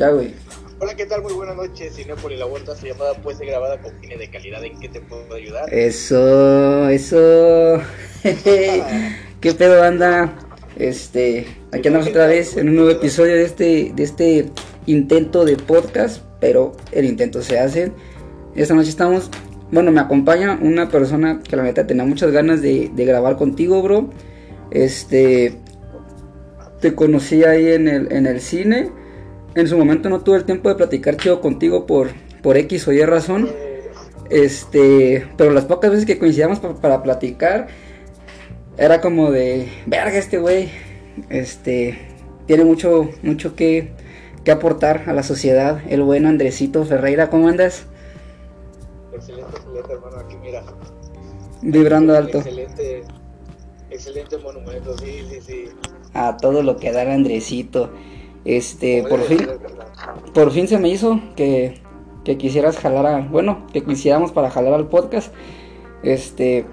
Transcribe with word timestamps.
Ya, 0.00 0.08
güey. 0.08 0.32
Hola, 0.78 0.94
¿qué 0.96 1.04
tal? 1.04 1.20
Muy 1.20 1.34
buenas 1.34 1.56
noches. 1.56 1.94
Cinepolis, 1.94 2.38
la 2.38 2.46
vuelta 2.46 2.74
su 2.74 2.86
llamada 2.86 3.12
puede 3.12 3.36
ser 3.36 3.48
grabada 3.48 3.78
con 3.82 3.92
fines 4.00 4.18
de 4.18 4.30
calidad. 4.30 4.64
¿En 4.64 4.80
qué 4.80 4.88
te 4.88 4.98
puedo 5.02 5.34
ayudar? 5.34 5.68
Eso, 5.70 6.88
eso. 6.88 7.82
¿Qué 8.22 9.52
pedo, 9.58 9.78
banda? 9.78 10.32
Este, 10.78 11.46
aquí 11.70 11.88
andamos 11.88 12.08
otra 12.08 12.28
vez 12.28 12.56
en 12.56 12.70
un 12.70 12.76
nuevo 12.76 12.90
episodio 12.92 13.34
de 13.34 13.44
este, 13.44 13.92
de 13.94 14.02
este 14.02 14.50
intento 14.86 15.44
de 15.44 15.56
podcast, 15.56 16.22
pero 16.40 16.72
el 16.92 17.04
intento 17.04 17.42
se 17.42 17.58
hace. 17.58 17.92
Esta 18.54 18.72
noche 18.72 18.88
estamos, 18.88 19.30
bueno, 19.70 19.92
me 19.92 20.00
acompaña 20.00 20.58
una 20.62 20.88
persona 20.88 21.42
que 21.46 21.56
la 21.56 21.62
neta 21.62 21.86
tenía 21.86 22.06
muchas 22.06 22.30
ganas 22.30 22.62
de, 22.62 22.90
de 22.94 23.04
grabar 23.04 23.36
contigo, 23.36 23.82
bro. 23.82 24.08
Este, 24.70 25.58
te 26.80 26.94
conocí 26.94 27.44
ahí 27.44 27.72
en 27.72 27.86
el, 27.86 28.10
en 28.10 28.26
el 28.26 28.40
cine. 28.40 28.98
En 29.54 29.66
su 29.68 29.76
momento 29.76 30.08
no 30.08 30.20
tuve 30.20 30.36
el 30.38 30.44
tiempo 30.44 30.68
de 30.68 30.74
platicar 30.76 31.16
chido 31.16 31.40
contigo 31.40 31.86
por, 31.86 32.10
por 32.42 32.56
X 32.56 32.86
o 32.88 32.92
Y 32.92 33.04
razón. 33.04 33.48
Este, 34.30 35.26
pero 35.36 35.50
las 35.50 35.64
pocas 35.64 35.90
veces 35.90 36.06
que 36.06 36.18
coincidíamos 36.18 36.60
pa- 36.60 36.74
para 36.74 37.02
platicar, 37.02 37.66
era 38.78 39.00
como 39.00 39.30
de, 39.32 39.68
verga 39.86 40.16
este 40.16 40.38
güey, 40.38 40.70
este, 41.30 41.98
tiene 42.46 42.64
mucho, 42.64 43.10
mucho 43.22 43.56
que, 43.56 43.90
que 44.44 44.52
aportar 44.52 45.04
a 45.08 45.12
la 45.12 45.24
sociedad. 45.24 45.80
El 45.88 46.02
buen 46.04 46.26
Andresito 46.26 46.84
Ferreira, 46.84 47.28
¿cómo 47.28 47.48
andas? 47.48 47.86
Excelente, 49.12 49.50
excelente, 49.56 49.92
hermano. 49.92 50.16
Aquí, 50.18 50.36
mira. 50.40 50.62
Vibrando 51.62 52.16
alto. 52.16 52.38
Excelente, 52.38 53.02
excelente 53.90 54.38
monumento. 54.38 54.96
Sí, 54.98 55.24
sí, 55.28 55.40
sí. 55.44 55.64
A 56.14 56.36
todo 56.36 56.62
lo 56.62 56.76
que 56.76 56.92
da 56.92 57.02
el 57.02 57.10
Andresito. 57.10 57.92
Este, 58.44 59.04
por 59.08 59.20
fin, 59.22 59.46
por 60.32 60.50
fin 60.50 60.66
se 60.66 60.78
me 60.78 60.88
hizo 60.88 61.20
que, 61.36 61.80
que 62.24 62.38
quisieras 62.38 62.78
jalar 62.78 63.06
a, 63.06 63.20
bueno, 63.20 63.66
que 63.72 63.82
quisiéramos 63.82 64.32
para 64.32 64.50
jalar 64.50 64.74
al 64.74 64.88
podcast. 64.88 65.32
Este, 66.02 66.64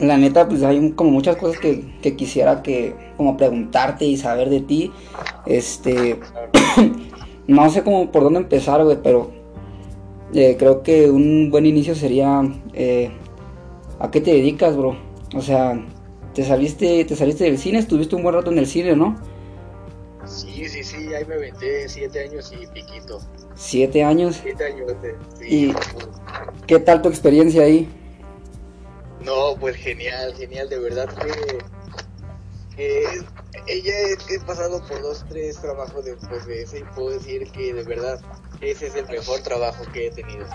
la 0.00 0.16
neta, 0.16 0.48
pues 0.48 0.62
hay 0.62 0.90
como 0.92 1.10
muchas 1.10 1.36
cosas 1.36 1.58
que, 1.58 1.96
que 2.02 2.16
quisiera 2.16 2.62
que, 2.62 2.94
como 3.16 3.36
preguntarte 3.36 4.04
y 4.04 4.16
saber 4.16 4.50
de 4.50 4.60
ti. 4.60 4.92
Este, 5.46 6.18
no 7.46 7.70
sé 7.70 7.82
cómo 7.82 8.10
por 8.10 8.24
dónde 8.24 8.40
empezar, 8.40 8.82
güey, 8.84 8.98
pero 9.02 9.30
eh, 10.34 10.56
creo 10.58 10.82
que 10.82 11.10
un 11.10 11.50
buen 11.50 11.66
inicio 11.66 11.94
sería, 11.94 12.42
eh, 12.72 13.10
¿a 13.98 14.10
qué 14.10 14.20
te 14.20 14.32
dedicas, 14.32 14.76
bro? 14.76 14.96
O 15.34 15.40
sea, 15.40 15.80
te 16.34 16.42
saliste, 16.42 17.04
te 17.04 17.16
saliste 17.16 17.44
del 17.44 17.58
cine, 17.58 17.78
estuviste 17.78 18.16
un 18.16 18.22
buen 18.22 18.34
rato 18.34 18.50
en 18.50 18.58
el 18.58 18.66
cine, 18.66 18.96
¿no? 18.96 19.16
Sí, 20.32 20.68
sí, 20.68 20.82
sí. 20.82 21.14
Ahí 21.14 21.24
me 21.24 21.34
aventé 21.34 21.88
siete 21.88 22.24
años 22.24 22.52
y 22.58 22.66
piquito. 22.66 23.20
Siete 23.54 24.02
años. 24.02 24.40
Siete 24.42 24.64
años. 24.64 24.92
Sí. 25.38 25.46
Y- 25.68 25.74
¿Qué 26.66 26.78
tal 26.78 27.02
tu 27.02 27.08
experiencia 27.08 27.62
ahí? 27.62 27.88
No, 29.24 29.56
pues 29.60 29.76
genial, 29.76 30.34
genial, 30.34 30.68
de 30.68 30.78
verdad 30.78 31.08
que, 31.08 31.58
que 32.76 33.04
ella 33.66 33.98
es 34.08 34.16
que 34.24 34.34
he 34.36 34.40
pasado 34.40 34.82
por 34.88 35.00
dos, 35.02 35.24
tres 35.28 35.60
trabajos 35.60 36.04
después 36.04 36.44
de 36.46 36.62
ese 36.62 36.80
y 36.80 36.82
puedo 36.94 37.10
decir 37.10 37.50
que 37.52 37.72
de 37.74 37.84
verdad 37.84 38.20
ese 38.60 38.88
es 38.88 38.94
el 38.96 39.06
mejor 39.06 39.40
trabajo 39.40 39.84
que 39.92 40.06
he 40.06 40.10
tenido. 40.10 40.46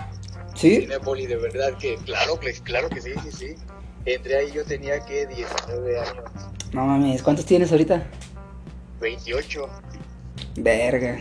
¿Sí? 0.54 0.80
Cinepoli, 0.80 1.26
de 1.26 1.36
verdad 1.36 1.78
que 1.78 1.96
claro, 1.98 2.38
claro 2.64 2.88
que 2.88 3.00
sí, 3.00 3.12
sí, 3.22 3.32
sí. 3.32 3.54
Entré 4.04 4.36
ahí 4.36 4.50
yo 4.52 4.64
tenía 4.64 5.00
que 5.04 5.26
19 5.26 5.98
años, 5.98 6.24
No 6.72 6.84
mames, 6.86 7.22
¿cuántos 7.22 7.46
tienes 7.46 7.70
ahorita? 7.70 8.06
28. 9.00 9.68
Verga. 10.56 11.18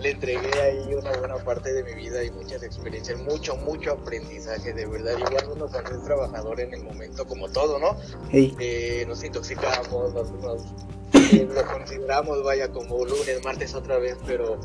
Le 0.00 0.10
entregué 0.10 0.60
ahí 0.60 0.94
una 0.94 1.12
buena 1.18 1.36
parte 1.36 1.72
de 1.72 1.82
mi 1.82 1.94
vida 1.94 2.22
y 2.22 2.30
muchas 2.30 2.62
experiencias, 2.62 3.18
mucho, 3.20 3.56
mucho 3.56 3.92
aprendizaje, 3.92 4.72
de 4.74 4.86
verdad. 4.86 5.16
Igual 5.16 5.44
uno 5.54 5.66
cuando 5.68 5.90
es 5.92 6.04
trabajador 6.04 6.60
en 6.60 6.74
el 6.74 6.82
momento, 6.84 7.26
como 7.26 7.48
todo, 7.48 7.78
¿no? 7.78 7.96
Hey, 8.30 8.54
eh, 8.60 9.04
nos 9.08 9.24
intoxicamos, 9.24 10.12
nos, 10.12 10.30
nos- 10.32 10.62
eh, 11.32 11.48
lo 11.50 11.64
consideramos, 11.66 12.42
vaya, 12.44 12.70
como 12.70 13.04
lunes, 13.04 13.42
martes 13.44 13.74
otra 13.74 13.98
vez, 13.98 14.16
pero... 14.26 14.60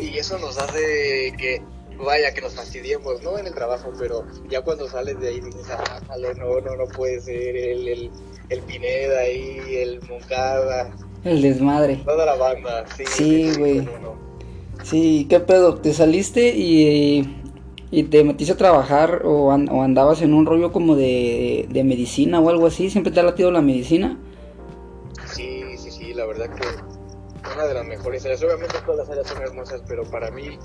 Y 0.00 0.18
eso 0.18 0.36
nos 0.38 0.58
hace 0.58 1.32
que, 1.38 1.62
vaya, 2.04 2.32
que 2.34 2.40
nos 2.40 2.54
fastidiemos, 2.54 3.22
¿no? 3.22 3.38
En 3.38 3.46
el 3.46 3.54
trabajo, 3.54 3.92
pero 3.98 4.24
ya 4.48 4.60
cuando 4.62 4.88
sales 4.88 5.20
de 5.20 5.28
ahí 5.28 5.40
dices, 5.40 5.68
ah, 5.70 6.00
jale, 6.08 6.34
no, 6.34 6.60
no, 6.60 6.76
no 6.76 6.84
puede 6.86 7.20
ser, 7.20 7.56
el, 7.56 7.88
el, 7.88 8.10
el 8.48 8.62
Pineda 8.62 9.20
ahí, 9.20 9.76
el 9.76 10.00
Moncada, 10.08 10.90
el 11.24 11.42
desmadre. 11.42 11.96
toda 12.04 12.26
la 12.26 12.34
banda, 12.36 12.84
sí. 12.96 13.04
Sí, 13.06 13.54
güey. 13.58 13.82
no. 13.82 14.18
Sí, 14.82 15.26
¿qué 15.28 15.40
pedo? 15.40 15.74
¿Te 15.76 15.92
saliste 15.92 16.48
y, 16.56 17.52
y 17.90 18.02
te 18.04 18.24
metiste 18.24 18.54
a 18.54 18.56
trabajar 18.56 19.22
o, 19.26 19.52
an- 19.52 19.68
o 19.68 19.82
andabas 19.82 20.22
en 20.22 20.32
un 20.32 20.46
rollo 20.46 20.72
como 20.72 20.96
de, 20.96 21.66
de 21.70 21.84
medicina 21.84 22.40
o 22.40 22.48
algo 22.48 22.66
así? 22.66 22.88
¿Siempre 22.88 23.12
te 23.12 23.20
ha 23.20 23.22
latido 23.22 23.50
la 23.50 23.60
medicina? 23.60 24.18
Sí, 25.26 25.76
sí, 25.76 25.90
sí, 25.90 26.14
la 26.14 26.24
verdad 26.26 26.48
que 26.54 26.64
una 27.60 27.68
de 27.68 27.74
las 27.74 27.86
mejores 27.86 28.24
áreas. 28.24 28.42
Obviamente 28.42 28.74
todas 28.84 28.98
las 28.98 29.10
áreas 29.10 29.26
son 29.28 29.42
hermosas, 29.42 29.82
pero 29.86 30.04
para 30.04 30.30
mí 30.30 30.58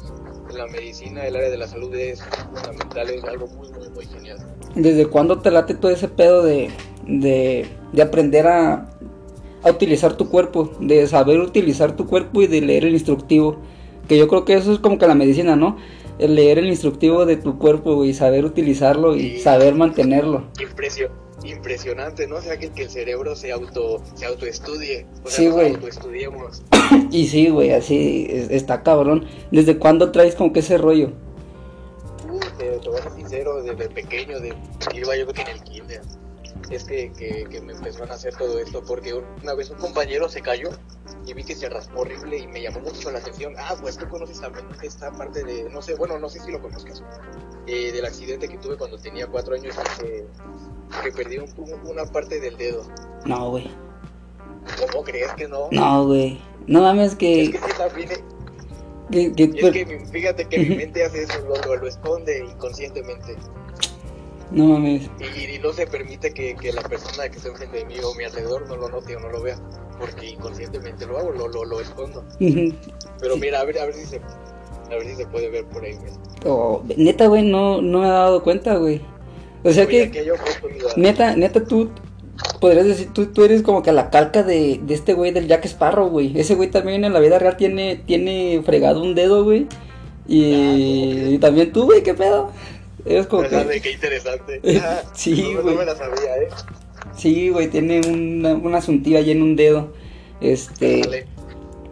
la 0.53 0.67
medicina, 0.67 1.25
el 1.27 1.35
área 1.35 1.49
de 1.49 1.57
la 1.57 1.67
salud 1.67 1.93
es 1.95 2.21
fundamental, 2.53 3.09
es 3.09 3.23
algo 3.23 3.47
muy, 3.47 3.69
muy, 3.71 3.89
muy 3.89 4.05
genial. 4.05 4.37
¿Desde 4.75 5.05
cuándo 5.07 5.39
te 5.39 5.51
late 5.51 5.73
todo 5.75 5.91
ese 5.91 6.07
pedo 6.07 6.43
de, 6.43 6.69
de, 7.07 7.65
de 7.91 8.01
aprender 8.01 8.47
a, 8.47 8.89
a 9.63 9.69
utilizar 9.69 10.15
tu 10.15 10.29
cuerpo? 10.29 10.71
De 10.79 11.05
saber 11.07 11.39
utilizar 11.39 11.95
tu 11.95 12.07
cuerpo 12.07 12.41
y 12.41 12.47
de 12.47 12.61
leer 12.61 12.85
el 12.85 12.93
instructivo. 12.93 13.57
Que 14.07 14.17
yo 14.17 14.27
creo 14.27 14.45
que 14.45 14.53
eso 14.53 14.71
es 14.71 14.79
como 14.79 14.97
que 14.97 15.07
la 15.07 15.15
medicina, 15.15 15.55
¿no? 15.55 15.77
El 16.19 16.35
leer 16.35 16.59
el 16.59 16.67
instructivo 16.67 17.25
de 17.25 17.35
tu 17.37 17.57
cuerpo 17.57 18.05
y 18.05 18.13
saber 18.13 18.45
utilizarlo 18.45 19.15
y 19.15 19.31
Sí. 19.31 19.39
saber 19.39 19.75
mantenerlo. 19.75 20.43
Impresio- 20.59 21.09
impresionante, 21.47 22.27
¿no? 22.27 22.35
O 22.37 22.41
sea, 22.41 22.57
que, 22.57 22.69
que 22.71 22.83
el 22.83 22.89
cerebro 22.89 23.35
se 23.35 23.51
auto 23.51 24.01
se 24.15 24.25
autoestudie. 24.25 25.05
O 25.23 25.29
sea, 25.29 25.37
Sí, 25.37 25.45
nos 25.45 25.53
güey. 25.55 25.73
autoestudiemos. 25.75 26.63
Y 27.11 27.27
sí, 27.27 27.49
güey, 27.49 27.71
así 27.71 28.27
es- 28.29 28.49
está 28.51 28.83
cabrón. 28.83 29.25
¿Desde 29.51 29.77
cuándo 29.77 30.11
traes 30.11 30.35
como 30.35 30.53
que 30.53 30.59
ese 30.59 30.77
rollo? 30.77 31.11
Uh, 32.29 32.39
te, 32.57 32.65
te 32.79 32.89
voy 32.89 32.99
a 32.99 33.03
ser 33.03 33.11
sincero, 33.13 33.61
desde 33.63 33.87
pequeño, 33.89 34.39
de, 34.39 34.49
iba 34.93 35.15
yo 35.15 35.25
creo 35.27 35.33
que 35.33 35.41
en 35.41 35.47
el 35.57 35.63
kinder. 35.63 36.01
Es 36.69 36.83
que, 36.83 37.11
que, 37.13 37.45
que 37.49 37.61
me 37.61 37.73
empezaron 37.73 38.09
a 38.11 38.15
hacer 38.15 38.35
todo 38.35 38.57
esto 38.59 38.83
porque 38.83 39.13
una 39.13 39.53
vez 39.53 39.69
un 39.69 39.77
compañero 39.77 40.27
se 40.29 40.41
cayó 40.41 40.69
y 41.25 41.33
vi 41.33 41.43
que 41.43 41.55
se 41.55 41.69
raspó 41.69 42.01
horrible 42.01 42.37
y 42.39 42.47
me 42.47 42.61
llamó 42.61 42.79
mucho 42.79 43.11
la 43.11 43.19
atención. 43.19 43.53
Ah, 43.57 43.75
pues 43.79 43.97
tú 43.97 44.07
conoces 44.09 44.41
también 44.41 44.65
esta 44.81 45.11
parte 45.11 45.43
de, 45.43 45.69
no 45.69 45.81
sé, 45.81 45.93
bueno, 45.95 46.17
no 46.17 46.27
sé 46.27 46.39
si 46.39 46.51
lo 46.51 46.59
conozcas, 46.61 47.03
eh, 47.67 47.91
del 47.91 48.05
accidente 48.05 48.47
que 48.47 48.57
tuve 48.57 48.77
cuando 48.77 48.97
tenía 48.97 49.27
cuatro 49.27 49.53
años 49.55 49.75
y 49.75 50.01
que, 50.01 50.25
que 51.03 51.11
perdí 51.11 51.37
un- 51.37 51.53
un- 51.57 51.87
una 51.87 52.05
parte 52.05 52.39
del 52.39 52.57
dedo. 52.57 52.83
No, 53.25 53.51
güey. 53.51 53.69
¿Cómo 54.91 55.03
crees 55.03 55.31
que 55.33 55.47
no? 55.47 55.67
No, 55.71 56.05
güey. 56.07 56.41
No 56.67 56.81
mames 56.81 57.11
Es 57.11 57.17
que... 57.17 57.51
que 57.51 57.57
sí, 57.59 57.63
también, 57.77 58.11
eh, 58.11 58.23
que- 59.11 59.31
que- 59.33 59.43
es 59.43 59.71
que 59.71 60.05
fíjate 60.11 60.45
que 60.45 60.57
mi 60.59 60.75
mente 60.77 61.05
hace 61.05 61.23
eso, 61.23 61.39
lo 61.47 61.87
esconde 61.87 62.43
inconscientemente. 62.43 63.35
No 64.51 64.65
mames. 64.65 65.09
Y, 65.19 65.55
y 65.55 65.59
no 65.59 65.73
se 65.73 65.87
permite 65.87 66.31
que, 66.33 66.55
que 66.55 66.71
la 66.71 66.81
persona 66.83 67.29
que 67.29 67.37
está 67.37 67.49
enfrente 67.49 67.77
de 67.77 67.85
mí 67.85 67.95
o 68.03 68.13
mi 68.15 68.23
alrededor 68.23 68.67
no 68.67 68.75
lo 68.77 68.89
note 68.89 69.15
o 69.15 69.19
no 69.19 69.29
lo 69.29 69.41
vea, 69.41 69.57
porque 69.99 70.29
inconscientemente 70.29 71.05
lo 71.05 71.17
hago, 71.17 71.31
lo, 71.31 71.47
lo, 71.47 71.65
lo 71.65 71.81
escondo. 71.81 72.23
Pero 72.39 73.37
mira, 73.37 73.61
a 73.61 73.65
ver, 73.65 73.79
a 73.79 73.85
ver 73.85 73.95
si 73.95 74.05
se, 74.05 74.17
a 74.17 74.89
ver 74.89 75.05
si 75.07 75.15
se 75.15 75.25
puede 75.25 75.49
ver 75.49 75.65
por 75.65 75.83
ahí. 75.83 75.97
Oh, 76.45 76.83
neta, 76.95 77.27
güey, 77.27 77.43
no, 77.43 77.81
no 77.81 77.99
me 77.99 78.07
he 78.07 78.11
dado 78.11 78.43
cuenta, 78.43 78.75
güey. 78.75 79.01
O 79.63 79.71
sea 79.71 79.87
que, 79.87 80.11
neta, 80.95 81.35
neta, 81.35 81.63
tú 81.63 81.89
podrías 82.61 82.85
decir, 82.85 83.11
tú, 83.13 83.27
tú 83.27 83.43
eres 83.43 83.63
como 83.63 83.81
que 83.81 83.91
la 83.91 84.11
calca 84.11 84.43
de, 84.43 84.79
de 84.83 84.93
este 84.93 85.13
güey 85.13 85.31
del 85.31 85.47
Jack 85.47 85.65
Sparrow, 85.65 86.09
güey. 86.09 86.39
Ese 86.39 86.53
güey 86.53 86.69
también 86.69 87.03
en 87.03 87.13
la 87.13 87.19
vida 87.19 87.39
real 87.39 87.57
tiene, 87.57 87.95
tiene 88.05 88.61
fregado 88.63 89.01
un 89.01 89.15
dedo, 89.15 89.43
güey. 89.43 89.67
Y, 90.27 90.53
Ah, 90.53 91.29
y 91.31 91.37
también 91.39 91.71
tú, 91.71 91.85
güey, 91.85 92.03
¿qué 92.03 92.13
pedo? 92.13 92.51
Eres 93.05 93.27
como 93.27 93.43
que... 93.43 93.81
Qué 93.81 93.91
interesante. 93.91 94.61
Sí, 95.13 95.53
no, 95.53 95.61
güey. 95.61 95.75
No 95.75 95.79
me 95.79 95.85
la 95.85 95.95
sabía, 95.95 96.37
¿eh? 96.37 96.47
Sí, 97.15 97.49
güey, 97.49 97.69
tiene 97.69 98.01
una, 98.07 98.55
una 98.55 98.77
asuntiva 98.79 99.19
ahí 99.19 99.31
en 99.31 99.41
un 99.41 99.55
dedo. 99.55 99.93
Este... 100.41 101.01
Dale. 101.01 101.25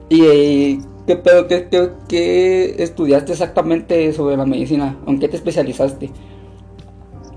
¿Y 0.09 0.25
eh, 0.25 0.79
qué 1.07 1.15
pedo? 1.15 1.47
¿Qué, 1.47 1.67
qué, 1.69 1.89
qué 2.09 2.83
estudiaste 2.83 3.31
exactamente 3.31 4.11
sobre 4.13 4.35
la 4.37 4.45
medicina? 4.45 4.99
¿En 5.07 5.19
qué 5.19 5.27
te 5.29 5.37
especializaste? 5.37 6.11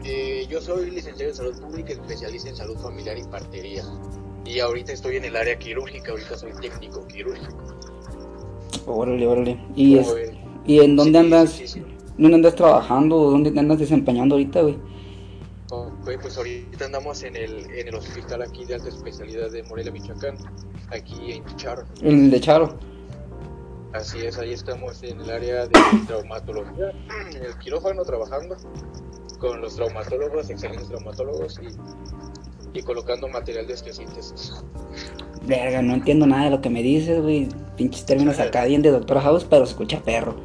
Eh, 0.05 0.47
yo 0.49 0.61
soy 0.61 0.91
licenciado 0.91 1.31
en 1.31 1.37
salud 1.37 1.61
pública, 1.61 1.93
especialista 1.93 2.49
en 2.51 2.57
salud 2.57 2.77
familiar 2.79 3.17
y 3.19 3.25
partería. 3.25 3.85
Y 4.45 4.61
ahorita 4.61 4.93
estoy 4.93 5.17
en 5.17 5.25
el 5.25 5.37
área 5.37 5.59
quirúrgica, 5.59 6.13
ahorita 6.13 6.37
soy 6.37 6.53
técnico 6.61 7.07
quirúrgico. 7.07 7.57
Órale, 8.87 9.27
órale. 9.27 9.59
¿Y, 9.75 9.99
es- 9.99 10.15
ves. 10.15 10.31
¿y 10.67 10.81
en 10.81 10.97
dónde 10.97 11.19
Sí, 11.19 11.25
andas? 11.25 11.51
sí, 11.53 11.69
sí. 11.69 11.83
¿Dónde 12.19 12.37
andas 12.37 12.55
trabajando? 12.55 13.17
¿O 13.17 13.31
¿Dónde 13.31 13.51
te 13.51 13.61
andas 13.61 13.79
desempeñando 13.79 14.35
ahorita, 14.35 14.63
güey? 14.63 14.77
Ok, 15.71 16.11
pues 16.23 16.37
ahorita 16.37 16.85
andamos 16.85 17.23
en 17.25 17.37
el, 17.37 17.71
en 17.71 17.89
el 17.89 17.95
hospital 17.95 18.43
aquí 18.43 18.65
de 18.65 18.77
alta 18.77 18.89
especialidad 18.89 19.51
de 19.51 19.63
Morelia, 19.65 19.91
Michoacán, 19.91 20.37
aquí 20.91 21.33
en 21.33 21.57
Charo. 21.57 21.85
En 22.03 22.27
el 22.27 22.31
de 22.31 22.41
Charo. 22.41 22.79
Así 23.93 24.19
es, 24.21 24.39
ahí 24.39 24.53
estamos 24.53 25.03
en 25.03 25.21
el 25.21 25.31
área 25.31 25.67
de 25.67 25.73
traumatología, 26.07 26.93
en 27.33 27.37
el 27.43 27.59
quirófano 27.59 28.05
trabajando 28.05 28.57
con 29.39 29.61
los 29.61 29.75
traumatólogos, 29.75 30.51
excelentes 30.51 30.89
traumatólogos 30.89 31.61
y, 31.63 32.79
y 32.79 32.83
colocando 32.83 33.27
material 33.29 33.67
de 33.67 33.75
esquesíntesis. 33.75 34.55
Verga, 35.47 35.83
no 35.83 35.95
entiendo 35.95 36.27
nada 36.27 36.45
de 36.45 36.51
lo 36.51 36.61
que 36.61 36.71
me 36.71 36.83
dices, 36.83 37.21
güey. 37.23 37.49
Pinches 37.77 38.07
términos 38.07 38.39
acá 38.39 38.65
bien 38.65 38.83
de 38.83 38.91
Doctor 38.91 39.21
House, 39.21 39.47
pero 39.49 39.67
se 39.67 39.73
escucha 39.73 40.01
perro. 40.01 40.37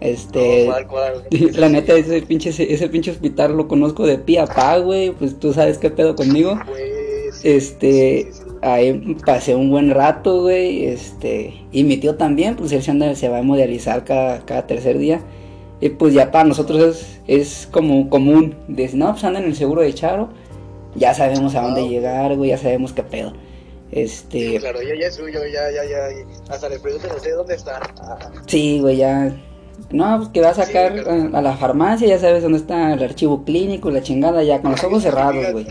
Este. 0.00 0.66
No, 0.66 0.72
¿cuál, 0.72 0.86
cuál? 0.86 1.22
La 1.54 1.68
neta, 1.68 1.94
ese 1.94 2.20
pinche, 2.22 2.50
ese 2.50 2.88
pinche 2.88 3.10
hospital 3.10 3.56
lo 3.56 3.68
conozco 3.68 4.06
de 4.06 4.18
pie 4.18 4.40
a 4.40 4.46
pa, 4.46 4.78
güey. 4.78 5.10
Pues 5.12 5.38
tú 5.38 5.52
sabes 5.52 5.78
qué 5.78 5.90
pedo 5.90 6.14
conmigo. 6.16 6.58
Pues, 6.66 7.44
Este, 7.44 8.28
sí, 8.30 8.32
sí, 8.32 8.42
sí. 8.44 8.50
ahí 8.62 9.16
pasé 9.26 9.54
un 9.54 9.70
buen 9.70 9.90
rato, 9.90 10.42
güey, 10.42 10.86
este, 10.86 11.52
y 11.72 11.84
mi 11.84 11.96
tío 11.98 12.14
también, 12.16 12.56
pues 12.56 12.72
él 12.72 12.82
se, 12.82 12.90
anda- 12.90 13.14
se 13.14 13.28
va 13.28 13.38
a 13.38 13.42
modernizar 13.42 14.04
cada, 14.04 14.44
cada 14.46 14.66
tercer 14.66 14.96
día, 14.98 15.20
y 15.80 15.90
pues 15.90 16.14
ya 16.14 16.30
para 16.30 16.44
nosotros 16.44 16.80
es, 16.80 17.20
es 17.26 17.68
como 17.70 18.08
común, 18.08 18.54
de, 18.68 18.88
no, 18.94 19.10
pues 19.12 19.24
anda 19.24 19.40
en 19.40 19.46
el 19.46 19.56
seguro 19.56 19.82
de 19.82 19.92
Charo, 19.92 20.30
ya 20.94 21.12
sabemos 21.12 21.54
a 21.54 21.60
dónde 21.62 21.82
Ah, 21.82 21.86
llegar, 21.88 22.36
güey, 22.36 22.48
ya 22.50 22.56
sabemos 22.58 22.94
qué 22.94 23.02
pedo, 23.02 23.34
este, 23.92 24.58
claro, 24.58 24.80
ya, 24.80 24.94
ya 24.98 25.08
es 25.08 25.14
suyo, 25.14 25.40
ya, 25.52 25.70
ya, 25.70 25.84
ya. 25.84 26.54
Hasta 26.54 26.70
le 26.70 26.78
pregunto, 26.78 27.08
no 27.12 27.18
sé 27.20 27.30
dónde 27.32 27.54
está. 27.56 27.80
Ah, 28.00 28.18
sí, 28.46 28.78
güey, 28.80 28.96
ya, 28.96 29.36
no, 29.90 30.18
pues 30.18 30.28
que 30.30 30.40
va 30.40 30.50
a 30.50 30.54
sacar 30.54 30.96
Sí, 30.96 31.04
claro. 31.04 31.36
a, 31.36 31.42
la 31.42 31.56
farmacia, 31.56 32.08
ya 32.08 32.18
sabes 32.18 32.42
dónde 32.42 32.58
está 32.58 32.92
el 32.94 33.02
archivo 33.02 33.44
clínico, 33.44 33.90
la 33.90 34.02
chingada, 34.02 34.42
ya 34.42 34.60
con 34.60 34.72
los 34.72 34.82
ojos 34.84 35.02
cerrados, 35.02 35.52
güey, 35.52 35.66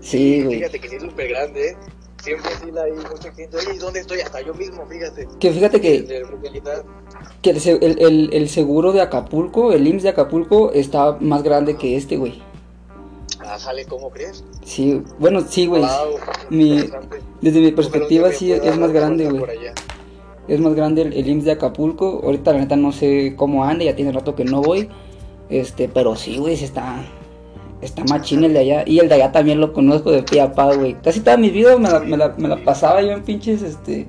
sí, 0.00 0.42
güey. 0.42 0.58
Fíjate 0.58 0.78
que 0.80 0.88
sí 0.88 0.96
es 0.96 1.02
súper 1.02 1.28
grande, 1.28 1.68
¿eh? 1.70 1.76
Siempre 2.22 2.50
sí 2.62 2.70
la 2.70 2.82
hay 2.84 2.92
mucha 2.92 3.32
gente. 3.32 3.56
Oye, 3.56 3.74
¿y 3.74 3.78
dónde 3.78 3.98
estoy? 4.00 4.20
Hasta 4.20 4.40
yo 4.42 4.54
mismo, 4.54 4.86
fíjate. 4.86 5.26
Que 5.40 5.50
fíjate 5.50 5.80
que. 5.80 6.22
Que 7.42 7.50
el, 7.50 8.30
el, 8.32 8.48
seguro 8.48 8.92
de 8.92 9.00
Acapulco, 9.00 9.72
el 9.72 9.84
IMSS 9.88 10.04
de 10.04 10.08
Acapulco, 10.10 10.70
está 10.70 11.16
más 11.18 11.42
grande 11.42 11.76
que 11.76 11.96
este, 11.96 12.16
güey. 12.16 12.40
Ájale, 13.40 13.84
¿cómo 13.86 14.08
crees? 14.10 14.44
Sí, 14.64 15.02
bueno, 15.18 15.40
sí, 15.40 15.66
güey. 15.66 15.82
Wow, 15.82 16.16
mi- 16.50 16.74
interesante. 16.74 17.18
Desde 17.40 17.60
mi 17.60 17.72
perspectiva, 17.72 18.30
sí, 18.30 18.52
es 18.52 18.78
más 18.78 18.92
grande, 18.92 19.28
güey. 19.28 19.42
Es 20.48 20.60
más 20.60 20.74
grande 20.74 21.02
el, 21.02 21.12
el 21.12 21.44
de 21.44 21.52
Acapulco. 21.52 22.20
Ahorita, 22.24 22.52
la 22.52 22.60
neta, 22.60 22.76
no 22.76 22.92
sé 22.92 23.34
cómo 23.36 23.64
ande, 23.64 23.84
ya 23.84 23.96
tiene 23.96 24.12
rato 24.12 24.34
que 24.34 24.44
no 24.44 24.60
voy. 24.60 24.88
Este, 25.48 25.88
pero 25.88 26.16
sí, 26.16 26.38
güey, 26.38 26.56
sí 26.56 26.64
está. 26.64 27.04
Está 27.80 28.04
machín 28.04 28.44
el 28.44 28.52
de 28.52 28.60
allá. 28.60 28.84
Y 28.86 28.98
el 28.98 29.08
de 29.08 29.16
allá 29.16 29.32
también 29.32 29.60
lo 29.60 29.72
conozco 29.72 30.10
de 30.10 30.22
pie 30.22 30.40
a 30.40 30.52
pa, 30.52 30.74
güey. 30.74 30.96
Casi 31.02 31.20
toda 31.20 31.36
mi 31.36 31.50
vida 31.50 31.76
me 31.76 32.16
la, 32.16 32.64
pasaba 32.64 33.02
yo 33.02 33.12
en 33.12 33.22
pinches, 33.22 33.62
este. 33.62 34.06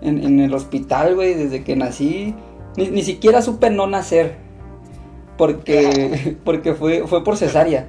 En, 0.00 0.22
en 0.22 0.40
el 0.40 0.54
hospital, 0.54 1.14
güey, 1.14 1.34
desde 1.34 1.64
que 1.64 1.76
nací. 1.76 2.34
Ni, 2.76 2.88
ni 2.88 3.02
siquiera 3.02 3.42
supe 3.42 3.70
no 3.70 3.86
nacer. 3.86 4.36
Porque, 5.36 6.36
porque 6.44 6.74
fue, 6.74 7.06
fue 7.06 7.22
por 7.22 7.36
cesárea. 7.36 7.88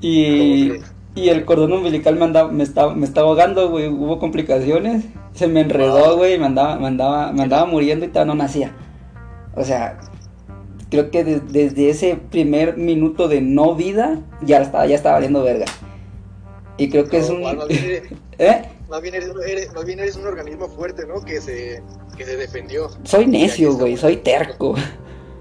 Y. 0.00 0.72
y 1.14 1.28
el 1.30 1.44
cordón 1.44 1.72
umbilical 1.72 2.16
me, 2.16 2.24
andaba, 2.24 2.50
me, 2.50 2.62
estaba, 2.62 2.94
me 2.94 3.04
estaba 3.06 3.28
ahogando, 3.28 3.68
güey. 3.70 3.88
Hubo 3.88 4.18
complicaciones. 4.18 5.04
Se 5.34 5.46
me 5.48 5.60
enredó, 5.62 6.08
Wow. 6.10 6.16
güey. 6.18 6.38
Me 6.38 6.46
andaba, 6.46 6.78
me, 6.78 6.86
andaba, 6.86 7.32
me 7.32 7.42
andaba 7.42 7.66
muriendo 7.66 8.04
y 8.04 8.08
todavía 8.08 8.34
no 8.34 8.42
nacía. 8.42 8.72
O 9.56 9.64
sea, 9.64 9.98
creo 10.90 11.10
que 11.10 11.24
de- 11.24 11.40
desde 11.40 11.90
ese 11.90 12.16
primer 12.16 12.76
minuto 12.76 13.26
de 13.28 13.40
no 13.40 13.74
vida 13.74 14.20
ya 14.42 14.58
estaba, 14.60 14.86
ya 14.86 14.94
estaba 14.94 15.14
valiendo 15.16 15.42
verga. 15.42 15.66
Y 16.76 16.88
creo 16.90 17.08
que 17.08 17.18
es 17.18 17.28
un. 17.30 17.42
Más 17.42 17.56
más 17.56 17.66
bien, 17.68 18.02
¿Eh? 18.38 18.62
más, 18.88 19.02
bien 19.02 19.14
eres, 19.16 19.30
eres- 19.46 19.74
más 19.74 19.84
bien 19.84 19.98
eres 19.98 20.16
un 20.16 20.26
organismo 20.26 20.68
fuerte, 20.68 21.04
¿no? 21.06 21.20
Que 21.24 21.40
se, 21.40 21.82
que 22.16 22.24
se 22.24 22.36
defendió. 22.36 22.88
Soy 23.02 23.26
necio, 23.26 23.74
güey. 23.74 23.96
Soy 23.96 24.18
terco. 24.18 24.76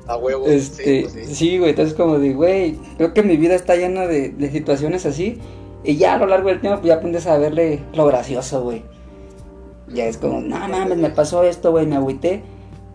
A 0.07 0.17
huevo. 0.17 0.45
Este, 0.47 0.83
sí, 0.83 1.01
pues 1.01 1.27
sí. 1.27 1.35
sí, 1.35 1.57
güey, 1.57 1.71
entonces 1.71 1.93
como 1.93 2.17
de, 2.19 2.33
güey, 2.33 2.75
creo 2.97 3.13
que 3.13 3.23
mi 3.23 3.37
vida 3.37 3.55
está 3.55 3.75
llena 3.75 4.07
de, 4.07 4.29
de 4.29 4.51
situaciones 4.51 5.05
así. 5.05 5.39
Y 5.83 5.97
ya 5.97 6.15
a 6.15 6.17
lo 6.17 6.27
largo 6.27 6.49
del 6.49 6.59
tiempo, 6.59 6.79
pues 6.79 6.87
ya 6.89 6.95
aprendes 6.95 7.27
a 7.27 7.37
verle 7.37 7.81
lo 7.93 8.05
gracioso, 8.05 8.63
güey. 8.63 8.83
Ya 9.89 10.05
es 10.05 10.17
como, 10.17 10.41
no 10.41 10.67
mames, 10.67 10.97
me 10.97 11.09
pasó 11.09 11.43
esto, 11.43 11.71
güey, 11.71 11.85
me 11.85 11.95
agüité. 11.95 12.43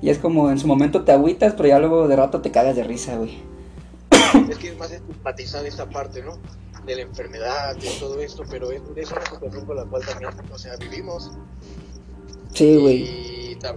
Y 0.03 0.11
es 0.11 0.19
como, 0.19 0.51
en 0.51 0.59
su 0.59 0.67
momento 0.67 1.05
te 1.05 1.13
agüitas, 1.13 1.55
pero 1.55 1.69
ya 1.69 1.79
luego 1.79 2.09
de 2.09 2.17
rato 2.17 2.41
te 2.43 2.51
cagas 2.51 2.77
de 2.77 2.85
risa, 2.85 3.17
güey. 3.17 3.39
Es 4.51 4.59
que 4.59 4.69
es 4.69 4.79
más 4.79 4.91
estigmatizada 4.91 5.67
esta 5.67 5.89
parte, 5.89 6.23
¿no? 6.23 6.39
De 6.85 6.97
la 6.97 7.03
enfermedad, 7.03 7.77
de 7.77 7.89
todo 8.01 8.21
esto, 8.21 8.43
pero 8.51 8.73
es, 8.73 8.83
es 8.97 9.13
una 9.13 9.25
situación 9.25 9.65
con 9.65 9.77
la 9.77 9.85
cual 9.85 10.05
también, 10.05 10.31
o 10.53 10.59
sea, 10.59 10.77
vivimos. 10.77 11.31
Sí, 12.53 12.77
güey. 12.79 13.03
Y, 13.53 13.57
tam- 13.61 13.77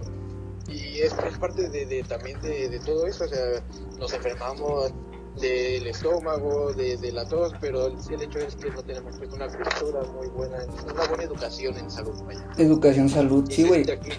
y 0.68 1.00
es, 1.00 1.12
es 1.30 1.38
parte 1.38 1.68
de, 1.68 1.86
de- 1.86 2.02
también 2.02 2.40
de, 2.40 2.68
de 2.68 2.78
todo 2.80 3.06
eso, 3.06 3.24
o 3.24 3.28
sea, 3.28 3.62
nos 3.98 4.12
enfermamos 4.12 4.92
del 5.40 5.86
estómago, 5.86 6.72
de, 6.72 6.96
de 6.96 7.12
la 7.12 7.28
tos, 7.28 7.52
pero 7.60 7.86
el, 7.88 7.94
el 8.10 8.22
hecho 8.22 8.38
es 8.38 8.56
que 8.56 8.70
no 8.70 8.82
tenemos 8.82 9.16
pues, 9.18 9.30
una 9.32 9.46
cultura 9.48 10.00
muy 10.14 10.28
buena, 10.28 10.58
una 10.90 11.04
buena 11.08 11.24
educación 11.24 11.76
en 11.76 11.90
salud. 11.90 12.14
Vaya. 12.24 12.46
Educación, 12.56 13.08
salud, 13.08 13.44
Y 13.50 13.54
sí, 13.54 13.64
güey. 13.64 13.82
aquí- 13.90 14.12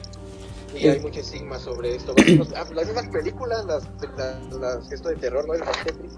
Y 0.76 0.88
hay 0.88 1.00
mucho 1.00 1.22
estigma 1.22 1.58
sobre 1.58 1.96
esto. 1.96 2.14
Los- 2.38 2.54
ah, 2.54 2.66
las 2.72 2.86
mismas 2.86 3.08
películas, 3.08 3.66
las, 3.66 3.84
las, 4.16 4.54
las- 4.54 4.92
esto 4.92 5.10
de 5.10 5.16
terror, 5.16 5.48
¿no? 5.48 5.56
El 5.56 5.62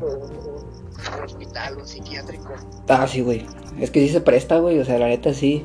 un- 0.02 1.16
un 1.18 1.24
hospital, 1.24 1.78
un 1.78 1.88
psiquiátrico. 1.88 2.54
Ah, 2.90 3.08
sí, 3.08 3.22
güey. 3.22 3.46
Es 3.80 3.92
que 3.92 4.02
sí 4.02 4.10
se 4.10 4.20
presta, 4.20 4.58
güey, 4.60 4.80
o 4.80 4.86
sea, 4.86 4.98
la 5.00 5.08
neta 5.08 5.34
sí. 5.34 5.64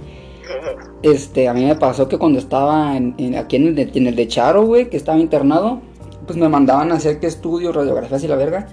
Este, 1.02 1.48
a 1.48 1.54
mí 1.54 1.64
me 1.64 1.76
pasó 1.76 2.08
que 2.08 2.18
cuando 2.18 2.38
estaba 2.38 2.96
en, 2.96 3.14
en- 3.18 3.36
aquí 3.36 3.56
en 3.56 3.68
el, 3.68 3.74
de, 3.74 3.90
en 3.94 4.06
el 4.06 4.16
de 4.16 4.26
Charo, 4.28 4.64
güey, 4.64 4.88
que 4.90 4.96
estaba 4.96 5.18
internado, 5.18 5.80
pues 6.26 6.38
me 6.38 6.48
mandaban 6.48 6.92
a 6.92 6.96
hacer 6.96 7.20
que 7.20 7.26
estudios, 7.26 7.74
radiografías 7.74 8.22
y 8.24 8.28
la 8.28 8.36
verga. 8.36 8.68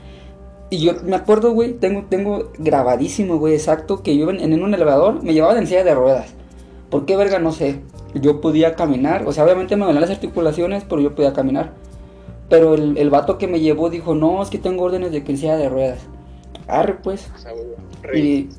Y 0.69 0.79
yo 0.79 0.93
me 1.03 1.15
acuerdo, 1.17 1.51
güey, 1.51 1.73
tengo, 1.73 2.05
tengo 2.09 2.51
grabadísimo, 2.57 3.37
güey, 3.37 3.55
exacto, 3.55 4.03
que 4.03 4.17
yo 4.17 4.29
en, 4.29 4.39
en 4.39 4.63
un 4.63 4.73
elevador 4.73 5.21
me 5.23 5.33
llevaban 5.33 5.57
en 5.57 5.67
silla 5.67 5.83
de 5.83 5.93
ruedas. 5.95 6.33
¿Por 6.89 7.05
qué 7.05 7.15
verga? 7.17 7.39
No 7.39 7.51
sé. 7.51 7.81
Yo 8.13 8.41
podía 8.41 8.75
caminar, 8.75 9.25
o 9.27 9.31
sea, 9.33 9.43
obviamente 9.45 9.75
me 9.75 9.85
dolían 9.85 10.01
las 10.01 10.09
articulaciones, 10.11 10.83
pero 10.87 11.01
yo 11.01 11.15
podía 11.15 11.33
caminar. 11.33 11.71
Pero 12.49 12.73
el, 12.75 12.97
el 12.97 13.09
vato 13.09 13.37
que 13.37 13.47
me 13.47 13.59
llevó 13.61 13.89
dijo, 13.89 14.15
no, 14.15 14.41
es 14.43 14.49
que 14.49 14.57
tengo 14.57 14.83
órdenes 14.83 15.11
de 15.11 15.23
que 15.23 15.31
en 15.31 15.37
silla 15.37 15.55
de 15.57 15.69
ruedas. 15.69 15.99
Arre, 16.67 16.95
pues. 17.01 17.29
Y, 18.13 18.49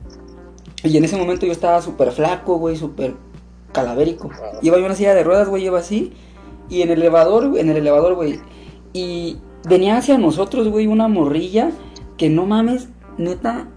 y 0.85 0.97
en 0.97 1.05
ese 1.05 1.17
momento 1.17 1.47
yo 1.47 1.53
estaba 1.53 1.81
súper 1.83 2.11
flaco, 2.13 2.57
güey, 2.59 2.77
súper 2.77 3.15
calavérico. 3.73 4.29
Wow. 4.29 4.59
Iba 4.63 4.79
yo 4.79 4.85
una 4.87 4.95
silla 4.95 5.15
de 5.15 5.25
ruedas, 5.25 5.49
güey, 5.49 5.65
iba 5.65 5.79
así. 5.79 6.13
Y 6.69 6.83
en 6.83 6.91
el 6.91 6.99
elevador, 7.01 7.59
en 7.59 7.71
el 7.71 7.77
elevador, 7.77 8.15
güey. 8.15 8.41
Y 8.93 9.39
venía 9.69 9.97
hacia 9.97 10.19
nosotros, 10.19 10.69
güey, 10.69 10.87
una 10.87 11.09
morrilla 11.09 11.71
que 12.17 12.29
no 12.31 12.47
mames, 12.47 12.89
neta, 13.19 13.69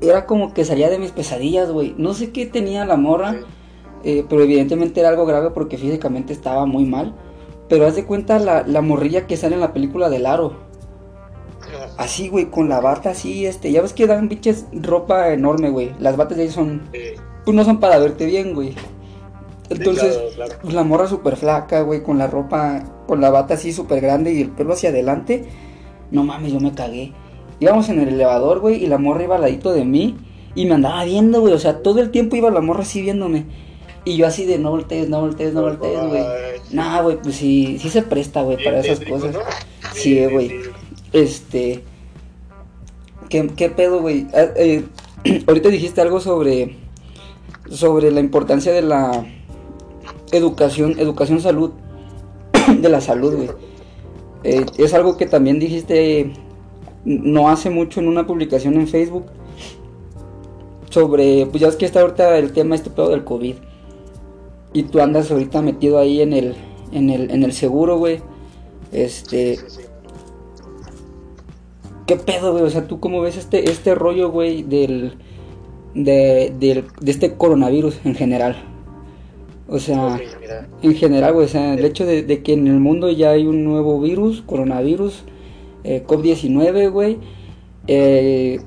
era 0.00 0.26
como 0.26 0.54
que 0.54 0.64
salía 0.64 0.88
de 0.88 0.98
mis 0.98 1.10
pesadillas, 1.12 1.70
güey. 1.70 1.94
No 1.98 2.14
sé 2.14 2.30
qué 2.32 2.46
tenía 2.46 2.84
la 2.84 2.96
morra, 2.96 3.32
Sí. 3.32 3.38
eh, 4.04 4.24
pero 4.28 4.42
evidentemente 4.42 5.00
era 5.00 5.10
algo 5.10 5.26
grave 5.26 5.50
porque 5.50 5.76
físicamente 5.78 6.32
estaba 6.32 6.64
muy 6.66 6.84
mal. 6.86 7.14
Pero 7.68 7.86
haz 7.86 7.94
de 7.96 8.04
cuenta 8.06 8.38
la, 8.38 8.64
la 8.66 8.80
morrilla 8.80 9.26
que 9.26 9.36
sale 9.36 9.54
en 9.54 9.60
la 9.60 9.72
película 9.72 10.08
del 10.08 10.26
aro. 10.26 10.54
Así, 12.00 12.30
güey, 12.30 12.46
con 12.46 12.70
la 12.70 12.80
bata 12.80 13.10
así, 13.10 13.44
este. 13.44 13.70
Ya 13.70 13.82
ves 13.82 13.92
que 13.92 14.06
dan 14.06 14.30
biches 14.30 14.64
ropa 14.72 15.34
enorme, 15.34 15.68
güey. 15.68 15.92
Las 16.00 16.16
batas 16.16 16.38
de 16.38 16.44
ellos 16.44 16.54
son. 16.54 16.88
Sí. 16.94 16.98
Pues 17.44 17.54
no 17.54 17.62
son 17.62 17.78
para 17.78 17.98
verte 17.98 18.24
bien, 18.24 18.54
güey. 18.54 18.74
Entonces, 19.68 20.14
Sí, 20.14 20.34
claro, 20.34 20.48
claro. 20.48 20.62
pues, 20.62 20.72
la 20.72 20.82
morra 20.82 21.06
súper 21.06 21.36
flaca, 21.36 21.82
güey, 21.82 22.02
con 22.02 22.16
la 22.16 22.26
ropa, 22.26 22.82
con 23.06 23.20
la 23.20 23.28
bata 23.28 23.52
así 23.52 23.74
súper 23.74 24.00
grande 24.00 24.32
y 24.32 24.40
el 24.40 24.48
pelo 24.48 24.72
hacia 24.72 24.88
adelante. 24.88 25.44
No 26.10 26.24
mames, 26.24 26.54
yo 26.54 26.60
me 26.60 26.72
cagué. 26.72 27.12
Íbamos 27.60 27.90
en 27.90 28.00
el 28.00 28.08
elevador, 28.08 28.60
güey, 28.60 28.82
y 28.82 28.86
la 28.86 28.96
morra 28.96 29.24
iba 29.24 29.34
al 29.36 29.42
ladito 29.42 29.70
de 29.74 29.84
mí 29.84 30.16
y 30.54 30.64
me 30.64 30.76
andaba 30.76 31.04
viendo, 31.04 31.42
güey. 31.42 31.52
O 31.52 31.58
sea, 31.58 31.82
todo 31.82 32.00
el 32.00 32.10
tiempo 32.10 32.34
iba 32.34 32.50
la 32.50 32.62
morra 32.62 32.80
así 32.80 33.02
viéndome. 33.02 33.44
Y 34.06 34.16
yo 34.16 34.26
así 34.26 34.46
de 34.46 34.58
no 34.58 34.70
voltees, 34.70 35.10
no 35.10 35.20
voltees, 35.20 35.52
no 35.52 35.60
voltees, 35.60 36.00
güey. 36.08 36.22
Nah, 36.72 37.02
güey, 37.02 37.18
pues 37.22 37.36
sí, 37.36 37.76
sí 37.78 37.90
se 37.90 38.00
presta, 38.00 38.40
güey, 38.40 38.56
para 38.64 38.80
esas 38.80 39.00
cosas. 39.00 39.34
¿no? 39.34 39.40
Sí, 39.92 40.24
güey. 40.24 40.50
Este. 41.12 41.84
¿Qué, 43.30 43.70
pedo, 43.74 44.00
güey? 44.00 44.26
Ah, 44.34 44.48
eh, 44.56 44.84
ahorita 45.46 45.68
dijiste 45.68 46.00
algo 46.00 46.20
sobre. 46.20 46.76
Sobre 47.70 48.10
la 48.10 48.18
importancia 48.18 48.72
de 48.72 48.82
la 48.82 49.24
educación, 50.32 50.98
educación 50.98 51.40
salud. 51.40 51.70
De 52.80 52.88
la 52.88 53.00
salud, 53.00 53.36
güey. 53.36 53.50
Eh, 54.42 54.66
es 54.78 54.94
algo 54.94 55.16
que 55.16 55.26
también 55.26 55.60
dijiste 55.60 56.32
no 57.04 57.48
hace 57.48 57.70
mucho 57.70 58.00
en 58.00 58.08
una 58.08 58.26
publicación 58.26 58.74
en 58.74 58.88
Facebook. 58.88 59.26
Sobre, 60.90 61.46
pues 61.46 61.60
ya 61.60 61.68
es 61.68 61.76
que 61.76 61.86
está 61.86 62.00
ahorita 62.00 62.36
el 62.36 62.52
tema 62.52 62.74
este 62.74 62.90
pedo 62.90 63.10
del 63.10 63.24
COVID. 63.24 63.54
Y 64.72 64.82
tú 64.84 65.00
andas 65.00 65.30
ahorita 65.30 65.62
metido 65.62 65.98
ahí 65.98 66.20
en 66.20 66.32
el, 66.32 66.56
en 66.92 67.10
el, 67.10 67.30
en 67.30 67.44
el 67.44 67.52
seguro, 67.52 67.96
güey. 67.98 68.20
Este. 68.92 69.58
¿Qué 72.10 72.16
pedo, 72.16 72.50
güey? 72.50 72.64
O 72.64 72.70
sea, 72.70 72.88
¿tú 72.88 72.98
cómo 72.98 73.20
ves 73.20 73.36
este, 73.36 73.70
este 73.70 73.94
rollo, 73.94 74.32
güey, 74.32 74.64
del, 74.64 75.14
de, 75.94 76.52
del- 76.58 76.86
de 77.00 77.10
este 77.12 77.34
coronavirus 77.36 78.00
en 78.04 78.16
general? 78.16 78.56
O 79.68 79.78
sea, 79.78 80.18
en 80.82 80.94
general, 80.96 81.34
güey, 81.34 81.46
o 81.46 81.48
sea, 81.48 81.74
el 81.74 81.84
hecho 81.84 82.04
de, 82.04 82.42
que 82.42 82.54
en 82.54 82.66
el 82.66 82.80
mundo 82.80 83.12
ya 83.12 83.30
hay 83.30 83.46
un 83.46 83.62
nuevo 83.62 84.00
virus, 84.00 84.42
coronavirus, 84.42 85.22
eh, 85.84 86.02
COVID-19, 86.04 86.90
güey, 86.90 87.18
eh, 87.86 88.58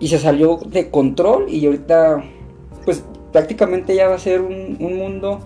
y 0.00 0.08
se 0.08 0.18
salió 0.18 0.58
de 0.66 0.90
control 0.90 1.48
y 1.48 1.64
ahorita, 1.66 2.24
pues 2.84 3.04
prácticamente 3.30 3.94
ya 3.94 4.08
va 4.08 4.16
a 4.16 4.18
ser 4.18 4.40
un, 4.40 4.76
un 4.80 4.96
mundo 4.98 5.38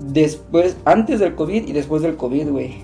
después, 0.00 0.76
antes 0.84 1.18
del 1.18 1.34
COVID 1.34 1.66
y 1.66 1.72
después 1.72 2.02
del 2.02 2.16
COVID, 2.16 2.50
güey. 2.50 2.74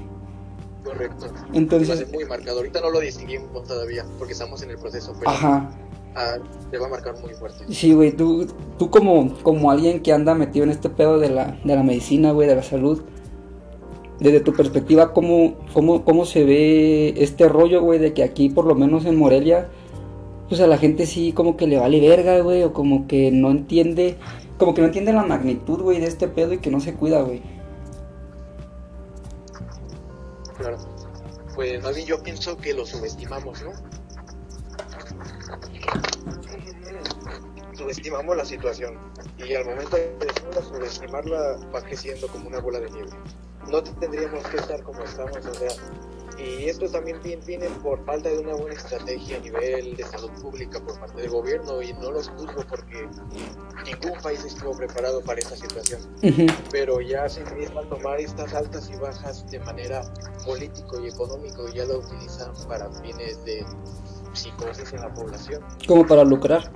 Correcto. 0.91 1.27
Entonces. 1.53 2.11
muy 2.13 2.25
marcado. 2.25 2.59
Ahorita 2.59 2.81
no 2.81 2.91
lo 2.91 3.01
distinguimos 3.01 3.67
todavía 3.67 4.05
porque 4.19 4.33
estamos 4.33 4.63
en 4.63 4.71
el 4.71 4.79
proceso. 4.79 5.15
Pero... 5.19 5.31
Ajá. 5.31 5.71
Ah, 6.17 6.39
te 6.71 6.79
va 6.79 6.87
a 6.87 6.91
marcar 6.91 7.15
muy 7.21 7.33
fuerte. 7.35 7.65
Sí, 7.69 7.93
güey, 7.93 8.11
tú, 8.11 8.47
tú 8.79 8.91
como, 8.91 9.33
como 9.45 9.71
alguien 9.71 10.01
que 10.03 10.13
anda 10.13 10.35
metido 10.35 10.65
en 10.65 10.71
este 10.71 10.89
pedo 10.89 11.21
de 11.21 11.31
la, 11.31 11.57
de 11.63 11.77
la 11.77 11.85
medicina, 11.85 12.33
güey, 12.33 12.49
de 12.49 12.57
la 12.57 12.65
salud, 12.65 13.03
desde 14.19 14.41
tu 14.41 14.53
perspectiva, 14.53 15.13
¿cómo, 15.13 15.55
cómo, 15.73 16.05
cómo 16.05 16.25
se 16.25 16.45
ve 16.45 17.15
este 17.17 17.49
rollo, 17.49 17.83
güey, 17.83 18.01
de 18.01 18.13
que 18.13 18.25
aquí, 18.25 18.51
por 18.51 18.65
lo 18.65 18.75
menos 18.75 19.05
en 19.05 19.15
Morelia, 19.15 19.69
pues 20.49 20.61
a 20.61 20.67
la 20.67 20.79
gente 20.79 21.07
sí 21.07 21.33
como 21.33 21.57
que 21.57 21.69
le 21.69 21.79
vale 21.79 22.01
verga, 22.01 22.41
güey, 22.41 22.65
o 22.65 22.73
como 22.73 23.07
que 23.07 23.31
no 23.31 23.53
entiende, 23.53 24.17
como 24.59 24.75
que 24.75 24.81
no 24.81 24.89
entiende 24.89 25.13
la 25.13 25.23
magnitud, 25.23 25.81
güey, 25.81 26.01
de 26.01 26.07
este 26.07 26.27
pedo 26.27 26.55
y 26.55 26.59
que 26.59 26.73
no 26.73 26.81
se 26.81 26.95
cuida, 26.95 27.23
güey. 27.23 27.41
Claro. 30.61 30.77
Pues 31.55 31.83
más 31.83 31.97
yo 32.05 32.23
pienso 32.23 32.57
que 32.59 32.75
lo 32.75 32.85
subestimamos, 32.85 33.63
¿no? 33.63 33.73
Subestimamos 37.77 38.37
la 38.37 38.45
situación 38.45 38.99
y 39.39 39.55
al 39.55 39.65
momento 39.65 39.97
de 39.97 40.63
subestimarla 40.63 41.59
va 41.75 41.81
creciendo 41.81 42.29
como 42.29 42.49
una 42.49 42.61
bola 42.61 42.79
de 42.81 42.91
nieve. 42.91 43.11
No 43.69 43.83
tendríamos 43.83 44.47
que 44.49 44.59
estar 44.59 44.83
como 44.83 45.03
estamos, 45.03 45.39
o 45.47 45.55
sea, 45.55 45.71
y 46.41 46.69
esto 46.69 46.89
también 46.89 47.21
viene 47.47 47.69
por 47.83 48.05
falta 48.05 48.29
de 48.29 48.39
una 48.39 48.55
buena 48.55 48.75
estrategia 48.75 49.37
a 49.37 49.41
nivel 49.41 49.97
de 49.97 50.05
salud 50.05 50.31
pública 50.41 50.81
por 50.81 50.99
parte 50.99 51.21
del 51.21 51.31
gobierno 51.31 51.83
y 51.83 51.93
no 51.95 52.11
los 52.11 52.29
juzgo 52.29 52.65
porque 52.69 53.09
ningún 53.85 54.19
país 54.23 54.45
estuvo 54.45 54.77
preparado 54.77 55.23
para 55.23 55.41
esta 55.41 55.57
situación. 55.57 56.01
Pero 56.71 57.01
ya 57.01 57.29
se 57.29 57.41
empieza 57.41 57.81
a 57.81 57.83
tomar 57.83 58.21
estas 58.21 58.55
altas 58.55 58.91
y 58.91 58.97
bajas 58.97 59.51
de 59.51 59.59
manera 59.61 60.03
político 60.45 61.01
y 61.01 61.09
económico 61.09 61.69
y 61.69 61.77
ya 61.77 61.85
lo 61.85 61.99
utilizan 61.99 62.53
para 62.69 62.91
fines 63.01 63.45
de 63.45 63.65
psicosis 64.33 64.93
en 64.93 65.01
la 65.01 65.13
población. 65.13 65.63
Como 65.87 66.07
para 66.07 66.25
lucrar. 66.25 66.73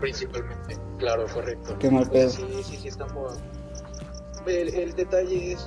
Principalmente, 0.00 0.76
claro, 0.98 1.26
correcto. 1.32 1.76
Qué 1.78 1.90
mal 1.90 2.08
pedo. 2.10 2.30
Sí, 2.30 2.46
sí, 2.62 2.76
sí, 2.76 2.88
estamos... 2.88 3.38
El, 4.46 4.72
el 4.74 4.94
detalle 4.94 5.52
es 5.52 5.66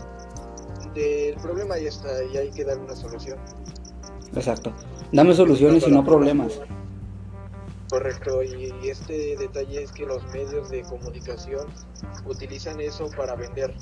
el 0.96 1.36
problema 1.36 1.78
ya 1.78 1.90
está 1.90 2.24
y 2.24 2.38
hay 2.38 2.50
que 2.52 2.64
dar 2.64 2.78
una 2.78 2.96
solución. 2.96 3.38
Exacto. 4.36 4.74
Dame 5.12 5.34
soluciones 5.34 5.88
y 5.88 5.92
no 5.92 6.04
problemas. 6.04 6.60
Correcto, 7.90 8.44
y, 8.44 8.72
este 8.88 9.36
detalle 9.36 9.82
es 9.82 9.92
que 9.92 10.06
los 10.06 10.24
medios 10.32 10.70
de 10.70 10.84
comunicación 10.84 11.66
utilizan 12.28 12.80
eso 12.80 13.10
para 13.18 13.36
vender. 13.36 13.74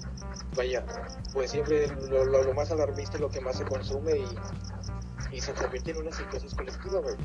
Vaya, 0.56 0.86
pues 1.34 1.52
siempre 1.52 1.88
lo, 2.10 2.54
más 2.54 2.72
alarmista 2.72 3.16
es 3.16 3.22
lo 3.22 3.30
que 3.30 3.42
más 3.42 3.58
se 3.58 3.66
consume 3.66 4.14
y, 4.14 5.36
y 5.36 5.42
se 5.42 5.52
convierte 5.52 5.92
en 5.92 5.98
una 5.98 6.12
psicosis 6.14 6.54
colectiva, 6.56 7.02
güey. 7.02 7.16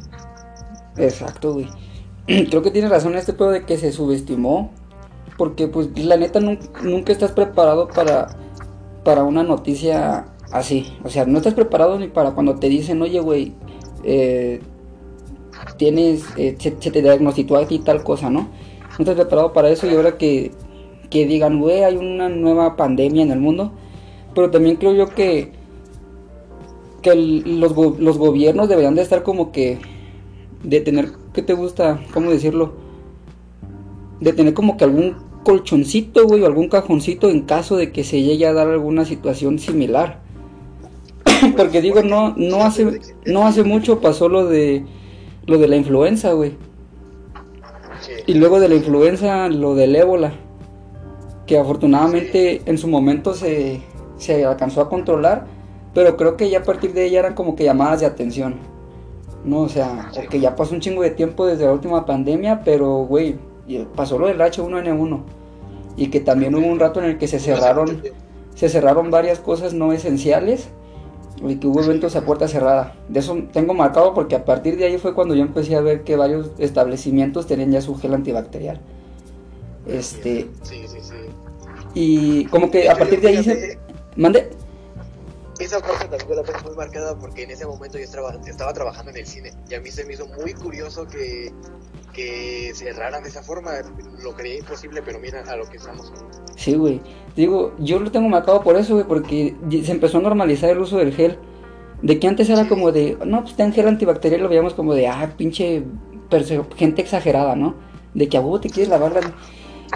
Exacto, 0.96 1.52
güey. 1.52 1.68
Creo 2.50 2.62
que 2.62 2.72
tiene 2.72 2.88
razón 2.88 3.14
este 3.14 3.32
pedo 3.32 3.50
de 3.52 3.64
que 3.64 3.78
se 3.78 3.92
subestimó, 3.92 4.72
porque 5.38 5.68
pues 5.68 5.96
la 5.96 6.16
neta 6.16 6.40
nunca 6.40 7.12
estás 7.12 7.30
preparado 7.30 7.86
para 7.86 8.28
para 9.04 9.24
una 9.24 9.42
noticia 9.42 10.26
así. 10.52 10.98
O 11.04 11.08
sea, 11.08 11.24
no 11.24 11.38
estás 11.38 11.54
preparado 11.54 11.98
ni 11.98 12.08
para 12.08 12.32
cuando 12.32 12.56
te 12.56 12.68
dicen, 12.68 13.02
oye, 13.02 13.20
güey, 13.20 13.52
eh, 14.04 14.60
tienes, 15.76 16.24
eh, 16.36 16.56
se, 16.58 16.70
te 16.70 17.02
diagnosticó 17.02 17.56
a 17.56 17.66
ti 17.66 17.78
tal 17.78 18.02
cosa, 18.02 18.30
¿no? 18.30 18.42
No 18.42 18.98
estás 18.98 19.14
preparado 19.16 19.52
para 19.52 19.70
eso 19.70 19.86
y 19.86 19.94
ahora 19.94 20.18
que, 20.18 20.52
que 21.10 21.26
digan, 21.26 21.60
güey, 21.60 21.82
hay 21.82 21.96
una 21.96 22.28
nueva 22.28 22.76
pandemia 22.76 23.22
en 23.22 23.30
el 23.32 23.40
mundo. 23.40 23.72
Pero 24.34 24.50
también 24.50 24.76
creo 24.76 24.94
yo 24.94 25.08
que, 25.08 25.52
que 27.02 27.14
los, 27.14 27.76
los 27.98 28.18
gobiernos 28.18 28.68
deberían 28.68 28.94
de 28.94 29.02
estar 29.02 29.22
como 29.22 29.52
que, 29.52 29.78
de 30.62 30.80
tener, 30.80 31.12
¿qué 31.32 31.42
te 31.42 31.54
gusta? 31.54 32.00
¿Cómo 32.14 32.30
decirlo? 32.30 32.72
De 34.20 34.32
tener 34.32 34.54
como 34.54 34.76
que 34.76 34.84
algún 34.84 35.16
colchoncito, 35.42 36.26
güey, 36.26 36.42
o 36.42 36.46
algún 36.46 36.68
cajoncito 36.68 37.30
en 37.30 37.42
caso 37.42 37.76
de 37.76 37.92
que 37.92 38.04
se 38.04 38.22
llegue 38.22 38.46
a 38.46 38.52
dar 38.52 38.68
alguna 38.68 39.04
situación 39.04 39.58
similar. 39.58 40.20
Porque 41.56 41.80
digo, 41.80 42.02
no, 42.02 42.34
no 42.36 42.62
hace, 42.62 43.00
no 43.26 43.46
hace 43.46 43.62
mucho 43.62 44.00
pasó 44.00 44.28
lo 44.28 44.46
de 44.46 44.84
lo 45.46 45.58
de 45.58 45.68
la 45.68 45.76
influenza, 45.76 46.32
güey. 46.32 46.56
Y 48.26 48.34
luego 48.34 48.60
de 48.60 48.68
la 48.68 48.76
influenza, 48.76 49.48
lo 49.48 49.74
del 49.74 49.94
ébola. 49.96 50.32
Que 51.46 51.58
afortunadamente 51.58 52.62
en 52.66 52.78
su 52.78 52.88
momento 52.88 53.34
se, 53.34 53.82
se 54.16 54.44
alcanzó 54.44 54.80
a 54.80 54.88
controlar. 54.88 55.46
Pero 55.94 56.16
creo 56.16 56.36
que 56.36 56.48
ya 56.48 56.60
a 56.60 56.62
partir 56.62 56.92
de 56.92 57.04
ella 57.04 57.20
eran 57.20 57.34
como 57.34 57.54
que 57.54 57.64
llamadas 57.64 58.00
de 58.00 58.06
atención. 58.06 58.54
No, 59.44 59.60
o 59.60 59.68
sea, 59.68 60.10
que 60.30 60.40
ya 60.40 60.54
pasó 60.54 60.74
un 60.74 60.80
chingo 60.80 61.02
de 61.02 61.10
tiempo 61.10 61.46
desde 61.46 61.64
la 61.64 61.72
última 61.72 62.06
pandemia, 62.06 62.62
pero, 62.64 63.04
güey, 63.04 63.36
pasó 63.94 64.18
lo 64.18 64.26
del 64.26 64.38
H1N1 64.40 65.22
y 65.96 66.08
que 66.08 66.20
también 66.20 66.54
hubo 66.54 66.66
un 66.66 66.80
rato 66.80 67.00
en 67.00 67.06
el 67.06 67.18
que 67.18 67.28
se 67.28 67.38
cerraron 67.38 68.02
se 68.54 68.68
cerraron 68.68 69.10
varias 69.10 69.40
cosas 69.40 69.74
no 69.74 69.92
esenciales 69.92 70.68
y 71.42 71.56
que 71.56 71.66
hubo 71.66 71.82
eventos 71.82 72.14
a 72.16 72.24
puerta 72.24 72.46
cerrada. 72.46 72.94
De 73.08 73.20
eso 73.20 73.36
tengo 73.52 73.74
marcado 73.74 74.14
porque 74.14 74.36
a 74.36 74.44
partir 74.44 74.76
de 74.76 74.84
ahí 74.84 74.98
fue 74.98 75.14
cuando 75.14 75.34
yo 75.34 75.42
empecé 75.42 75.74
a 75.74 75.80
ver 75.80 76.04
que 76.04 76.16
varios 76.16 76.50
establecimientos 76.58 77.46
tenían 77.46 77.72
ya 77.72 77.80
su 77.80 77.96
gel 77.96 78.14
antibacterial. 78.14 78.80
Este 79.86 80.48
sí, 80.62 80.82
sí, 80.86 80.98
sí. 81.00 81.14
Y 81.94 82.44
como 82.46 82.70
que 82.70 82.88
a 82.88 82.94
partir 82.94 83.20
de 83.20 83.28
ahí 83.28 83.42
se 83.42 83.78
mande 84.16 84.50
esa 85.76 85.86
parte 85.86 86.06
también 86.06 86.36
la 86.36 86.42
tengo 86.42 86.60
muy 86.68 86.76
marcada 86.76 87.18
porque 87.18 87.44
en 87.44 87.50
ese 87.50 87.66
momento 87.66 87.98
yo 87.98 88.04
estaba, 88.04 88.34
estaba 88.46 88.72
trabajando 88.72 89.10
en 89.10 89.18
el 89.18 89.26
cine 89.26 89.52
y 89.68 89.74
a 89.74 89.80
mí 89.80 89.90
se 89.90 90.04
me 90.04 90.14
hizo 90.14 90.26
muy 90.26 90.52
curioso 90.54 91.06
que 91.06 91.52
que 92.12 92.72
cerraran 92.74 93.22
de 93.22 93.30
esa 93.30 93.42
forma. 93.42 93.72
Lo 94.22 94.34
creía 94.34 94.58
imposible, 94.58 95.02
pero 95.02 95.18
mira 95.18 95.42
a 95.42 95.56
lo 95.56 95.64
que 95.64 95.78
estamos. 95.78 96.12
Sí, 96.56 96.74
güey. 96.74 97.00
Digo, 97.34 97.72
yo 97.78 97.98
lo 97.98 98.10
tengo 98.10 98.28
marcado 98.28 98.62
por 98.62 98.76
eso, 98.76 98.94
güey, 98.94 99.06
porque 99.06 99.56
se 99.82 99.92
empezó 99.92 100.18
a 100.18 100.20
normalizar 100.20 100.70
el 100.70 100.78
uso 100.78 100.98
del 100.98 101.14
gel. 101.14 101.38
De 102.02 102.18
que 102.18 102.26
antes 102.26 102.50
era 102.50 102.68
como 102.68 102.90
de, 102.90 103.16
no, 103.24 103.42
pues 103.42 103.54
ten 103.54 103.72
gel 103.72 103.88
antibacterial, 103.88 104.42
lo 104.42 104.48
veíamos 104.48 104.74
como 104.74 104.92
de, 104.92 105.06
ah, 105.06 105.32
pinche 105.36 105.84
gente 106.76 107.00
exagerada, 107.00 107.54
¿no? 107.54 107.76
De 108.12 108.28
que 108.28 108.36
a 108.36 108.40
vos 108.40 108.60
te 108.60 108.68
quieres 108.68 108.88
lavar 108.88 109.12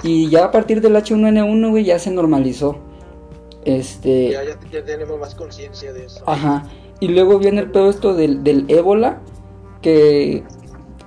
Y 0.03 0.31
ya 0.31 0.45
a 0.45 0.51
partir 0.53 0.81
del 0.81 0.95
H1N1, 0.95 1.71
güey, 1.71 1.85
ya 1.85 1.99
se 1.99 2.11
normalizó. 2.11 2.79
Este... 3.67 4.31
Ya, 4.31 4.45
ya, 4.45 4.85
tenemos 4.85 5.19
más 5.19 5.35
conciencia 5.35 5.93
de 5.93 6.07
eso. 6.07 6.23
Ajá. 6.27 6.65
Y 7.01 7.09
luego 7.09 7.39
viene 7.39 7.61
el 7.61 7.71
pedo 7.71 7.91
esto 7.91 8.15
del, 8.15 8.43
del 8.45 8.65
ébola, 8.69 9.21
que 9.83 10.45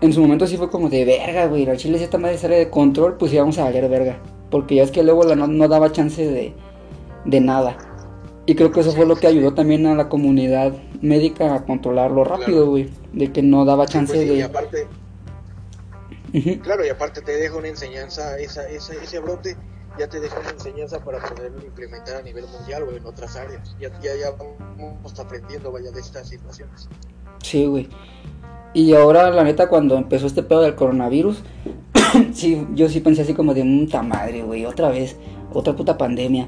en 0.01 0.13
su 0.13 0.21
momento 0.21 0.45
sí 0.45 0.57
fue 0.57 0.69
como 0.69 0.89
de 0.89 1.05
verga, 1.05 1.47
güey. 1.47 1.65
La 1.65 1.77
chile 1.77 1.97
si 1.97 2.03
esta 2.03 2.17
madre 2.17 2.37
sale 2.37 2.57
de 2.57 2.69
control, 2.69 3.17
pues 3.17 3.33
íbamos 3.33 3.57
a 3.57 3.63
valer 3.63 3.89
verga. 3.89 4.21
Porque 4.51 4.75
ya 4.75 4.83
es 4.83 4.91
que 4.91 5.03
luego 5.03 5.23
no, 5.35 5.47
no 5.47 5.67
daba 5.67 5.91
chance 5.91 6.27
de, 6.27 6.53
de 7.25 7.39
nada. 7.39 7.77
Y 8.45 8.55
creo 8.55 8.71
que 8.71 8.81
eso 8.81 8.91
fue 8.91 9.05
lo 9.05 9.15
que 9.15 9.27
ayudó 9.27 9.53
también 9.53 9.85
a 9.87 9.95
la 9.95 10.09
comunidad 10.09 10.73
médica 11.01 11.55
a 11.55 11.65
controlarlo 11.65 12.23
rápido, 12.25 12.67
güey. 12.67 12.89
De 13.13 13.31
que 13.31 13.41
no 13.41 13.63
daba 13.63 13.85
chance 13.85 14.13
pues 14.13 14.27
de. 14.27 14.35
Y 14.35 14.41
aparte, 14.41 14.87
Claro, 16.61 16.85
y 16.85 16.89
aparte 16.89 17.21
te 17.21 17.31
deja 17.31 17.55
una 17.55 17.69
enseñanza, 17.69 18.37
esa, 18.37 18.69
esa, 18.69 18.93
ese 18.93 19.19
brote 19.19 19.55
ya 19.99 20.07
te 20.07 20.19
deja 20.19 20.39
una 20.39 20.49
enseñanza 20.49 21.03
para 21.03 21.19
poderlo 21.19 21.61
implementar 21.63 22.17
a 22.17 22.21
nivel 22.21 22.45
mundial 22.47 22.83
o 22.83 22.95
en 22.95 23.05
otras 23.05 23.35
áreas. 23.35 23.75
Ya, 23.79 23.89
ya, 23.99 24.15
ya 24.15 24.31
vamos 24.77 25.19
aprendiendo, 25.19 25.71
vaya, 25.71 25.91
de 25.91 25.99
estas 25.99 26.29
situaciones. 26.29 26.87
Sí, 27.43 27.65
güey. 27.65 27.89
Y 28.73 28.93
ahora, 28.93 29.29
la 29.29 29.43
neta, 29.43 29.67
cuando 29.67 29.97
empezó 29.97 30.27
este 30.27 30.41
pedo 30.41 30.61
del 30.61 30.75
coronavirus, 30.75 31.43
sí, 32.33 32.65
yo 32.73 32.87
sí 32.87 33.01
pensé 33.01 33.23
así 33.23 33.33
como 33.33 33.53
de, 33.53 33.63
puta 33.63 34.01
madre, 34.01 34.43
güey, 34.43 34.65
otra 34.65 34.89
vez, 34.89 35.17
otra 35.53 35.75
puta 35.75 35.97
pandemia. 35.97 36.47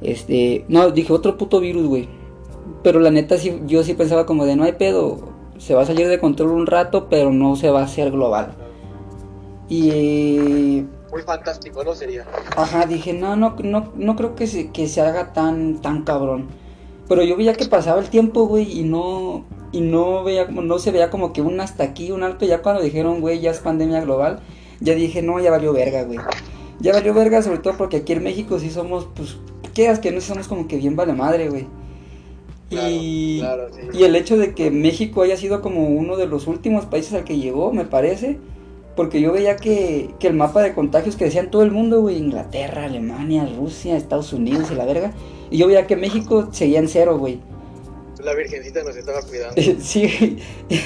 Este, 0.00 0.64
no, 0.68 0.90
dije 0.90 1.12
otro 1.12 1.38
puto 1.38 1.60
virus, 1.60 1.86
güey. 1.86 2.08
Pero 2.82 2.98
la 2.98 3.10
neta, 3.10 3.38
sí, 3.38 3.60
yo 3.66 3.84
sí 3.84 3.94
pensaba 3.94 4.26
como 4.26 4.46
de, 4.46 4.56
no 4.56 4.64
hay 4.64 4.72
pedo, 4.72 5.28
se 5.58 5.74
va 5.74 5.82
a 5.82 5.86
salir 5.86 6.08
de 6.08 6.18
control 6.18 6.50
un 6.50 6.66
rato, 6.66 7.08
pero 7.08 7.30
no 7.30 7.54
se 7.54 7.70
va 7.70 7.80
a 7.80 7.84
hacer 7.84 8.10
global. 8.10 8.54
Y... 9.68 10.84
Muy 11.10 11.22
fantástico, 11.22 11.82
¿no? 11.82 11.94
Sería. 11.94 12.24
Ajá, 12.56 12.86
dije, 12.86 13.12
no, 13.12 13.36
no, 13.36 13.56
no, 13.62 13.92
no 13.96 14.16
creo 14.16 14.34
que 14.36 14.46
se, 14.46 14.70
que 14.70 14.86
se 14.86 15.00
haga 15.00 15.32
tan, 15.32 15.80
tan 15.80 16.04
cabrón. 16.04 16.48
Pero 17.08 17.24
yo 17.24 17.36
veía 17.36 17.54
que 17.54 17.66
pasaba 17.66 18.00
el 18.00 18.08
tiempo, 18.08 18.46
güey, 18.46 18.78
y 18.78 18.84
no, 18.84 19.44
y 19.72 19.80
no 19.80 20.22
veía 20.22 20.46
no 20.46 20.78
se 20.78 20.92
veía 20.92 21.10
como 21.10 21.32
que 21.32 21.42
un 21.42 21.58
hasta 21.60 21.82
aquí, 21.82 22.12
un 22.12 22.22
alto, 22.22 22.44
ya 22.46 22.62
cuando 22.62 22.82
dijeron, 22.82 23.20
güey, 23.20 23.40
ya 23.40 23.50
es 23.50 23.58
pandemia 23.58 24.00
global, 24.02 24.38
ya 24.80 24.94
dije, 24.94 25.20
no, 25.20 25.40
ya 25.40 25.50
valió 25.50 25.72
verga, 25.72 26.04
güey. 26.04 26.20
ya 26.78 26.92
valió 26.92 27.12
verga, 27.12 27.42
sobre 27.42 27.58
todo 27.58 27.74
porque 27.76 27.98
aquí 27.98 28.12
en 28.12 28.22
México 28.22 28.60
sí 28.60 28.70
somos, 28.70 29.08
pues, 29.16 29.38
quedas 29.74 29.98
que 29.98 30.12
no 30.12 30.20
somos 30.20 30.46
como 30.46 30.68
que 30.68 30.76
bien 30.76 30.94
vale 30.94 31.12
madre, 31.12 31.48
güey. 31.48 31.66
y, 32.70 33.42
y 33.92 34.04
el 34.04 34.14
hecho 34.14 34.36
de 34.36 34.54
que 34.54 34.70
México 34.70 35.22
haya 35.22 35.36
sido 35.36 35.60
como 35.60 35.88
uno 35.88 36.16
de 36.16 36.28
los 36.28 36.46
últimos 36.46 36.86
países 36.86 37.14
al 37.14 37.24
que 37.24 37.38
llegó, 37.38 37.72
me 37.72 37.84
parece, 37.84 38.38
porque 39.00 39.22
yo 39.22 39.32
veía 39.32 39.56
que, 39.56 40.10
que 40.20 40.26
el 40.26 40.34
mapa 40.34 40.60
de 40.60 40.74
contagios 40.74 41.16
que 41.16 41.24
decían 41.24 41.50
todo 41.50 41.62
el 41.62 41.70
mundo, 41.70 42.02
güey, 42.02 42.18
Inglaterra, 42.18 42.84
Alemania, 42.84 43.48
Rusia, 43.56 43.96
Estados 43.96 44.34
Unidos 44.34 44.70
y 44.70 44.74
la 44.74 44.84
verga, 44.84 45.14
y 45.50 45.56
yo 45.56 45.68
veía 45.68 45.86
que 45.86 45.96
México 45.96 46.50
seguía 46.52 46.80
en 46.80 46.86
cero, 46.86 47.16
güey. 47.16 47.40
La 48.22 48.34
Virgencita 48.34 48.82
nos 48.82 48.94
estaba 48.94 49.22
cuidando. 49.22 49.54
sí. 49.80 50.36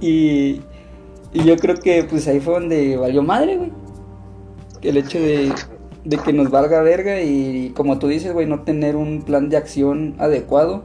y, 0.00 0.62
y 1.34 1.44
yo 1.44 1.58
creo 1.58 1.76
que 1.76 2.04
pues 2.04 2.26
ahí 2.26 2.40
fue 2.40 2.54
donde 2.54 2.96
valió 2.96 3.22
madre, 3.22 3.58
güey. 3.58 3.72
El 4.80 4.96
hecho 4.96 5.20
de, 5.20 5.52
de 6.06 6.16
que 6.16 6.32
nos 6.32 6.48
valga 6.48 6.80
verga 6.80 7.20
y, 7.20 7.74
como 7.76 7.98
tú 7.98 8.08
dices, 8.08 8.32
güey, 8.32 8.46
no 8.46 8.62
tener 8.62 8.96
un 8.96 9.20
plan 9.20 9.50
de 9.50 9.58
acción 9.58 10.14
adecuado. 10.16 10.84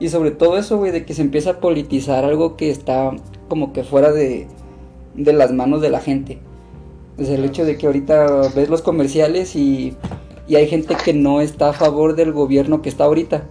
Y 0.00 0.08
sobre 0.08 0.30
todo 0.30 0.56
eso, 0.56 0.78
güey, 0.78 0.92
de 0.92 1.04
que 1.04 1.14
se 1.14 1.22
empieza 1.22 1.50
a 1.50 1.60
politizar 1.60 2.24
algo 2.24 2.56
que 2.56 2.70
está 2.70 3.12
como 3.48 3.72
que 3.72 3.84
fuera 3.84 4.12
de, 4.12 4.48
de 5.14 5.32
las 5.34 5.52
manos 5.52 5.82
de 5.82 5.90
la 5.90 6.00
gente. 6.00 6.38
Pues 7.16 7.28
el 7.28 7.44
hecho 7.44 7.66
de 7.66 7.76
que 7.76 7.86
ahorita 7.86 8.48
ves 8.56 8.70
los 8.70 8.80
comerciales 8.80 9.54
y, 9.54 9.94
y 10.48 10.56
hay 10.56 10.66
gente 10.68 10.96
que 11.04 11.12
no 11.12 11.42
está 11.42 11.68
a 11.68 11.72
favor 11.74 12.16
del 12.16 12.32
gobierno 12.32 12.80
que 12.80 12.88
está 12.88 13.04
ahorita. 13.04 13.46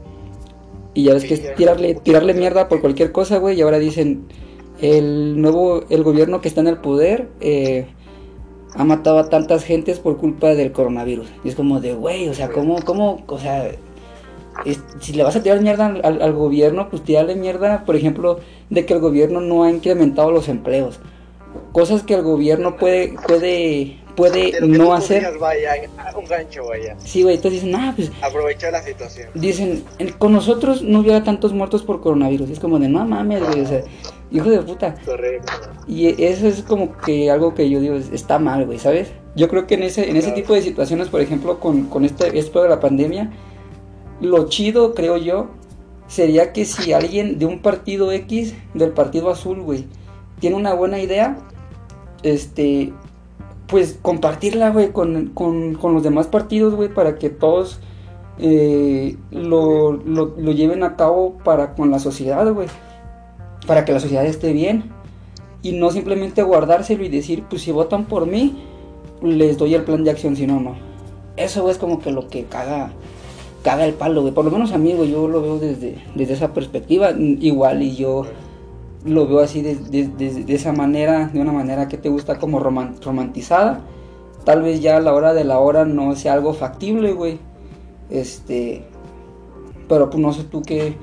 Y 0.96 1.04
ya 1.04 1.14
ves 1.14 1.26
que 1.26 1.36
es 1.36 1.56
tirarle, 1.56 1.94
tirarle 1.94 2.34
mierda 2.34 2.68
por 2.68 2.82
cualquier 2.82 3.12
cosa, 3.12 3.38
güey. 3.38 3.60
Y 3.60 3.62
ahora 3.62 3.78
dicen, 3.78 4.26
el 4.82 5.40
nuevo, 5.40 5.84
el 5.90 6.04
gobierno 6.04 6.42
que 6.42 6.48
está 6.48 6.62
en 6.62 6.68
el 6.68 6.78
poder 6.78 7.30
eh, 7.42 7.86
ha 8.74 8.84
matado 8.84 9.20
a 9.20 9.30
tantas 9.30 9.64
gentes 9.64 10.00
por 10.00 10.18
culpa 10.18 10.56
del 10.56 10.72
coronavirus. 10.72 11.30
Y 11.44 11.50
es 11.50 11.56
como 11.56 11.80
de, 11.80 11.94
güey, 11.94 12.28
o 12.28 12.34
sea, 12.34 12.50
¿cómo, 12.50 12.82
cómo, 12.84 13.24
o 13.28 13.38
sea, 13.38 13.70
si 15.00 15.14
le 15.14 15.24
vas 15.24 15.36
a 15.36 15.44
tirar 15.44 15.62
mierda 15.62 15.86
al, 15.86 16.34
gobierno, 16.34 16.90
pues 16.90 17.04
tirarle 17.04 17.36
mierda, 17.36 17.86
por 17.86 17.96
ejemplo, 17.96 18.40
de 18.70 18.86
que 18.86 18.94
el 18.94 19.00
gobierno 19.00 19.42
no 19.42 19.64
ha 19.64 19.72
incrementado 19.72 20.32
los 20.32 20.48
empleos. 20.48 21.00
Cosas 21.72 22.04
que 22.04 22.14
el 22.14 22.22
gobierno 22.22 22.78
puede, 22.78 23.16
puede, 23.28 23.98
puede 24.16 24.60
no 24.62 24.94
hacer. 24.94 25.28
un 26.16 26.26
gancho, 26.26 26.68
vaya. 26.68 26.96
Sí, 27.00 27.24
güey, 27.24 27.36
entonces 27.36 27.64
dicen, 27.64 27.76
ah, 27.80 27.94
pues. 27.96 28.12
Aprovechar 28.22 28.72
la 28.72 28.84
situación. 28.84 29.30
Dicen, 29.34 29.84
con 30.18 30.34
nosotros 30.34 30.84
no 30.84 31.00
hubiera 31.00 31.24
tantos 31.24 31.54
muertos 31.54 31.84
por 31.84 32.02
coronavirus. 32.02 32.50
Es 32.50 32.60
como 32.60 32.80
de, 32.80 32.88
no 32.88 33.06
mames, 33.06 33.44
güey, 33.44 33.62
o 33.62 33.68
sea 33.68 33.82
hijo 34.32 34.50
de 34.50 34.62
puta. 34.62 34.96
Correcto. 35.06 35.52
Y 35.88 36.24
eso 36.24 36.48
es 36.48 36.62
como 36.62 36.96
que 36.98 37.32
algo 37.32 37.54
que 37.54 37.70
yo 37.70 37.80
digo, 37.80 37.96
está 37.96 38.40
mal, 38.40 38.66
güey, 38.66 38.80
¿sabes? 38.80 39.12
Yo 39.36 39.48
creo 39.48 39.68
que 39.68 39.76
en 39.76 39.84
ese, 39.84 40.10
en 40.10 40.18
ese 40.18 40.32
tipo 40.32 40.54
de 40.54 40.62
situaciones, 40.62 41.08
por 41.08 41.22
ejemplo, 41.22 41.60
con, 41.60 41.86
con 41.86 42.06
este, 42.06 42.38
esto 42.38 42.62
de 42.62 42.70
la 42.70 42.80
pandemia, 42.80 43.32
lo 44.22 44.48
chido, 44.50 44.94
creo 44.94 45.18
yo, 45.18 45.48
sería 46.08 46.54
que 46.54 46.66
si 46.66 46.94
alguien 46.94 47.40
de 47.40 47.46
un 47.46 47.60
partido 47.60 48.12
X, 48.12 48.54
del 48.74 48.92
partido 48.92 49.30
azul, 49.30 49.62
güey, 49.62 49.86
tiene 50.40 50.56
una 50.56 50.74
buena 50.74 51.00
idea, 51.00 51.38
este, 52.24 52.94
pues 53.68 54.00
compartirla, 54.02 54.72
güey, 54.72 54.92
con, 54.92 55.28
con, 55.30 55.76
con 55.76 55.94
los 55.94 56.04
demás 56.04 56.28
partidos, 56.28 56.76
güey, 56.76 56.94
para 56.94 57.18
que 57.18 57.30
todos 57.30 57.80
eh, 58.40 59.18
lo, 59.32 59.94
lo, 59.94 60.36
lo 60.38 60.52
lleven 60.52 60.84
a 60.84 60.96
cabo 60.96 61.38
para 61.44 61.76
con 61.76 61.92
la 61.92 62.00
sociedad, 62.00 62.52
güey 62.52 62.68
para 63.70 63.86
que 63.86 63.94
la 63.94 64.00
sociedad 64.00 64.26
esté 64.26 64.52
bien 64.52 64.86
y 65.62 65.74
no 65.74 65.92
simplemente 65.92 66.42
guardárselo 66.42 67.04
y 67.04 67.10
decir, 67.10 67.44
pues 67.48 67.62
si 67.62 67.72
votan 67.72 68.06
por 68.06 68.26
mí, 68.26 68.64
les 69.22 69.60
doy 69.60 69.76
el 69.76 69.84
plan 69.84 70.04
de 70.04 70.10
acción, 70.10 70.36
si 70.36 70.48
no, 70.48 70.60
no. 70.60 70.76
Eso 71.38 71.70
es 71.70 71.78
como 71.78 72.00
que 72.00 72.12
lo 72.12 72.28
que 72.30 72.46
caga, 72.46 72.92
caga 73.64 73.86
el 73.86 73.94
palo, 73.94 74.22
güey. 74.22 74.34
Por 74.34 74.46
lo 74.46 74.52
menos 74.52 74.72
a 74.72 74.78
mí, 74.78 74.96
yo 75.10 75.28
lo 75.28 75.42
veo 75.42 75.60
desde, 75.60 75.98
desde 76.16 76.34
esa 76.34 76.54
perspectiva, 76.54 77.12
igual, 77.12 77.82
y 77.82 77.96
yo 77.96 78.26
lo 79.06 79.28
veo 79.28 79.40
así 79.40 79.62
de, 79.62 79.76
de, 79.76 80.54
esa 80.54 80.74
manera, 80.74 81.28
de 81.28 81.40
una 81.40 81.52
manera 81.52 81.88
que 81.88 81.98
te 81.98 82.10
gusta 82.10 82.38
como 82.38 82.60
romantizada. 82.60 83.82
Tal 84.46 84.62
vez 84.62 84.82
ya 84.82 84.98
a 84.98 85.02
la 85.02 85.14
hora 85.14 85.34
de 85.34 85.44
la 85.44 85.60
hora 85.60 85.86
no 85.86 86.16
sea 86.16 86.34
algo 86.34 86.54
factible, 86.54 87.14
güey. 87.14 87.40
Este, 88.10 88.84
pero 89.88 90.10
pues 90.10 90.22
no 90.22 90.34
sé 90.34 90.44
tú 90.44 90.62
qué 90.62 90.96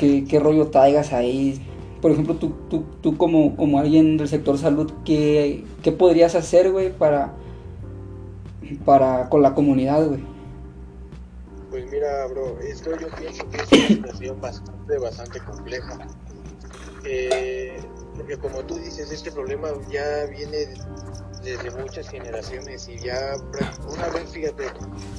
qué, 0.00 0.40
rollo 0.40 0.68
traigas 0.68 1.12
ahí. 1.12 1.60
Por 2.00 2.10
ejemplo, 2.10 2.34
tú, 2.34 2.52
tú, 2.70 2.84
tú 3.02 3.16
como, 3.16 3.56
como 3.56 3.78
alguien 3.78 4.16
del 4.16 4.28
sector 4.28 4.56
salud, 4.56 4.90
¿qué, 5.04 5.64
qué 5.82 5.92
podrías 5.92 6.34
hacer, 6.34 6.72
güey, 6.72 6.92
para, 6.92 7.34
para 8.86 9.28
con 9.28 9.42
la 9.42 9.54
comunidad, 9.54 10.06
güey? 10.06 10.20
Mira, 11.90 12.26
bro, 12.26 12.58
esto 12.60 12.96
yo 12.98 13.08
pienso 13.16 13.48
que 13.50 13.56
es 13.58 13.72
una 13.72 13.88
situación 13.88 14.40
bastante, 14.40 14.98
bastante 14.98 15.40
compleja. 15.40 15.98
Eh, 17.04 17.80
porque 18.14 18.36
como 18.36 18.62
tú 18.64 18.76
dices, 18.76 19.10
este 19.10 19.32
problema 19.32 19.70
ya 19.90 20.26
viene 20.26 20.68
desde 21.42 21.70
muchas 21.70 22.08
generaciones 22.08 22.86
y 22.88 22.98
ya 22.98 23.34
una 23.88 24.08
vez, 24.10 24.30
fíjate, 24.30 24.64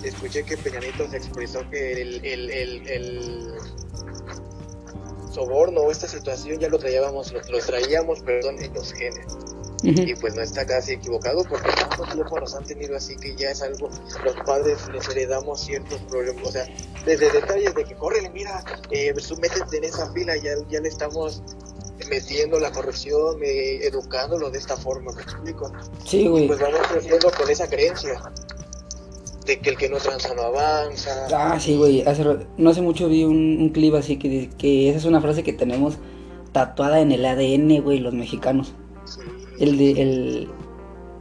escuché 0.04 0.44
que 0.44 0.56
Peñanito 0.58 1.10
se 1.10 1.18
expresó 1.18 1.68
que 1.70 1.94
el 1.94 3.52
soborno 5.32 5.82
o 5.82 5.92
esta 5.92 6.08
situación 6.08 6.60
ya 6.60 6.70
lo 6.70 6.78
traíamos, 6.78 7.32
lo, 7.32 7.60
traíamos, 7.60 8.22
perdón, 8.22 8.62
en 8.62 8.74
los 8.74 8.94
genes. 8.94 9.26
Y 9.84 10.16
pues 10.16 10.36
no 10.36 10.42
está 10.44 10.66
casi 10.66 10.94
equivocado 10.94 11.44
porque 11.44 11.70
tanto 11.72 12.04
tiempo 12.04 12.40
nos 12.40 12.54
han 12.56 12.64
tenido 12.66 12.96
así 12.96 13.16
que 13.16 13.36
ya 13.36 13.50
es 13.50 13.62
algo, 13.64 13.90
los 14.24 14.36
padres 14.46 14.78
les 14.94 15.10
heredamos 15.10 15.62
ciertos 15.62 16.00
problemas, 16.02 16.48
o 16.48 16.52
sea, 16.52 16.66
desde 17.06 17.32
detalles 17.32 17.74
de 17.74 17.84
que 17.84 17.96
corre, 17.96 18.30
mira, 18.30 18.64
eh, 18.92 19.14
métete 19.42 19.78
en 19.78 19.84
esa 19.84 20.12
fila, 20.14 20.38
ya, 20.38 20.52
ya 20.70 20.80
le 20.80 20.88
estamos 20.88 21.42
metiendo 22.10 22.60
la 22.60 22.72
corrupción, 22.72 23.40
eh, 23.44 23.80
educándolo 23.84 24.52
de 24.52 24.60
esta 24.60 24.78
forma, 24.78 25.12
¿me 25.14 25.22
explico? 25.22 25.72
Sí, 26.06 26.28
güey. 26.28 26.48
Pues 26.48 26.60
vamos 26.60 26.82
creciendo 26.92 27.32
con 27.32 27.50
esa 27.50 27.68
creencia 27.68 28.22
de 29.46 29.60
que 29.60 29.72
el 29.72 29.78
que 29.78 29.90
no 29.90 29.98
tranza 29.98 30.34
no 30.36 30.44
avanza. 30.44 31.28
Ah, 31.34 31.60
sí, 31.60 31.76
güey. 31.76 32.04
no 32.58 32.70
hace 32.70 32.82
mucho 32.82 33.10
vi 33.10 33.24
un, 33.24 33.70
clip 33.70 33.96
así 33.96 34.18
que, 34.18 34.50
que 34.58 34.90
esa 34.90 35.00
es 35.00 35.06
una 35.06 35.22
frase 35.22 35.44
que 35.44 35.54
tenemos 35.54 35.98
tatuada 36.52 37.00
en 37.00 37.12
el 37.12 37.26
ADN, 37.26 37.82
güey, 37.82 38.00
los 38.00 38.14
mexicanos. 38.14 38.74
El 39.62 39.78
de, 39.78 39.92
el, 40.02 40.50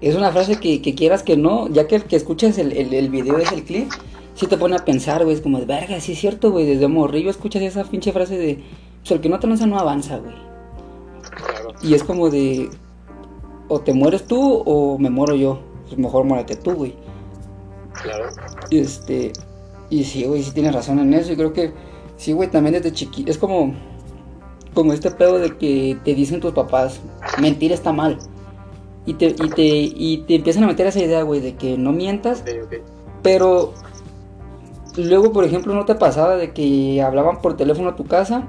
es 0.00 0.16
una 0.16 0.32
frase 0.32 0.58
que, 0.58 0.80
quieras 0.94 1.22
que 1.22 1.36
no, 1.36 1.68
ya 1.68 1.86
que 1.86 1.96
el 1.96 2.04
que 2.04 2.16
escuchas 2.16 2.58
el, 2.58 2.72
el, 2.72 3.08
video 3.10 3.38
es 3.38 3.52
el 3.52 3.62
clip, 3.62 3.90
sí 4.34 4.46
te 4.46 4.56
pone 4.56 4.76
a 4.76 4.84
pensar, 4.84 5.22
güey, 5.24 5.36
es 5.36 5.42
como 5.42 5.60
de, 5.60 5.66
verga, 5.66 6.00
sí 6.00 6.12
es 6.12 6.18
cierto, 6.18 6.50
güey, 6.50 6.66
desde 6.66 6.88
morrillo 6.88 7.30
escuchas 7.30 7.62
esa 7.62 7.84
pinche 7.84 8.12
frase 8.12 8.38
de, 8.38 8.58
pues 9.00 9.10
el 9.12 9.20
que 9.20 9.28
no 9.28 9.38
tranza 9.38 9.66
no 9.66 9.78
avanza, 9.78 10.18
güey. 10.18 10.34
Y 11.82 11.94
es 11.94 12.02
como 12.02 12.30
de, 12.30 12.68
o 13.68 13.80
te 13.80 13.94
mueres 13.94 14.26
tú 14.26 14.62
o 14.66 14.98
me 14.98 15.10
muero 15.10 15.34
yo, 15.34 15.60
pues 15.86 15.98
mejor 15.98 16.24
muérete 16.24 16.56
tú, 16.56 16.72
güey. 16.72 16.94
Claro. 18.02 18.26
Este, 18.70 19.32
y 19.90 20.04
sí, 20.04 20.24
güey, 20.24 20.42
sí 20.42 20.52
tienes 20.52 20.74
razón 20.74 20.98
en 21.00 21.12
eso. 21.14 21.32
Y 21.32 21.36
creo 21.36 21.52
que, 21.52 21.72
sí, 22.16 22.32
güey, 22.32 22.50
también 22.50 22.74
desde 22.74 22.92
chiquito. 22.92 23.30
Es 23.30 23.38
como, 23.38 23.74
como 24.72 24.92
este 24.92 25.10
pedo 25.10 25.38
de 25.38 25.56
que 25.56 25.98
te 26.04 26.14
dicen 26.14 26.40
tus 26.40 26.52
papás, 26.52 27.00
mentir 27.40 27.72
está 27.72 27.92
mal. 27.92 28.18
Y 29.10 29.14
te, 29.14 29.26
y 29.26 29.48
te, 29.48 29.64
y 29.64 30.18
te 30.18 30.36
empiezan 30.36 30.62
a 30.62 30.68
meter 30.68 30.86
esa 30.86 31.00
idea, 31.00 31.24
güey, 31.24 31.40
de 31.40 31.56
que 31.56 31.76
no 31.76 31.90
mientas. 31.90 32.44
Pero 33.24 33.74
luego, 34.96 35.32
por 35.32 35.44
ejemplo, 35.44 35.74
no 35.74 35.84
te 35.84 35.96
pasaba 35.96 36.36
de 36.36 36.52
que 36.52 37.02
hablaban 37.02 37.42
por 37.42 37.56
teléfono 37.56 37.88
a 37.88 37.96
tu 37.96 38.04
casa, 38.06 38.44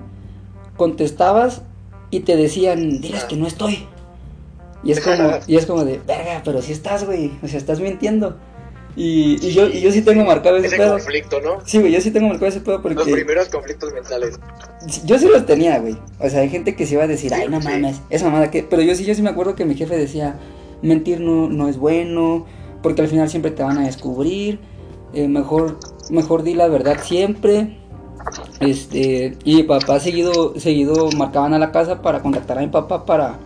contestabas 0.78 1.64
y 2.12 2.20
te 2.20 2.36
decían, 2.36 3.02
diles 3.02 3.24
que 3.24 3.38
no 3.38 3.48
estoy. 3.48 3.88
Y 4.84 4.92
es 4.92 5.00
como, 5.04 5.32
y 5.48 5.56
es 5.56 5.66
como 5.66 5.84
de, 5.84 6.00
verga, 6.06 6.44
pero 6.46 6.62
si 6.62 6.74
estás, 6.74 7.08
güey, 7.08 7.32
o 7.42 7.48
sea, 7.48 7.58
estás 7.58 7.80
mintiendo. 7.80 8.38
Y, 8.96 9.38
y, 9.42 9.54
yo, 9.54 9.68
y 9.68 9.80
yo 9.80 9.92
sí 9.92 10.02
tengo 10.02 10.26
marcado 10.26 10.58
ese, 10.58 10.68
ese 10.68 10.78
pedo. 10.78 10.94
conflicto, 10.94 11.40
¿no? 11.42 11.60
Sí, 11.66 11.80
güey, 11.80 11.94
yo 11.94 12.02
sí 12.02 12.12
tengo 12.12 12.28
marcado 12.28 12.48
ese 12.48 12.60
pedo 12.60 12.82
porque... 12.82 12.96
Los 12.96 13.08
primeros 13.08 13.48
conflictos 13.50 13.94
mentales. 13.94 14.40
Yo 15.06 15.18
sí 15.18 15.28
los 15.32 15.46
tenía, 15.46 15.80
güey. 15.80 15.98
O 16.20 16.30
sea, 16.30 16.42
hay 16.42 16.50
gente 16.50 16.76
que 16.76 16.86
se 16.86 16.96
iba 16.96 17.04
a 17.04 17.08
decir, 17.08 17.34
ay, 17.34 17.48
no 17.48 17.60
mames, 17.62 18.02
esa 18.10 18.26
mamada 18.26 18.52
que... 18.52 18.64
Pero 18.64 18.82
yo 18.82 18.94
sí, 18.96 19.06
yo 19.06 19.16
sí 19.16 19.22
me 19.22 19.30
acuerdo 19.30 19.56
que 19.56 19.66
mi 19.66 19.76
jefe 19.76 19.98
decía, 19.98 20.40
mentir 20.82 21.22
no, 21.22 21.48
no 21.48 21.70
es 21.70 21.78
bueno, 21.78 22.46
porque 22.82 23.02
al 23.02 23.08
final 23.08 23.30
siempre 23.30 23.52
te 23.52 23.64
van 23.64 23.78
a 23.78 23.86
descubrir, 23.86 24.60
eh, 25.14 25.28
mejor, 25.28 25.78
mejor 26.10 26.44
di 26.44 26.54
la 26.54 26.68
verdad 26.68 26.98
siempre. 27.02 27.78
Este, 28.60 29.38
y 29.44 29.64
papá 29.64 30.00
seguido, 30.00 30.54
seguido 30.60 31.10
marcaban 31.18 31.54
a 31.54 31.60
la 31.60 31.72
casa 31.72 32.02
para 32.02 32.22
contactar 32.22 32.60
a 32.60 32.62
mi 32.62 32.68
papá 32.68 33.06
para, 33.06 33.40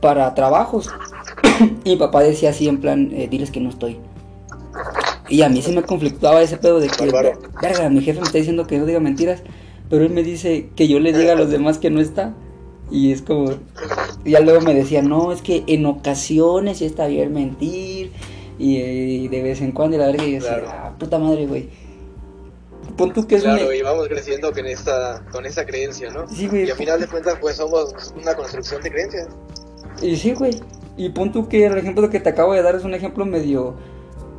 para 0.00 0.34
trabajos. 0.34 0.90
y 1.84 1.90
mi 1.90 1.96
papá 1.96 2.22
decía 2.22 2.50
así 2.50 2.68
en 2.68 2.80
plan, 2.80 3.10
eh, 3.12 3.28
diles 3.28 3.50
que 3.50 3.60
no 3.60 3.70
estoy. 3.70 3.98
Y 5.34 5.42
a 5.42 5.48
mí 5.48 5.60
sí 5.62 5.72
me 5.72 5.82
conflictuaba 5.82 6.40
ese 6.42 6.58
pedo 6.58 6.78
de 6.78 6.86
que, 6.86 7.10
verga, 7.60 7.88
mi 7.90 8.00
jefe 8.02 8.20
me 8.20 8.26
está 8.26 8.38
diciendo 8.38 8.68
que 8.68 8.78
no 8.78 8.86
diga 8.86 9.00
mentiras, 9.00 9.42
pero 9.90 10.04
él 10.04 10.10
me 10.12 10.22
dice 10.22 10.68
que 10.76 10.86
yo 10.86 11.00
le 11.00 11.12
diga 11.12 11.32
a 11.32 11.34
los 11.34 11.50
demás 11.50 11.78
que 11.78 11.90
no 11.90 12.00
está. 12.00 12.34
Y 12.88 13.10
es 13.10 13.20
como, 13.22 13.50
ya 14.24 14.38
luego 14.38 14.60
me 14.60 14.74
decían, 14.74 15.08
no, 15.08 15.32
es 15.32 15.42
que 15.42 15.64
en 15.66 15.86
ocasiones 15.86 16.78
sí 16.78 16.84
está 16.84 17.08
bien 17.08 17.32
mentir. 17.32 18.12
Y, 18.60 19.26
de 19.26 19.42
vez 19.42 19.60
en 19.60 19.72
cuando, 19.72 19.96
y 19.96 19.98
la 19.98 20.06
verdad, 20.06 20.24
y 20.24 20.34
yo 20.34 20.38
Claro. 20.38 20.62
decía, 20.62 20.80
ah, 20.84 20.94
puta 21.00 21.18
madre, 21.18 21.46
güey. 21.48 21.68
Pon 22.96 23.12
tú 23.12 23.26
que 23.26 23.34
es 23.34 23.42
Claro, 23.42 23.66
una- 23.66 23.74
y 23.74 23.82
vamos 23.82 24.06
creciendo 24.06 24.52
con 24.52 24.66
esta, 24.66 25.24
con 25.32 25.44
esa 25.46 25.66
creencia, 25.66 26.10
¿no? 26.12 26.28
Sí, 26.28 26.46
güey. 26.46 26.68
Y 26.68 26.70
al 26.70 26.76
final 26.76 27.00
de 27.00 27.08
cuentas, 27.08 27.36
pues 27.40 27.56
somos 27.56 28.14
una 28.22 28.36
construcción 28.36 28.80
de 28.82 28.90
creencias. 28.92 29.26
Y 30.00 30.14
sí, 30.14 30.32
güey. 30.32 30.52
Y 30.96 31.08
pon 31.08 31.32
tú 31.32 31.48
que 31.48 31.66
el 31.66 31.76
ejemplo 31.76 32.08
que 32.08 32.20
te 32.20 32.28
acabo 32.28 32.52
de 32.54 32.62
dar 32.62 32.76
es 32.76 32.84
un 32.84 32.94
ejemplo 32.94 33.26
medio, 33.26 33.74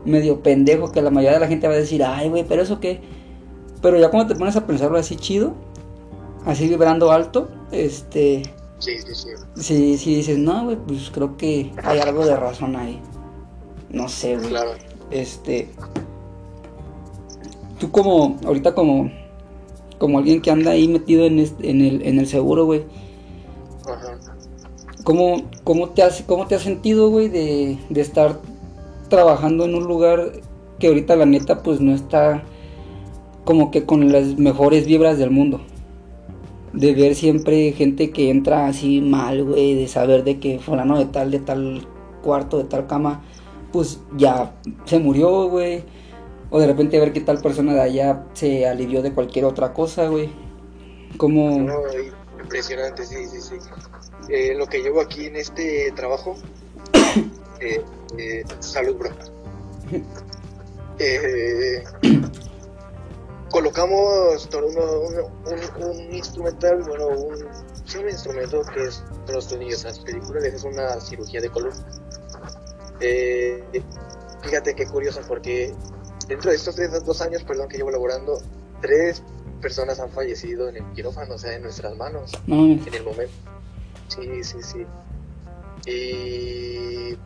medio 0.06 0.42
pendejo, 0.42 0.92
que 0.92 1.02
la 1.02 1.10
mayoría 1.10 1.34
de 1.36 1.40
la 1.42 1.48
gente 1.48 1.68
va 1.68 1.74
a 1.74 1.78
decir, 1.78 2.04
ay, 2.04 2.30
güey, 2.30 2.44
pero 2.48 2.62
eso 2.62 2.80
qué. 2.80 3.02
Pero 3.82 4.00
ya 4.00 4.10
cuando 4.10 4.34
te 4.34 4.38
pones 4.40 4.56
a 4.56 4.66
pensarlo 4.66 4.98
así 4.98 5.16
chido, 5.16 5.54
así 6.46 6.68
vibrando 6.68 7.12
alto, 7.12 7.50
este, 7.72 8.44
Sí, 8.80 8.92
sí, 9.00 9.16
sí. 9.16 9.30
si, 9.56 9.98
si 9.98 10.16
dices, 10.16 10.38
no, 10.38 10.66
güey, 10.66 10.78
pues 10.78 11.10
creo 11.12 11.38
que 11.38 11.72
hay 11.84 12.00
algo 12.00 12.26
de 12.26 12.36
razón 12.36 12.76
ahí. 12.76 13.00
No 13.90 14.08
sé, 14.10 14.36
güey. 14.38 14.50
Claro. 14.50 14.72
Este, 15.12 15.70
tú 17.80 17.92
como, 17.92 18.38
ahorita 18.46 18.74
como, 18.74 19.12
como 19.98 20.18
alguien 20.18 20.42
que 20.42 20.52
anda 20.52 20.72
ahí 20.72 20.88
metido 20.88 21.26
en, 21.26 21.40
este- 21.40 21.70
en, 21.70 21.82
el, 21.82 22.02
en 22.02 22.20
el 22.20 22.28
seguro, 22.28 22.66
güey. 22.66 22.84
Ajá. 23.88 24.18
¿Cómo, 25.04 25.44
cómo, 25.64 25.90
te, 25.90 26.02
has, 26.02 26.24
¿Cómo 26.24 26.48
te 26.48 26.56
has 26.56 26.64
sentido, 26.64 27.10
güey, 27.10 27.30
de, 27.30 27.78
de 27.90 28.02
estar 28.02 28.40
trabajando 29.10 29.66
en 29.66 29.76
un 29.76 29.86
lugar 29.86 30.32
que 30.80 30.88
ahorita 30.88 31.16
la 31.16 31.26
neta 31.26 31.64
pues 31.64 31.80
no 31.80 31.94
está 31.94 32.44
como 33.44 33.72
que 33.72 33.86
con 33.86 34.12
las 34.12 34.38
mejores 34.38 34.86
vibras 34.86 35.18
del 35.18 35.32
mundo? 35.32 35.62
De 36.74 36.94
ver 36.94 37.16
siempre 37.16 37.72
gente 37.72 38.12
que 38.12 38.30
entra 38.30 38.68
así 38.68 39.00
mal, 39.00 39.44
güey, 39.44 39.76
de 39.76 39.88
saber 39.88 40.24
de 40.24 40.40
que 40.40 40.60
fulano 40.60 40.98
de 40.98 41.06
tal, 41.06 41.32
de 41.32 41.40
tal 41.40 41.88
cuarto, 42.22 42.58
de 42.58 42.66
tal 42.66 42.88
cama, 42.88 43.24
pues 43.72 44.00
ya 44.18 44.54
se 44.86 45.00
murió, 45.00 45.48
güey. 45.48 45.84
O 46.50 46.60
de 46.60 46.68
repente 46.68 47.00
ver 47.00 47.14
que 47.14 47.22
tal 47.22 47.40
persona 47.40 47.74
de 47.74 47.82
allá 47.82 48.26
se 48.34 48.68
alivió 48.68 49.02
de 49.02 49.14
cualquier 49.14 49.46
otra 49.46 49.74
cosa, 49.74 50.08
güey. 50.08 50.30
Como... 51.18 51.60
No, 51.60 51.80
impresionante, 52.42 53.06
sí, 53.06 53.26
sí, 53.28 53.42
sí. 53.42 53.56
Eh, 54.30 54.54
lo 54.56 54.66
que 54.68 54.82
llevo 54.82 55.02
aquí 55.02 55.26
en 55.26 55.36
este 55.36 55.92
trabajo, 55.96 56.36
eh, 57.62 57.82
eh, 58.18 58.44
salud, 58.60 58.96
bro. 58.96 59.10
Eh, 61.00 61.84
colocamos 63.50 64.48
uno- 64.66 65.02
un, 65.04 65.84
un 65.84 66.14
instrumental, 66.14 66.82
bueno, 66.84 67.08
un, 67.10 67.38
sí, 67.86 67.98
un 68.00 68.10
instrumento 68.10 68.62
que 68.74 68.86
es 68.86 69.04
los 69.28 69.48
en 69.84 69.90
las 69.92 70.00
películas, 70.00 70.44
es 70.44 70.64
una 70.64 71.00
cirugía 71.00 71.42
de 71.42 71.50
color. 71.50 71.74
Eh, 73.00 73.64
fíjate 74.42 74.74
qué 74.76 74.86
curioso, 74.88 75.22
porque 75.28 75.74
dentro 76.28 76.50
de 76.50 76.58
estos 76.58 76.76
tres, 76.76 76.92
dos 77.06 77.22
años, 77.22 77.44
perdón, 77.44 77.68
que 77.70 77.78
llevo 77.78 77.92
laborando, 77.92 78.42
tres 78.82 79.22
personas 79.62 80.00
han 80.00 80.10
fallecido 80.12 80.70
en 80.70 80.78
el 80.78 80.84
quirófano, 80.94 81.36
o 81.36 81.38
sea, 81.38 81.56
en 81.56 81.64
nuestras 81.64 81.96
manos, 81.98 82.32
en 82.88 82.94
el 82.94 83.04
momento. 83.04 83.34
Sí, 84.08 84.44
sí, 84.44 84.58
sí. 84.62 84.86
Y 85.90 87.18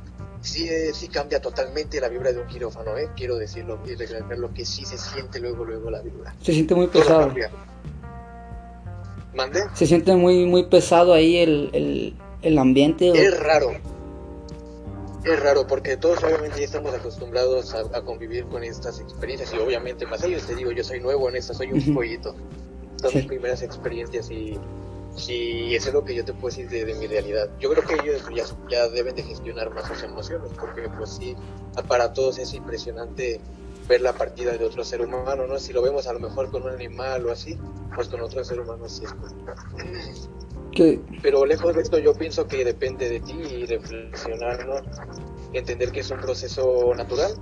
sí, 0.42 0.68
eh, 0.70 0.92
sí 0.94 1.08
cambia 1.08 1.42
totalmente 1.42 2.00
la 2.02 2.08
vibra 2.10 2.32
de 2.32 2.40
un 2.40 2.48
quirófano, 2.48 2.98
¿eh? 2.98 3.10
Quiero 3.16 3.36
decirlo 3.38 3.80
y 3.86 3.96
recalcarlo 3.96 4.54
que 4.54 4.66
sí 4.66 4.86
se 4.86 4.98
siente 4.98 5.40
luego, 5.40 5.66
luego 5.66 5.90
la 5.90 6.02
vibra. 6.02 6.34
Se 6.42 6.54
siente 6.54 6.76
muy 6.76 6.88
pesado. 6.88 7.32
¿Mande? 9.34 9.64
Se 9.74 9.86
siente 9.86 10.16
muy, 10.16 10.46
muy 10.46 10.64
pesado 10.66 11.14
ahí 11.14 11.38
el, 11.38 11.70
el, 11.74 12.16
el 12.42 12.58
ambiente. 12.58 13.12
o- 13.12 13.16
Es 13.16 13.40
raro. 13.40 13.72
Es 15.24 15.40
raro 15.42 15.68
porque 15.68 15.98
todos 15.98 16.24
obviamente 16.24 16.60
ya 16.60 16.66
estamos 16.66 16.94
acostumbrados 16.94 17.74
a, 17.76 17.80
a 17.98 18.02
convivir 18.02 18.46
con 18.46 18.64
estas 18.64 19.00
experiencias 19.02 19.54
y 19.54 19.58
obviamente 19.58 20.06
más 20.06 20.24
ellos 20.24 20.44
te 20.48 20.56
digo, 20.56 20.72
yo 20.72 20.84
soy 20.84 21.02
nuevo 21.02 21.30
en 21.30 21.36
esto, 21.36 21.54
soy 21.54 21.72
un 21.74 21.94
pollito. 21.94 22.34
Son 23.02 23.12
Sí. 23.12 23.18
mis 23.18 23.26
primeras 23.28 23.62
experiencias 23.62 24.32
y, 24.32 24.58
y 25.28 25.76
eso 25.76 25.90
es 25.90 25.94
lo 25.94 26.06
que 26.06 26.16
yo 26.16 26.24
te 26.24 26.34
puedo 26.34 26.56
decir 26.56 26.70
de, 26.70 26.86
de 26.86 26.94
mi 26.96 27.08
realidad. 27.08 27.50
Yo 27.60 27.72
creo 27.72 27.84
que 27.86 27.96
ellos 27.96 28.24
ya, 28.34 28.46
ya 28.70 28.88
deben 28.90 29.16
de 29.16 29.24
gestionar 29.24 29.74
más 29.74 29.88
sus 29.88 30.04
emociones 30.04 30.52
porque 30.60 30.88
pues 30.98 31.10
sí, 31.10 31.36
para 31.88 32.14
todos 32.14 32.38
es 32.38 32.54
impresionante 32.54 33.42
ver 33.88 34.02
la 34.02 34.14
partida 34.14 34.56
de 34.56 34.64
otro 34.64 34.84
ser 34.84 35.02
humano, 35.02 35.48
¿no? 35.48 35.58
Si 35.58 35.74
lo 35.74 35.82
vemos 35.82 36.06
a 36.08 36.14
lo 36.14 36.20
mejor 36.20 36.52
con 36.52 36.64
un 36.64 36.70
animal 36.70 37.26
o 37.26 37.32
así, 37.32 37.58
pues 37.96 38.08
con 38.08 38.22
otro 38.22 38.44
ser 38.44 38.60
humano 38.60 38.88
sí 38.88 39.04
es 39.04 40.30
que, 40.72 41.00
pero 41.24 41.46
lejos 41.46 41.76
de 41.76 41.82
esto 41.82 41.98
yo 41.98 42.14
pienso 42.14 42.48
que 42.48 42.64
depende 42.64 43.10
de 43.10 43.20
ti 43.20 43.34
y 43.34 43.66
reflexionar, 43.66 44.68
¿no? 44.68 44.76
Entender 45.54 45.92
que 45.92 46.02
es 46.02 46.12
un 46.12 46.20
proceso 46.20 46.94
natural, 46.96 47.34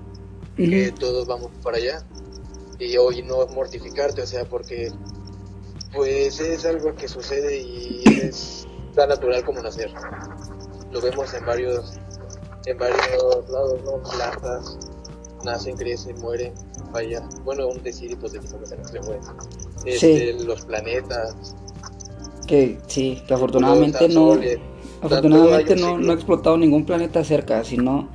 que 0.56 0.94
todos 0.98 1.28
vamos 1.28 1.52
para 1.62 1.78
allá 1.78 2.04
y 2.80 2.96
hoy 2.98 3.24
no 3.24 3.46
mortificarte, 3.48 4.22
o 4.22 4.28
sea, 4.28 4.46
porque 4.46 4.92
pues 5.94 6.40
es 6.40 6.66
algo 6.66 6.94
que 6.96 7.08
sucede 7.08 7.60
y 7.60 8.04
es 8.22 8.68
tan 8.96 9.10
natural 9.10 9.44
como 9.44 9.62
nacer. 9.62 9.92
Lo 10.92 11.02
vemos 11.02 11.34
en 11.34 11.46
varios 11.46 11.94
en 12.66 12.78
varios 12.78 13.50
lados, 13.50 13.80
¿no? 13.86 14.04
Plantas 14.04 14.78
nacen, 15.44 15.78
crecen, 15.78 16.20
mueren, 16.20 16.54
vaya. 16.92 17.24
Bueno, 17.44 17.68
un 17.68 17.82
decir 17.82 18.12
hipotéticamente 18.12 18.78
no 18.78 18.88
se 18.88 19.00
mueren. 19.02 19.24
Este, 19.86 20.34
Los 20.44 20.66
planetas, 20.66 21.56
que 22.48 22.78
sí, 22.88 23.22
que 23.28 23.34
afortunadamente 23.34 24.08
no, 24.08 24.34
soles, 24.34 24.60
afortunadamente 25.02 25.76
no, 25.76 25.98
no 25.98 26.12
ha 26.12 26.16
explotado 26.16 26.58
ningún 26.58 26.86
planeta 26.86 27.24
cerca, 27.24 27.64
si 27.64 27.78
no, 27.78 28.10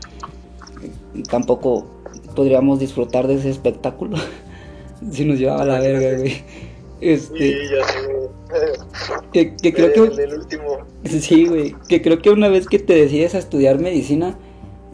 tampoco 1.30 1.87
podríamos 2.35 2.78
disfrutar 2.78 3.26
de 3.26 3.35
ese 3.35 3.50
espectáculo 3.50 4.16
si 5.12 5.24
nos 5.24 5.38
llevaba 5.38 5.62
a 5.62 5.66
la 5.66 5.80
verga, 5.80 6.18
güey. 6.18 6.42
Este, 7.03 7.37
Sí, 7.37 7.55
ya 7.71 7.85
sé. 7.88 9.21
que, 9.33 9.57
que 9.57 9.73
creo 9.75 9.87
El, 10.05 10.17
que, 10.17 10.23
el 10.23 10.35
último. 10.35 10.79
sí, 11.05 11.47
güey, 11.47 11.75
que 11.88 12.01
creo 12.01 12.21
que 12.23 12.31
una 12.31 12.49
vez 12.49 12.67
que 12.69 12.79
te 12.79 12.95
decides 12.95 13.35
a 13.35 13.38
estudiar 13.38 13.79
medicina, 13.81 14.38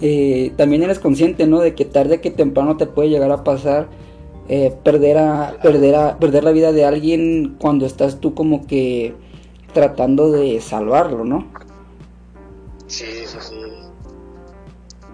eh, 0.01 0.53
también 0.57 0.83
eres 0.83 0.99
consciente, 0.99 1.47
¿no? 1.47 1.61
De 1.61 1.75
que 1.75 1.85
tarde 1.85 2.21
que 2.21 2.31
temprano 2.31 2.77
te 2.79 2.87
puede 2.87 3.11
llegar 3.11 3.31
a 3.31 3.45
pasar 3.45 3.89
eh, 4.49 4.73
perder 4.83 5.19
a 5.19 5.59
perder 5.63 5.95
a 5.97 6.19
perder 6.19 6.45
la 6.45 6.53
vida 6.53 6.73
de 6.73 6.85
alguien 6.87 7.57
cuando 7.61 7.85
estás 7.85 8.19
tú 8.21 8.33
como 8.35 8.67
que 8.67 9.15
tratando 9.75 10.31
de 10.33 10.61
salvarlo, 10.63 11.25
¿no? 11.25 11.47
Sí, 12.87 13.05
sí, 13.27 13.37
sí. 13.41 13.55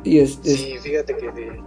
Y 0.05 0.19
es, 0.21 0.39
es- 0.45 0.61
Sí, 0.61 0.75
fíjate 0.81 1.17
que 1.17 1.61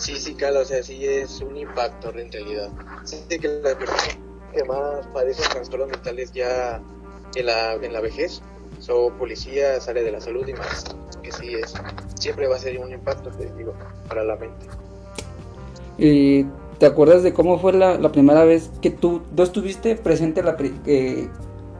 Sí, 0.00 0.16
sí, 0.16 0.34
cala, 0.34 0.60
o 0.60 0.64
sea, 0.64 0.82
sí 0.82 1.06
es 1.06 1.42
un 1.42 1.58
impacto 1.58 2.08
en 2.08 2.32
realidad. 2.32 2.70
Sé 3.04 3.38
que 3.38 3.48
las 3.48 3.74
personas 3.74 4.18
que 4.50 4.64
más 4.64 5.06
padecen 5.08 5.44
trastornos 5.50 5.90
mentales 5.90 6.32
ya 6.32 6.80
en 7.34 7.46
la, 7.46 7.74
en 7.74 7.92
la 7.92 8.00
vejez 8.00 8.40
son 8.78 9.12
policías, 9.18 9.86
área 9.88 10.02
de 10.02 10.10
la 10.10 10.20
salud 10.22 10.48
y 10.48 10.54
más. 10.54 10.84
Que 11.22 11.30
sí 11.30 11.54
es, 11.54 11.74
siempre 12.18 12.48
va 12.48 12.56
a 12.56 12.58
ser 12.58 12.78
un 12.78 12.90
impacto, 12.90 13.30
te 13.30 13.52
digo, 13.52 13.74
para 14.08 14.24
la 14.24 14.36
mente. 14.36 14.66
y 15.98 16.46
¿Te 16.78 16.86
acuerdas 16.86 17.22
de 17.22 17.34
cómo 17.34 17.58
fue 17.58 17.74
la, 17.74 17.98
la 17.98 18.10
primera 18.10 18.44
vez 18.44 18.70
que 18.80 18.88
tú, 18.88 19.20
tú 19.36 19.42
estuviste 19.42 19.96
presente 19.96 20.42
la, 20.42 20.56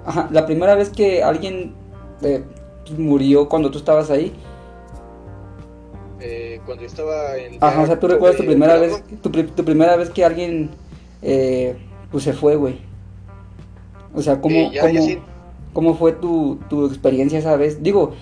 ajá, 0.05 0.29
la 0.31 0.45
primera 0.45 0.75
vez 0.75 0.91
que 0.91 1.23
alguien 1.23 1.75
eh, 2.21 2.45
murió 2.99 3.49
cuando 3.49 3.71
tú 3.71 3.79
estabas 3.79 4.11
ahí? 4.11 4.35
Eh, 6.21 6.61
cuando 6.67 6.83
yo 6.83 6.89
estaba 6.89 7.37
en... 7.37 7.57
Ajá, 7.61 7.83
o 7.83 7.87
sea, 7.87 7.99
tú 7.99 8.09
recuerdas 8.09 8.37
tu 8.37 8.45
primera 8.45 8.77
vez, 8.79 9.03
tu, 9.23 9.31
tu 9.31 9.65
primera 9.65 9.97
vez 9.97 10.11
que 10.11 10.25
alguien 10.25 10.71
eh, 11.23 11.77
pues 12.11 12.25
se 12.25 12.33
fue, 12.33 12.57
güey. 12.57 12.79
O 14.15 14.23
sea, 14.23 14.41
¿cómo, 14.41 14.57
eh, 14.57 14.71
ya, 14.73 14.83
ya 14.83 14.89
cómo, 14.89 15.07
sí, 15.07 15.19
cómo 15.73 15.95
fue 15.95 16.13
tu, 16.13 16.59
tu 16.69 16.87
experiencia 16.87 17.39
esa 17.39 17.57
vez? 17.57 17.83
Digo, 17.83 18.13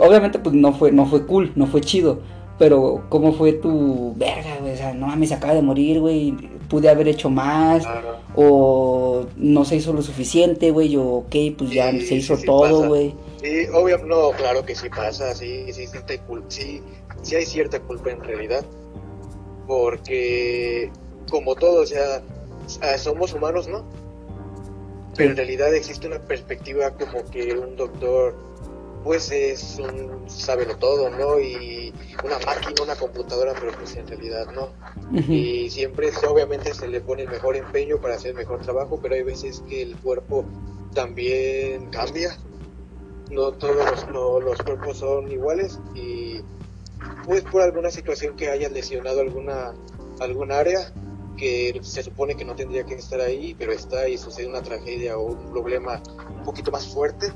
obviamente 0.00 0.38
pues 0.38 0.54
no 0.54 0.72
fue, 0.72 0.92
no 0.92 1.06
fue 1.06 1.26
cool, 1.26 1.52
no 1.54 1.66
fue 1.66 1.80
chido, 1.80 2.20
pero 2.58 3.04
¿cómo 3.08 3.32
fue 3.32 3.52
tu 3.52 4.14
verga, 4.16 4.58
güey? 4.60 4.72
O 4.72 4.76
sea, 4.76 4.94
no 4.94 5.06
mames, 5.06 5.32
acaba 5.32 5.54
de 5.54 5.62
morir, 5.62 6.00
güey, 6.00 6.32
pude 6.68 6.88
haber 6.88 7.08
hecho 7.08 7.28
más, 7.28 7.82
claro. 7.82 8.16
o 8.34 9.26
no 9.36 9.64
se 9.64 9.76
hizo 9.76 9.92
lo 9.92 10.02
suficiente, 10.02 10.70
güey, 10.70 10.96
o 10.96 11.04
ok, 11.04 11.34
pues 11.58 11.70
ya 11.70 11.90
Sí, 11.90 12.00
se 12.02 12.14
hizo 12.16 12.36
sí 12.36 12.46
todo, 12.46 12.88
güey. 12.88 13.14
Sí, 13.42 13.66
obvio, 13.72 13.98
no, 13.98 14.30
claro 14.30 14.64
que 14.64 14.74
sí 14.74 14.88
pasa, 14.88 15.34
sí, 15.34 15.72
sí, 15.72 15.86
sí, 16.48 16.82
sí 17.22 17.34
hay 17.34 17.44
cierta 17.44 17.80
culpa 17.80 18.10
en 18.10 18.22
realidad, 18.22 18.64
porque 19.66 20.92
como 21.28 21.56
todo, 21.56 21.82
o 21.82 21.86
sea, 21.86 22.22
ah, 22.82 22.98
somos 22.98 23.32
humanos, 23.32 23.66
¿no? 23.66 23.84
Pero 25.16 25.30
en 25.30 25.36
realidad 25.36 25.74
existe 25.74 26.06
una 26.06 26.20
perspectiva 26.20 26.90
como 26.92 27.24
que 27.30 27.54
un 27.54 27.76
doctor, 27.76 28.34
pues 29.04 29.30
es 29.30 29.78
un 29.78 30.30
sábelo 30.30 30.76
todo, 30.76 31.10
¿no? 31.10 31.40
Y 31.40 31.92
una 32.24 32.38
máquina, 32.38 32.82
una 32.82 32.96
computadora, 32.96 33.54
pero 33.58 33.72
pues 33.72 33.96
en 33.96 34.06
realidad 34.06 34.46
no. 34.54 34.68
Y 35.28 35.68
siempre, 35.68 36.10
obviamente, 36.28 36.72
se 36.72 36.88
le 36.88 37.00
pone 37.00 37.22
el 37.22 37.28
mejor 37.28 37.56
empeño 37.56 37.98
para 38.00 38.14
hacer 38.14 38.30
el 38.30 38.36
mejor 38.36 38.60
trabajo, 38.60 39.00
pero 39.02 39.14
hay 39.14 39.22
veces 39.22 39.62
que 39.68 39.82
el 39.82 39.96
cuerpo 39.96 40.44
también 40.94 41.86
cambia. 41.90 42.36
No 43.32 43.52
todos 43.52 44.06
los, 44.12 44.44
los 44.44 44.62
cuerpos 44.62 44.98
son 44.98 45.30
iguales 45.32 45.80
y 45.94 46.40
pues 47.24 47.42
por 47.42 47.62
alguna 47.62 47.90
situación 47.90 48.36
que 48.36 48.50
haya 48.50 48.68
lesionado 48.68 49.20
alguna 49.20 49.72
algún 50.20 50.52
área 50.52 50.92
que 51.36 51.80
se 51.82 52.02
supone 52.02 52.36
que 52.36 52.44
no 52.44 52.54
tendría 52.54 52.84
que 52.84 52.94
estar 52.94 53.20
ahí, 53.20 53.56
pero 53.58 53.72
está 53.72 54.06
y 54.08 54.18
sucede 54.18 54.46
una 54.46 54.62
tragedia 54.62 55.16
o 55.16 55.32
un 55.32 55.50
problema 55.50 56.02
un 56.28 56.44
poquito 56.44 56.70
más 56.70 56.86
fuerte, 56.86 57.32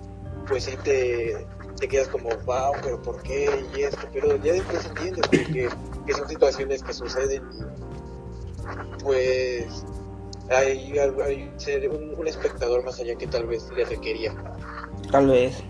pues 0.46 0.64
sí 0.64 0.76
te, 0.84 1.46
te 1.78 1.88
quedas 1.88 2.08
como, 2.08 2.28
wow, 2.44 2.72
pero 2.82 3.00
¿por 3.00 3.22
qué? 3.22 3.64
Y 3.76 3.82
esto, 3.82 4.06
pero 4.12 4.36
ya 4.36 4.52
después 4.52 4.84
entiendes 4.84 5.28
que, 5.28 5.68
que 6.06 6.12
son 6.12 6.28
situaciones 6.28 6.82
que 6.82 6.92
suceden 6.92 7.42
y 7.58 9.02
pues 9.02 9.84
hay, 10.50 10.98
hay 10.98 11.50
ser 11.56 11.88
un, 11.88 12.14
un, 12.16 12.28
espectador 12.28 12.84
más 12.84 13.00
allá 13.00 13.16
que 13.16 13.26
tal 13.26 13.46
vez 13.46 13.68
le 13.74 13.84
requería. 13.84 14.34
Tal 15.10 15.28
vez. 15.28 15.62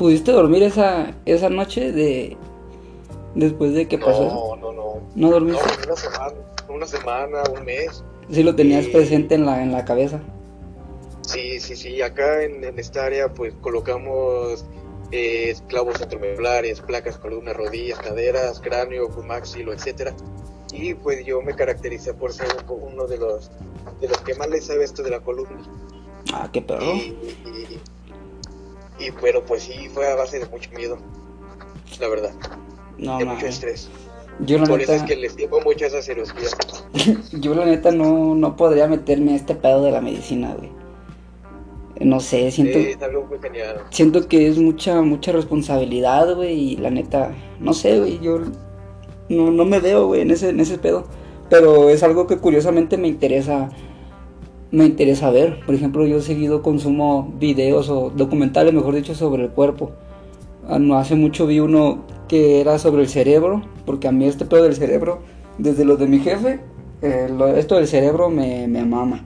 ¿Pudiste 0.00 0.32
dormir 0.32 0.62
esa, 0.62 1.12
esa 1.26 1.50
noche 1.50 1.92
de 1.92 2.34
después 3.34 3.74
de 3.74 3.86
que 3.86 3.98
pasó? 3.98 4.24
No, 4.24 4.56
no, 4.56 4.72
no. 4.72 5.02
¿No 5.14 5.30
dormiste? 5.30 5.62
No, 5.62 5.84
una 5.84 5.96
semana, 5.96 6.34
una 6.70 6.86
semana, 6.86 7.42
un 7.54 7.64
mes. 7.66 8.02
Sí 8.30 8.42
lo 8.42 8.56
tenías 8.56 8.86
presente 8.86 9.34
en 9.34 9.44
la, 9.44 9.62
en 9.62 9.72
la 9.72 9.84
cabeza. 9.84 10.18
Sí, 11.20 11.60
sí, 11.60 11.76
sí. 11.76 12.00
Acá 12.00 12.42
en, 12.44 12.64
en 12.64 12.78
esta 12.78 13.04
área 13.04 13.28
pues 13.28 13.52
colocamos 13.60 14.64
eh, 15.12 15.54
clavos 15.68 15.98
centromedulares, 15.98 16.80
placas, 16.80 17.18
columnas, 17.18 17.54
rodillas, 17.54 17.98
caderas, 17.98 18.58
cráneo, 18.58 19.10
máxilo, 19.26 19.74
etcétera. 19.74 20.14
Y 20.72 20.94
pues 20.94 21.26
yo 21.26 21.42
me 21.42 21.54
caractericé 21.54 22.14
por 22.14 22.32
ser 22.32 22.48
uno 22.70 23.06
de 23.06 23.18
los 23.18 23.50
de 24.00 24.08
los 24.08 24.16
que 24.22 24.34
más 24.34 24.48
le 24.48 24.62
sabe 24.62 24.84
esto 24.84 25.02
de 25.02 25.10
la 25.10 25.20
columna. 25.20 25.60
Ah, 26.32 26.48
qué 26.50 26.62
perro. 26.62 26.86
Y, 26.86 27.18
y, 27.44 27.80
y, 29.00 29.10
bueno, 29.10 29.40
pues 29.46 29.62
sí, 29.62 29.88
fue 29.92 30.06
a 30.06 30.14
base 30.14 30.38
de 30.38 30.46
mucho 30.46 30.70
miedo, 30.72 30.98
la 31.98 32.08
verdad. 32.08 32.32
No, 32.98 33.18
de 33.18 33.24
mucho 33.24 33.46
estrés. 33.46 33.88
Yo 34.40 34.58
la 34.58 34.64
Por 34.64 34.78
neta, 34.78 34.94
eso 34.94 35.04
es 35.04 35.10
que 35.10 35.16
les 35.16 35.36
tiempo 35.36 35.60
mucho 35.60 35.86
esa 35.86 36.00
cirugía. 36.00 36.48
yo 37.32 37.54
la 37.54 37.64
neta 37.64 37.90
no, 37.90 38.34
no 38.34 38.56
podría 38.56 38.86
meterme 38.86 39.32
a 39.32 39.36
este 39.36 39.54
pedo 39.54 39.82
de 39.82 39.90
la 39.90 40.00
medicina, 40.00 40.54
güey. 40.56 40.70
No 42.00 42.20
sé, 42.20 42.50
siento, 42.50 42.78
Sí, 42.78 42.86
es 42.86 43.02
algo 43.02 43.24
muy 43.24 43.38
genial. 43.40 43.82
siento 43.90 44.26
que 44.26 44.48
es 44.48 44.56
mucha, 44.56 45.02
mucha 45.02 45.32
responsabilidad, 45.32 46.34
güey, 46.34 46.72
y 46.72 46.76
la 46.76 46.88
neta, 46.88 47.34
no 47.58 47.74
sé, 47.74 47.98
güey, 47.98 48.18
yo 48.20 48.40
no, 49.28 49.50
no 49.50 49.64
me 49.66 49.80
veo, 49.80 50.06
güey, 50.06 50.22
en 50.22 50.30
ese, 50.30 50.48
en 50.48 50.60
ese 50.60 50.78
pedo. 50.78 51.04
Pero 51.50 51.90
es 51.90 52.02
algo 52.02 52.26
que 52.26 52.38
curiosamente 52.38 52.96
me 52.96 53.08
interesa, 53.08 53.68
me 54.72 54.84
interesa 54.86 55.30
ver. 55.30 55.60
Por 55.66 55.74
ejemplo, 55.74 56.06
yo 56.06 56.20
seguido 56.20 56.62
consumo 56.62 57.32
videos 57.38 57.88
o 57.88 58.10
documentales, 58.10 58.72
mejor 58.72 58.94
dicho, 58.94 59.14
sobre 59.14 59.44
el 59.44 59.50
cuerpo. 59.50 59.92
Ah, 60.68 60.78
No 60.78 60.96
hace 60.96 61.14
mucho 61.16 61.46
vi 61.46 61.60
uno 61.60 62.04
que 62.28 62.60
era 62.60 62.78
sobre 62.78 63.02
el 63.02 63.08
cerebro, 63.08 63.62
porque 63.86 64.06
a 64.08 64.12
mí 64.12 64.24
este 64.26 64.44
pedo 64.44 64.62
del 64.64 64.74
cerebro, 64.76 65.18
desde 65.58 65.84
lo 65.84 65.96
de 65.96 66.06
mi 66.06 66.20
jefe, 66.20 66.60
eh, 67.02 67.28
lo- 67.36 67.48
esto 67.48 67.74
del 67.76 67.88
cerebro 67.88 68.30
me, 68.30 68.68
me 68.68 68.84
mama. 68.84 69.24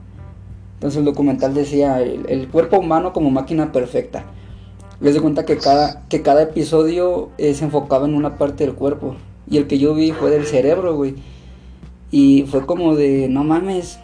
Entonces 0.75 0.99
el 0.99 1.05
documental 1.05 1.55
decía 1.55 2.01
el, 2.01 2.25
el 2.29 2.49
cuerpo 2.49 2.79
humano 2.79 3.13
como 3.13 3.31
máquina 3.31 3.73
perfecta. 3.73 4.25
Les 5.01 5.13
de 5.15 5.21
cuenta 5.21 5.45
que 5.45 5.57
cada, 5.59 6.07
que 6.09 6.23
cada 6.23 6.43
episodio 6.43 7.29
eh, 7.37 7.53
se 7.55 7.65
enfocaba 7.65 8.07
en 8.07 8.15
una 8.15 8.39
parte 8.39 8.65
del 8.65 8.75
cuerpo. 8.75 9.17
Y 9.51 9.59
el 9.59 9.67
que 9.67 9.79
yo 9.79 9.95
vi 9.95 10.13
fue 10.13 10.31
del 10.31 10.47
cerebro, 10.47 10.97
güey. 10.97 11.15
Y 12.11 12.45
fue 12.49 12.65
como 12.65 12.95
de, 12.97 13.29
no 13.29 13.45
mames. 13.45 13.99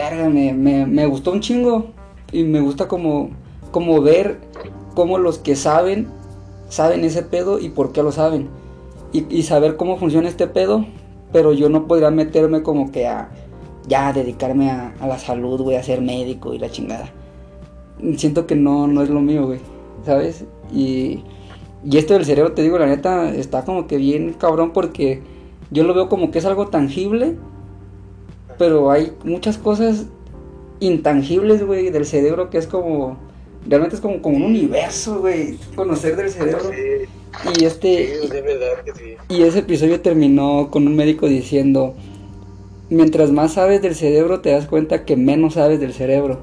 Verga, 0.00 0.30
me, 0.30 0.54
me, 0.54 0.86
me 0.86 1.04
gustó 1.04 1.30
un 1.30 1.40
chingo. 1.40 1.88
Y 2.32 2.44
me 2.44 2.60
gusta 2.60 2.88
como, 2.88 3.30
como 3.70 4.00
ver 4.00 4.38
cómo 4.94 5.18
los 5.18 5.38
que 5.38 5.56
saben, 5.56 6.08
saben 6.70 7.04
ese 7.04 7.22
pedo 7.22 7.58
y 7.58 7.68
por 7.68 7.92
qué 7.92 8.02
lo 8.02 8.10
saben. 8.10 8.48
Y, 9.12 9.42
saber 9.42 9.76
cómo 9.76 9.98
funciona 9.98 10.28
este 10.28 10.46
pedo. 10.46 10.86
Pero 11.32 11.52
yo 11.52 11.68
no 11.68 11.86
podría 11.86 12.10
meterme 12.10 12.62
como 12.62 12.90
que 12.90 13.06
a 13.06 13.28
ya 13.88 14.12
dedicarme 14.12 14.70
a, 14.70 14.94
a 15.00 15.06
la 15.06 15.18
salud, 15.18 15.60
güey, 15.60 15.76
a 15.76 15.82
ser 15.82 16.00
médico 16.00 16.54
y 16.54 16.58
la 16.58 16.70
chingada. 16.70 17.10
Siento 18.16 18.46
que 18.46 18.56
no, 18.56 18.86
no 18.86 19.02
es 19.02 19.10
lo 19.10 19.20
mío, 19.20 19.46
güey, 19.46 19.60
¿sabes? 20.06 20.46
Y, 20.72 21.24
y 21.84 21.98
esto 21.98 22.14
del 22.14 22.24
cerebro, 22.24 22.52
te 22.52 22.62
digo, 22.62 22.78
la 22.78 22.86
neta, 22.86 23.34
está 23.34 23.64
como 23.64 23.86
que 23.86 23.96
bien 23.96 24.32
cabrón 24.32 24.72
porque 24.72 25.22
yo 25.70 25.84
lo 25.84 25.92
veo 25.92 26.08
como 26.08 26.30
que 26.30 26.38
es 26.38 26.44
algo 26.46 26.68
tangible, 26.68 27.36
pero 28.60 28.90
hay 28.90 29.14
muchas 29.24 29.56
cosas 29.56 30.04
intangibles, 30.80 31.66
güey, 31.66 31.88
del 31.88 32.04
cerebro 32.04 32.50
que 32.50 32.58
es 32.58 32.66
como, 32.66 33.16
realmente 33.66 33.96
es 33.96 34.02
como, 34.02 34.20
como 34.20 34.36
un 34.36 34.42
universo, 34.42 35.20
güey, 35.20 35.56
conocer 35.74 36.14
del 36.14 36.28
cerebro. 36.28 36.60
Sí, 36.70 37.48
Y 37.58 37.64
este, 37.64 38.20
sí, 38.20 38.28
de 38.28 38.42
verdad 38.42 38.84
que 38.84 38.92
sí. 38.92 39.16
y 39.30 39.44
ese 39.44 39.60
episodio 39.60 40.02
terminó 40.02 40.68
con 40.70 40.86
un 40.86 40.94
médico 40.94 41.26
diciendo, 41.26 41.94
mientras 42.90 43.32
más 43.32 43.54
sabes 43.54 43.80
del 43.80 43.94
cerebro 43.94 44.40
te 44.40 44.50
das 44.50 44.66
cuenta 44.66 45.06
que 45.06 45.16
menos 45.16 45.54
sabes 45.54 45.80
del 45.80 45.94
cerebro. 45.94 46.40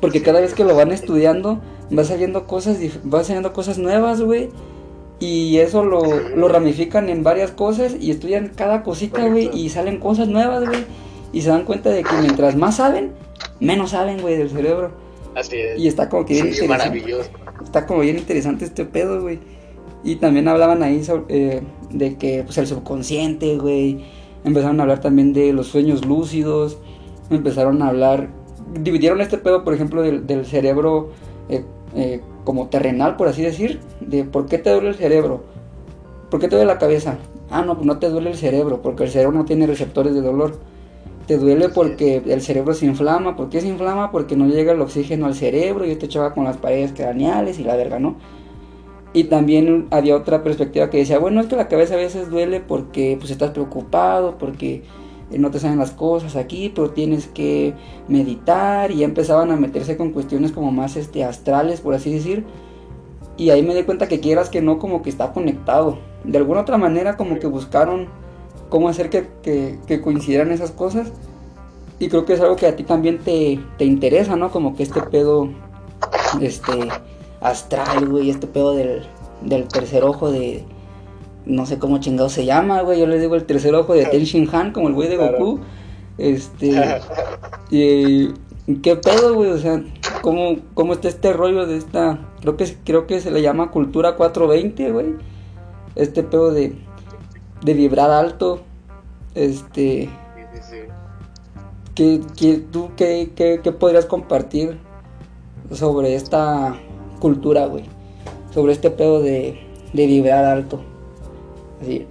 Porque 0.00 0.22
cada 0.22 0.40
vez 0.40 0.54
que 0.54 0.64
lo 0.64 0.74
van 0.74 0.90
estudiando, 0.90 1.60
va 1.96 2.04
saliendo 2.04 2.46
cosas, 2.46 2.78
va 3.12 3.24
saliendo 3.24 3.52
cosas 3.52 3.76
nuevas, 3.76 4.22
güey. 4.22 4.48
Y 5.20 5.58
eso 5.58 5.84
lo, 5.84 6.00
lo 6.34 6.48
ramifican 6.48 7.10
en 7.10 7.22
varias 7.22 7.50
cosas 7.50 7.94
y 8.00 8.10
estudian 8.10 8.52
cada 8.56 8.82
cosita, 8.82 9.28
güey. 9.28 9.50
Y 9.52 9.68
salen 9.68 10.00
cosas 10.00 10.28
nuevas, 10.28 10.66
güey. 10.66 10.86
Y 11.32 11.42
se 11.42 11.48
dan 11.48 11.64
cuenta 11.64 11.90
de 11.90 12.02
que 12.02 12.14
mientras 12.20 12.56
más 12.56 12.76
saben, 12.76 13.12
menos 13.60 13.90
saben, 13.90 14.20
güey, 14.20 14.36
del 14.36 14.50
cerebro. 14.50 14.90
Así 15.34 15.56
es. 15.56 15.78
Y 15.80 15.88
está 15.88 16.08
como 16.08 16.24
que 16.26 16.34
bien 16.34 16.46
Sí, 16.52 16.62
interesante. 16.64 16.78
maravilloso. 17.00 17.30
Está 17.64 17.86
como 17.86 18.00
bien 18.00 18.18
interesante 18.18 18.64
este 18.64 18.84
pedo, 18.84 19.22
güey. 19.22 19.38
Y 20.04 20.16
también 20.16 20.48
hablaban 20.48 20.82
ahí 20.82 21.02
sobre, 21.04 21.24
eh, 21.56 21.62
de 21.90 22.16
que, 22.16 22.42
pues, 22.44 22.58
el 22.58 22.66
subconsciente, 22.66 23.56
güey. 23.56 24.04
Empezaron 24.44 24.78
a 24.80 24.82
hablar 24.82 25.00
también 25.00 25.32
de 25.32 25.52
los 25.52 25.68
sueños 25.68 26.04
lúcidos. 26.04 26.78
Empezaron 27.30 27.80
a 27.82 27.88
hablar. 27.88 28.28
Dividieron 28.74 29.20
este 29.20 29.38
pedo, 29.38 29.64
por 29.64 29.72
ejemplo, 29.74 30.02
del, 30.02 30.26
del 30.26 30.44
cerebro 30.44 31.10
eh, 31.48 31.64
eh, 31.94 32.20
como 32.44 32.66
terrenal, 32.68 33.16
por 33.16 33.28
así 33.28 33.42
decir. 33.42 33.80
De 34.00 34.24
por 34.24 34.46
qué 34.46 34.58
te 34.58 34.70
duele 34.70 34.88
el 34.90 34.94
cerebro. 34.96 35.44
¿Por 36.30 36.40
qué 36.40 36.48
te 36.48 36.56
duele 36.56 36.70
la 36.72 36.78
cabeza? 36.78 37.18
Ah, 37.50 37.62
no, 37.62 37.74
pues 37.74 37.86
no 37.86 37.98
te 37.98 38.08
duele 38.08 38.30
el 38.30 38.36
cerebro, 38.36 38.82
porque 38.82 39.04
el 39.04 39.10
cerebro 39.10 39.36
no 39.38 39.44
tiene 39.44 39.66
receptores 39.66 40.14
de 40.14 40.20
dolor. 40.22 40.58
Te 41.26 41.38
duele 41.38 41.68
porque 41.68 42.22
el 42.26 42.40
cerebro 42.42 42.74
se 42.74 42.86
inflama. 42.86 43.36
¿Por 43.36 43.48
qué 43.48 43.60
se 43.60 43.68
inflama? 43.68 44.10
Porque 44.10 44.36
no 44.36 44.46
llega 44.46 44.72
el 44.72 44.80
oxígeno 44.80 45.26
al 45.26 45.34
cerebro 45.34 45.86
y 45.86 45.90
esto 45.90 46.06
choca 46.06 46.34
con 46.34 46.44
las 46.44 46.56
paredes 46.56 46.92
craneales 46.92 47.58
y 47.58 47.64
la 47.64 47.76
verga, 47.76 47.98
¿no? 47.98 48.16
Y 49.14 49.24
también 49.24 49.88
había 49.90 50.16
otra 50.16 50.42
perspectiva 50.42 50.88
que 50.88 50.98
decía, 50.98 51.18
bueno, 51.18 51.40
es 51.40 51.46
que 51.46 51.56
la 51.56 51.68
cabeza 51.68 51.94
a 51.94 51.98
veces 51.98 52.30
duele 52.30 52.60
porque 52.60 53.16
pues 53.18 53.30
estás 53.30 53.50
preocupado, 53.50 54.38
porque 54.38 54.84
eh, 55.30 55.38
no 55.38 55.50
te 55.50 55.58
salen 55.58 55.78
las 55.78 55.90
cosas 55.90 56.34
aquí, 56.34 56.72
pero 56.74 56.90
tienes 56.90 57.26
que 57.26 57.74
meditar 58.08 58.90
y 58.90 58.98
ya 58.98 59.04
empezaban 59.04 59.50
a 59.50 59.56
meterse 59.56 59.96
con 59.98 60.12
cuestiones 60.12 60.52
como 60.52 60.72
más 60.72 60.96
este 60.96 61.24
astrales, 61.24 61.80
por 61.82 61.94
así 61.94 62.12
decir. 62.12 62.44
Y 63.36 63.50
ahí 63.50 63.62
me 63.62 63.74
di 63.74 63.82
cuenta 63.82 64.08
que 64.08 64.20
quieras 64.20 64.48
que 64.48 64.62
no, 64.62 64.78
como 64.78 65.02
que 65.02 65.10
está 65.10 65.32
conectado. 65.32 65.98
De 66.24 66.38
alguna 66.38 66.60
otra 66.60 66.78
manera 66.78 67.16
como 67.16 67.38
que 67.38 67.46
buscaron 67.46 68.08
cómo 68.72 68.88
hacer 68.88 69.10
que, 69.10 69.28
que, 69.42 69.78
que 69.86 70.00
coincidieran 70.00 70.50
esas 70.50 70.70
cosas. 70.70 71.12
Y 71.98 72.08
creo 72.08 72.24
que 72.24 72.32
es 72.32 72.40
algo 72.40 72.56
que 72.56 72.66
a 72.66 72.74
ti 72.74 72.84
también 72.84 73.18
te, 73.18 73.60
te 73.76 73.84
interesa, 73.84 74.34
¿no? 74.34 74.50
Como 74.50 74.74
que 74.74 74.82
este 74.82 75.02
pedo, 75.02 75.50
este, 76.40 76.88
astral, 77.42 78.08
güey, 78.08 78.30
este 78.30 78.46
pedo 78.46 78.74
del, 78.74 79.02
del 79.42 79.68
tercer 79.68 80.04
ojo 80.04 80.32
de, 80.32 80.64
no 81.44 81.66
sé 81.66 81.78
cómo 81.78 81.98
chingado 81.98 82.30
se 82.30 82.46
llama, 82.46 82.80
güey, 82.80 82.98
yo 82.98 83.06
le 83.06 83.20
digo 83.20 83.34
el 83.34 83.44
tercer 83.44 83.74
ojo 83.74 83.92
de 83.92 84.06
Ten 84.06 84.24
Shin 84.24 84.48
Han, 84.50 84.72
como 84.72 84.88
el 84.88 84.94
güey 84.94 85.10
de. 85.10 85.18
Goku. 85.18 85.60
Este, 86.16 87.02
y 87.70 88.28
qué 88.80 88.96
pedo, 88.96 89.34
güey, 89.34 89.50
o 89.50 89.58
sea, 89.58 89.84
cómo, 90.22 90.56
cómo 90.72 90.94
está 90.94 91.08
este 91.08 91.34
rollo 91.34 91.66
de 91.66 91.76
esta, 91.76 92.20
creo 92.40 92.56
que, 92.56 92.74
creo 92.84 93.06
que 93.06 93.20
se 93.20 93.30
le 93.30 93.42
llama 93.42 93.70
cultura 93.70 94.16
420, 94.16 94.92
güey. 94.92 95.14
Este 95.94 96.22
pedo 96.22 96.52
de, 96.52 96.74
de 97.62 97.74
vibrar 97.74 98.10
alto, 98.10 98.60
este, 99.34 100.08
Sí, 100.34 100.42
sí, 100.54 100.60
sí. 100.70 100.76
¿Qué, 101.94 102.20
qué- 102.36 102.58
tú 102.58 102.90
qué, 102.96 103.32
qué- 103.36 103.60
qué 103.62 103.72
podrías 103.72 104.06
compartir 104.06 104.78
sobre 105.70 106.14
esta 106.14 106.78
cultura, 107.20 107.66
güey? 107.66 107.84
Sobre 108.52 108.72
este 108.72 108.90
pedo 108.90 109.20
de, 109.22 109.58
de 109.92 110.06
vibrar 110.06 110.44
alto. 110.44 110.82
Así. 111.80 112.06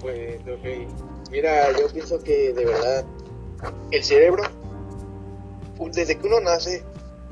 Pues, 0.00 0.40
ok. 0.42 1.30
Mira, 1.30 1.70
yo 1.78 1.86
pienso 1.92 2.18
que 2.22 2.52
de 2.52 2.64
verdad 2.64 3.04
el 3.90 4.02
cerebro, 4.02 4.42
desde 5.92 6.16
que 6.18 6.26
uno 6.26 6.40
nace, 6.40 6.82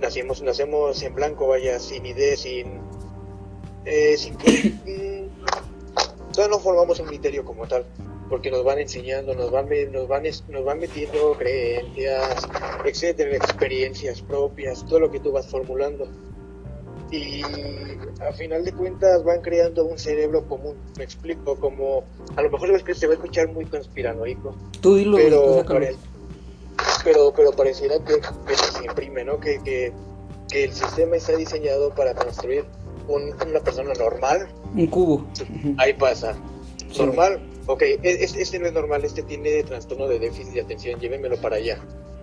nacemos, 0.01 0.43
nacemos 0.43 1.03
en 1.03 1.15
blanco, 1.15 1.49
vaya, 1.49 1.79
sin 1.79 2.05
idea, 2.07 2.37
sin. 2.37 2.67
Eh, 3.85 4.17
sin 4.17 4.37
que. 6.43 6.49
no 6.49 6.59
formamos 6.59 7.01
un 7.01 7.07
criterio 7.07 7.45
como 7.45 7.67
tal. 7.67 7.85
porque 8.29 8.51
nos 8.51 8.63
van 8.63 8.79
enseñando, 8.79 9.35
nos 9.35 9.51
van, 9.51 9.69
nos 9.91 10.07
van, 10.07 10.25
nos 10.49 10.65
van 10.65 10.79
metiendo 10.79 11.33
creencias, 11.39 12.47
etcétera, 12.85 13.35
experiencias 13.35 14.21
propias, 14.21 14.85
todo 14.87 15.01
lo 15.01 15.11
que 15.11 15.19
tú 15.19 15.33
vas 15.33 15.47
formulando. 15.49 16.07
Y 17.11 17.43
a 18.21 18.33
final 18.33 18.65
de 18.65 18.73
cuentas 18.73 19.25
van 19.25 19.41
creando 19.41 19.85
un 19.85 19.99
cerebro 19.99 20.47
común, 20.47 20.77
me 20.99 21.05
explico, 21.05 21.57
como 21.57 22.05
a 22.37 22.43
lo 22.43 22.51
mejor 22.51 22.69
se 22.95 23.07
va 23.07 23.13
a 23.13 23.17
escuchar 23.17 23.49
muy 23.49 23.65
conspiranoico. 23.65 24.55
Tú 24.81 24.97
dilo, 24.97 25.17
pero, 25.17 25.65
pero, 27.05 27.33
pero 27.35 27.53
pareciera 27.53 27.97
que, 28.05 28.21
se 28.55 28.85
imprime, 28.85 29.25
¿no? 29.25 29.41
Que, 29.41 29.59
que, 29.63 29.93
que, 30.51 30.65
el 30.65 30.73
sistema 30.73 31.17
está 31.17 31.35
diseñado 31.35 31.95
para 31.95 32.15
construir 32.15 32.67
una 33.09 33.61
persona 33.61 33.93
normal. 33.95 34.49
Un 34.75 34.87
cubo. 34.87 35.27
Ahí 35.79 35.95
pasa. 35.95 36.37
Normal, 36.97 37.41
ok, 37.67 37.83
e, 37.83 37.99
este 38.03 38.59
no 38.59 38.67
es 38.67 38.73
normal, 38.73 39.05
este 39.05 39.23
tiene 39.23 39.63
trastorno 39.63 40.09
de 40.09 40.19
déficit 40.19 40.55
de 40.55 40.61
atención, 40.63 40.99
llévenmelo 40.99 41.37
para 41.41 41.57
allá. 41.57 41.79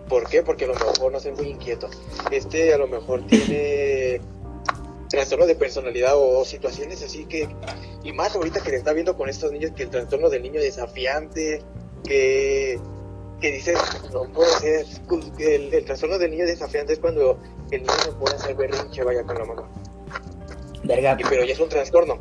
¿Por 0.10 0.28
qué? 0.28 0.44
Porque 0.44 0.66
a 0.66 0.68
lo 0.68 0.74
mejor 0.74 1.12
no 1.12 1.18
es 1.18 1.32
muy 1.38 1.48
inquieto. 1.50 1.90
Este 2.32 2.74
a 2.74 2.78
lo 2.78 2.88
mejor 2.88 3.26
tiene 3.28 4.22
trastorno 5.10 5.46
de 5.46 5.56
personalidad 5.56 6.14
o, 6.16 6.44
situaciones 6.46 7.04
así 7.04 7.26
que, 7.26 7.48
y 8.04 8.12
más 8.14 8.36
ahorita 8.36 8.62
que 8.62 8.72
le 8.72 8.78
está 8.78 8.94
viendo 8.94 9.16
con 9.16 9.30
estos 9.30 9.52
niños, 9.52 9.72
que 9.76 9.84
el 9.84 9.90
trastorno 9.90 10.30
del 10.30 10.44
niño 10.44 10.60
desafiante, 10.60 11.62
que, 12.04 12.80
que 13.40 13.52
dices, 13.52 13.78
no 14.14 14.32
puede 14.32 14.52
ser, 14.60 14.86
el, 15.40 15.74
el 15.74 15.86
trastorno 15.86 16.18
del 16.18 16.32
niño 16.32 16.46
desafiante 16.46 16.94
es 16.94 17.00
cuando 17.00 17.40
el 17.72 17.82
niño 17.82 17.94
no 18.08 18.20
puede 18.20 18.36
hacer 18.36 18.56
berrinche, 18.56 19.04
vaya 19.04 19.24
con 19.24 19.38
la 19.38 19.46
mamá. 19.46 19.70
Verga. 20.86 21.18
pero 21.30 21.44
ya 21.44 21.54
es 21.54 21.60
un 21.60 21.70
trastorno. 21.70 22.20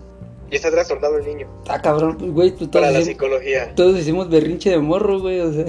Ya 0.50 0.56
está 0.56 0.70
trastornado 0.70 1.18
el 1.18 1.26
niño. 1.26 1.48
Ah, 1.68 1.80
cabrón, 1.80 2.16
güey, 2.32 2.50
pues 2.50 2.70
todos. 2.70 2.84
Para 2.84 2.90
la 2.90 3.04
psicología. 3.04 3.74
Todos 3.74 3.98
hicimos 3.98 4.28
berrinche 4.28 4.70
de 4.70 4.78
morro, 4.78 5.20
güey, 5.20 5.40
o 5.40 5.52
sea. 5.52 5.66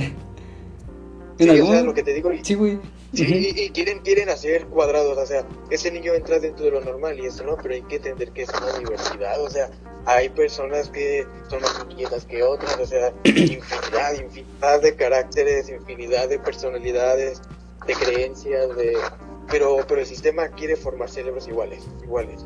Sí, 1.38 1.49
o 1.49 1.65
sea, 1.67 1.84
lo 1.84 1.93
que 1.93 2.03
te 2.03 2.13
digo. 2.13 2.31
Sí, 2.43 2.53
güey. 2.53 2.79
Sí, 3.13 3.53
y, 3.55 3.69
quieren, 3.69 3.99
quieren 3.99 4.29
hacer 4.29 4.65
cuadrados, 4.67 5.17
o 5.17 5.25
sea, 5.25 5.45
ese 5.69 5.89
niño 5.89 6.13
entra 6.13 6.38
dentro 6.39 6.65
de 6.65 6.71
lo 6.71 6.81
normal 6.81 7.17
y 7.17 7.25
eso 7.25 7.45
no, 7.45 7.55
pero 7.55 7.73
hay 7.73 7.81
que 7.84 7.95
entender 7.95 8.31
que 8.31 8.41
es 8.41 8.49
una 8.49 8.75
universidad, 8.75 9.41
o 9.41 9.49
sea, 9.49 9.69
hay 10.05 10.27
personas 10.27 10.89
que 10.89 11.25
son 11.49 11.62
más 11.62 11.86
inquietas 11.89 12.25
que 12.25 12.43
otras, 12.43 12.77
o 12.77 12.86
sea, 12.86 13.13
infinidad, 13.23 14.19
infinidad 14.19 14.81
de 14.81 14.95
caracteres, 14.95 15.69
infinidad 15.69 16.27
de 16.27 16.39
personalidades, 16.39 17.41
de 17.88 17.93
creencias, 17.93 18.75
de 18.75 18.97
pero, 19.49 19.77
pero 19.88 20.01
el 20.01 20.08
sistema 20.08 20.47
quiere 20.49 20.75
formar 20.75 21.10
cerebros 21.10 21.47
iguales, 21.47 21.84
iguales. 22.03 22.45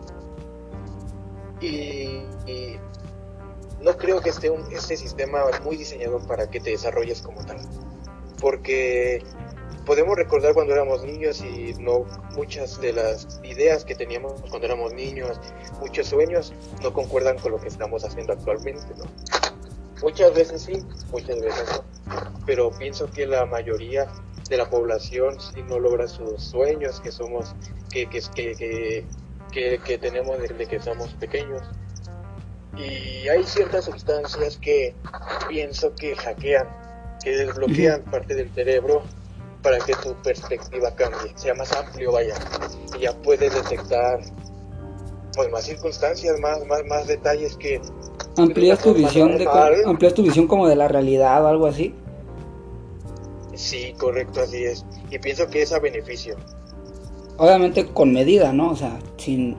Y, 1.62 2.24
no 3.82 3.96
creo 3.98 4.20
que 4.20 4.30
este 4.30 4.98
sistema 4.98 5.40
muy 5.64 5.78
diseñado 5.78 6.20
para 6.20 6.50
que 6.50 6.60
te 6.60 6.72
desarrolles 6.72 7.22
como 7.22 7.46
tal. 7.46 7.60
Porque 8.42 9.24
podemos 9.86 10.18
recordar 10.18 10.54
cuando 10.54 10.74
éramos 10.74 11.04
niños 11.04 11.42
y 11.42 11.74
no 11.80 12.06
muchas 12.36 12.80
de 12.82 12.94
las 12.94 13.40
ideas 13.44 13.86
que 13.86 13.96
teníamos 13.96 14.34
cuando 14.50 14.68
éramos 14.68 14.94
niños, 14.94 15.40
muchos 15.80 16.08
sueños 16.08 16.54
no 16.84 16.94
concuerdan 16.94 17.40
con 17.40 17.54
lo 17.54 17.60
que 17.60 17.70
estamos 17.70 18.04
haciendo 18.04 18.34
actualmente, 18.34 18.86
¿no? 18.98 19.06
Muchas 20.02 20.34
veces 20.34 20.62
sí, 20.62 20.86
muchas 21.12 21.40
veces 21.42 21.70
no. 21.72 21.84
Pero 22.46 22.72
pienso 22.72 23.10
que 23.10 23.26
la 23.26 23.46
mayoría 23.46 24.08
de 24.50 24.58
la 24.58 24.70
población 24.70 25.38
si 25.40 25.62
no 25.64 25.80
logra 25.80 26.08
sus 26.08 26.42
sueños 26.42 27.00
que 27.02 27.12
somos, 27.12 27.56
que, 27.92 28.08
que, 28.08 28.22
que, 28.36 28.56
que, 28.56 29.06
que 29.52 29.98
tenemos 30.00 30.40
desde 30.40 30.66
que 30.66 30.80
somos 30.80 31.14
pequeños. 31.16 31.62
Y 32.78 33.28
hay 33.28 33.44
ciertas 33.44 33.86
sustancias 33.86 34.58
que 34.58 34.96
pienso 35.50 35.94
que 35.96 36.16
hackean, 36.16 36.68
que 37.22 37.32
desbloquean 37.32 38.04
parte 38.04 38.36
del 38.36 38.50
cerebro 38.52 39.04
para 39.62 39.80
que 39.80 39.94
tu 39.96 40.14
perspectiva 40.22 40.96
cambie, 40.96 41.34
sea 41.36 41.54
más 41.54 41.74
amplio, 41.74 42.14
vaya, 42.14 42.36
y 42.98 43.02
ya 43.02 43.14
puedes 43.14 43.54
detectar 43.54 44.22
pues 45.36 45.52
más 45.52 45.66
circunstancias, 45.66 46.40
más, 46.40 46.66
más, 46.66 46.86
más 46.86 47.08
detalles 47.08 47.56
que 47.58 47.82
amplías 48.38 48.80
tu 48.80 48.94
visión 48.94 49.38
de 49.38 49.48
amplías 49.86 50.14
tu 50.14 50.24
visión 50.24 50.48
como 50.48 50.68
de 50.68 50.76
la 50.76 50.88
realidad 50.88 51.44
o 51.44 51.48
algo 51.48 51.68
así. 51.68 51.94
Sí, 53.56 53.94
correcto, 53.98 54.42
así 54.42 54.64
es. 54.64 54.86
Y 55.10 55.20
pienso 55.20 55.48
que 55.48 55.62
es 55.62 55.74
a 55.74 55.80
beneficio 55.80 56.38
obviamente 57.40 57.88
con 57.88 58.14
medida, 58.14 58.54
¿no? 58.54 58.72
O 58.72 58.76
sea, 58.76 59.00
sin, 59.18 59.56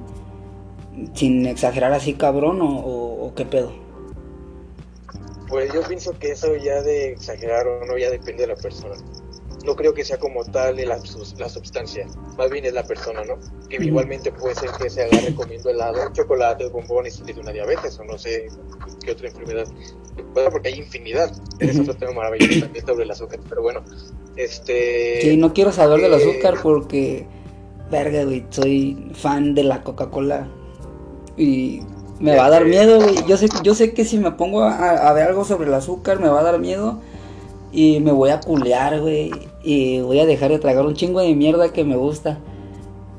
sin 1.14 1.46
exagerar 1.46 1.92
así 1.92 2.14
cabrón 2.14 2.58
o, 2.62 3.32
qué 3.34 3.44
pedo. 3.44 3.72
Pues 5.48 5.72
yo 5.72 5.82
pienso 5.82 6.16
que 6.18 6.30
eso 6.30 6.54
ya 6.56 6.80
de 6.82 7.12
exagerar 7.12 7.66
o 7.66 7.84
no 7.84 7.98
ya 7.98 8.10
depende 8.10 8.42
de 8.42 8.48
la 8.48 8.56
persona. 8.56 8.94
No 9.64 9.74
creo 9.76 9.92
que 9.92 10.04
sea 10.04 10.18
como 10.18 10.44
tal 10.44 10.76
la, 10.76 10.98
la 11.38 11.48
sustancia, 11.48 12.06
más 12.38 12.50
bien 12.50 12.64
es 12.64 12.72
la 12.72 12.84
persona, 12.84 13.24
¿no? 13.24 13.38
Que 13.68 13.76
igualmente 13.76 14.32
puede 14.32 14.54
ser 14.54 14.70
que 14.80 14.88
se 14.88 15.02
agarre 15.02 15.34
comiendo 15.34 15.68
helado, 15.70 16.12
chocolate, 16.12 16.68
bombones 16.68 17.18
y 17.18 17.22
tiene 17.22 17.40
una 17.40 17.52
diabetes 17.52 17.98
o 17.98 18.04
no 18.04 18.16
sé 18.16 18.48
qué 19.04 19.12
otra 19.12 19.28
enfermedad. 19.28 19.66
Porque 20.50 20.68
hay 20.68 20.78
infinidad. 20.78 21.30
Es 21.58 21.78
otro 21.78 21.94
tema 21.94 22.12
maravilloso 22.12 22.60
también 22.60 22.86
sobre 22.86 23.04
el 23.04 23.10
azúcar, 23.10 23.40
pero 23.48 23.62
bueno. 23.62 23.84
Este. 24.36 25.20
Sí, 25.22 25.36
no 25.36 25.52
quiero 25.52 25.72
saber 25.72 26.00
del 26.00 26.12
eh, 26.12 26.16
azúcar 26.16 26.54
porque 26.62 27.26
verga, 27.90 28.24
güey, 28.24 28.44
soy 28.50 29.10
fan 29.14 29.54
de 29.54 29.64
la 29.64 29.82
Coca-Cola. 29.82 30.46
Y 31.36 31.80
me 32.18 32.36
va 32.36 32.46
a 32.46 32.50
dar 32.50 32.64
miedo, 32.64 33.00
güey. 33.00 33.16
Yo 33.26 33.36
sé, 33.36 33.48
yo 33.62 33.74
sé 33.74 33.92
que 33.92 34.04
si 34.04 34.18
me 34.18 34.32
pongo 34.32 34.62
a, 34.62 35.12
ver 35.12 35.28
algo 35.28 35.44
sobre 35.44 35.68
el 35.68 35.74
azúcar, 35.74 36.20
me 36.20 36.28
va 36.28 36.40
a 36.40 36.44
dar 36.44 36.58
miedo. 36.58 37.00
Y 37.72 38.00
me 38.00 38.12
voy 38.12 38.30
a 38.30 38.40
culear, 38.40 39.00
güey. 39.00 39.30
Y 39.62 40.00
voy 40.00 40.20
a 40.20 40.26
dejar 40.26 40.50
de 40.50 40.58
tragar 40.58 40.86
un 40.86 40.94
chingo 40.94 41.20
de 41.20 41.34
mierda 41.34 41.72
que 41.72 41.84
me 41.84 41.96
gusta. 41.96 42.38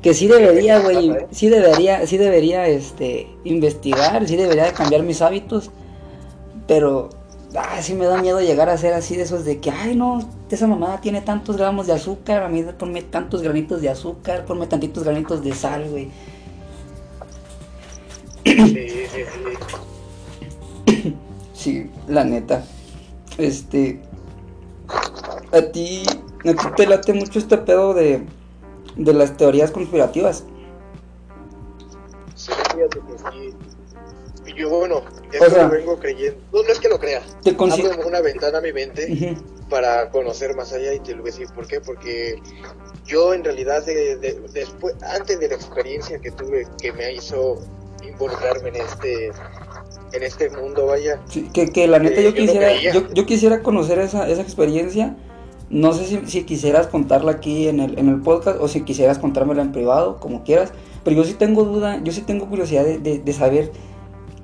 Que 0.02 0.14
sí 0.14 0.26
debería, 0.26 0.80
güey. 0.80 1.12
Sí 1.30 1.48
debería, 1.48 2.06
sí 2.06 2.16
debería, 2.16 2.66
este, 2.66 3.28
investigar. 3.44 4.26
Sí 4.26 4.36
debería 4.36 4.72
cambiar 4.72 5.02
mis 5.02 5.22
hábitos. 5.22 5.70
Pero 6.66 7.10
ah, 7.56 7.80
sí 7.80 7.94
me 7.94 8.06
da 8.06 8.20
miedo 8.20 8.40
llegar 8.40 8.68
a 8.68 8.76
ser 8.76 8.94
así 8.94 9.16
de 9.16 9.22
esos 9.22 9.44
de 9.44 9.58
que, 9.58 9.70
ay, 9.70 9.96
no, 9.96 10.20
esa 10.54 10.66
mamada 10.66 11.00
tiene 11.00 11.20
tantos 11.20 11.56
gramos 11.56 11.86
de 11.86 11.94
azúcar, 11.94 12.42
a 12.42 12.48
mí 12.48 12.62
ponme 12.78 13.02
tantos 13.02 13.42
granitos 13.42 13.80
de 13.80 13.88
azúcar, 13.88 14.44
ponme 14.44 14.66
tantitos 14.66 15.04
granitos 15.04 15.42
de 15.42 15.54
sal, 15.54 15.88
güey. 15.88 16.10
Sí, 18.44 19.06
sí, 20.86 21.04
sí. 21.54 21.90
la 22.08 22.24
neta. 22.24 22.64
Este. 23.38 24.00
A 25.52 25.62
ti. 25.72 26.02
A 26.44 26.52
ti 26.52 26.66
te 26.76 26.86
late 26.86 27.12
mucho 27.12 27.38
este 27.38 27.58
pedo 27.58 27.94
de. 27.94 28.26
De 28.96 29.14
las 29.14 29.36
teorías 29.36 29.70
conspirativas. 29.70 30.44
Sí, 32.34 32.52
fíjate 32.74 32.98
que 32.98 33.18
sí 33.18 33.56
yo, 34.56 34.70
bueno, 34.70 35.02
eso 35.32 35.68
vengo 35.68 35.98
creyendo. 35.98 36.38
No, 36.52 36.60
es 36.60 36.78
que 36.78 36.88
lo 36.88 36.98
crea. 36.98 37.22
Te 37.42 37.50
Abro 37.50 38.06
una 38.06 38.20
ventana 38.20 38.58
a 38.58 38.60
mi 38.60 38.72
mente 38.72 39.36
para 39.70 40.10
conocer 40.10 40.54
más 40.54 40.72
allá 40.72 40.92
y 40.92 41.00
te 41.00 41.14
lo 41.14 41.22
voy 41.22 41.30
a 41.30 41.32
decir 41.32 41.48
por 41.54 41.66
qué. 41.66 41.80
Porque 41.80 42.40
yo, 43.06 43.34
en 43.34 43.44
realidad, 43.44 43.84
después, 44.52 44.94
antes 45.02 45.40
de 45.40 45.48
la 45.48 45.54
experiencia 45.54 46.18
que 46.18 46.30
tuve, 46.30 46.66
que 46.80 46.92
me 46.92 47.14
hizo 47.14 47.58
involucrarme 48.06 48.70
en 48.70 48.76
este 48.76 49.30
en 50.12 50.22
este 50.22 50.50
mundo, 50.50 50.86
vaya. 50.86 51.20
que, 51.54 51.70
que 51.70 51.86
la 51.86 51.98
neta 51.98 52.20
yo, 52.20 52.30
eh, 52.30 52.34
quisiera 52.34 52.74
yo, 52.80 53.08
yo, 53.14 53.26
quisiera 53.26 53.62
conocer 53.62 53.98
esa, 53.98 54.28
esa 54.28 54.42
experiencia. 54.42 55.16
No 55.70 55.94
sé 55.94 56.04
si, 56.04 56.26
si, 56.26 56.44
quisieras 56.44 56.86
contarla 56.86 57.32
aquí 57.32 57.66
en 57.66 57.80
el, 57.80 57.98
en 57.98 58.10
el 58.10 58.20
podcast 58.20 58.60
o 58.60 58.68
si 58.68 58.82
quisieras 58.82 59.18
contármela 59.18 59.62
en 59.62 59.72
privado, 59.72 60.20
como 60.20 60.44
quieras. 60.44 60.70
Pero 61.02 61.16
yo 61.16 61.24
sí 61.24 61.32
tengo 61.32 61.64
duda, 61.64 61.98
yo 62.04 62.12
sí 62.12 62.20
tengo 62.20 62.46
curiosidad 62.46 62.84
de, 62.84 62.98
de, 62.98 63.18
de 63.20 63.32
saber 63.32 63.72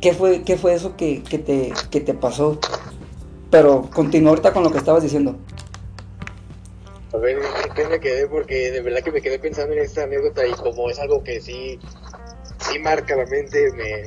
¿Qué 0.00 0.12
fue, 0.12 0.42
qué 0.42 0.56
fue 0.56 0.74
eso 0.74 0.96
que, 0.96 1.22
te, 1.28 1.72
que 1.90 2.00
te 2.00 2.14
pasó? 2.14 2.58
Pero 3.50 3.88
continúa 3.92 4.30
ahorita 4.30 4.52
con 4.52 4.62
lo 4.62 4.70
que 4.70 4.78
estabas 4.78 5.02
diciendo. 5.02 5.36
A 7.12 7.16
ver, 7.16 7.38
¿qué 7.74 7.86
me 7.88 7.98
quedé? 7.98 8.26
Porque 8.28 8.70
de 8.70 8.80
verdad 8.80 9.00
que 9.00 9.10
me 9.10 9.20
quedé 9.20 9.38
pensando 9.38 9.74
en 9.74 9.80
esta 9.80 10.04
anécdota 10.04 10.46
y 10.46 10.52
como 10.52 10.90
es 10.90 10.98
algo 11.00 11.24
que 11.24 11.40
sí, 11.40 11.78
sí 12.58 12.78
marca 12.78 13.16
la 13.16 13.26
mente, 13.26 13.72
me, 13.72 14.06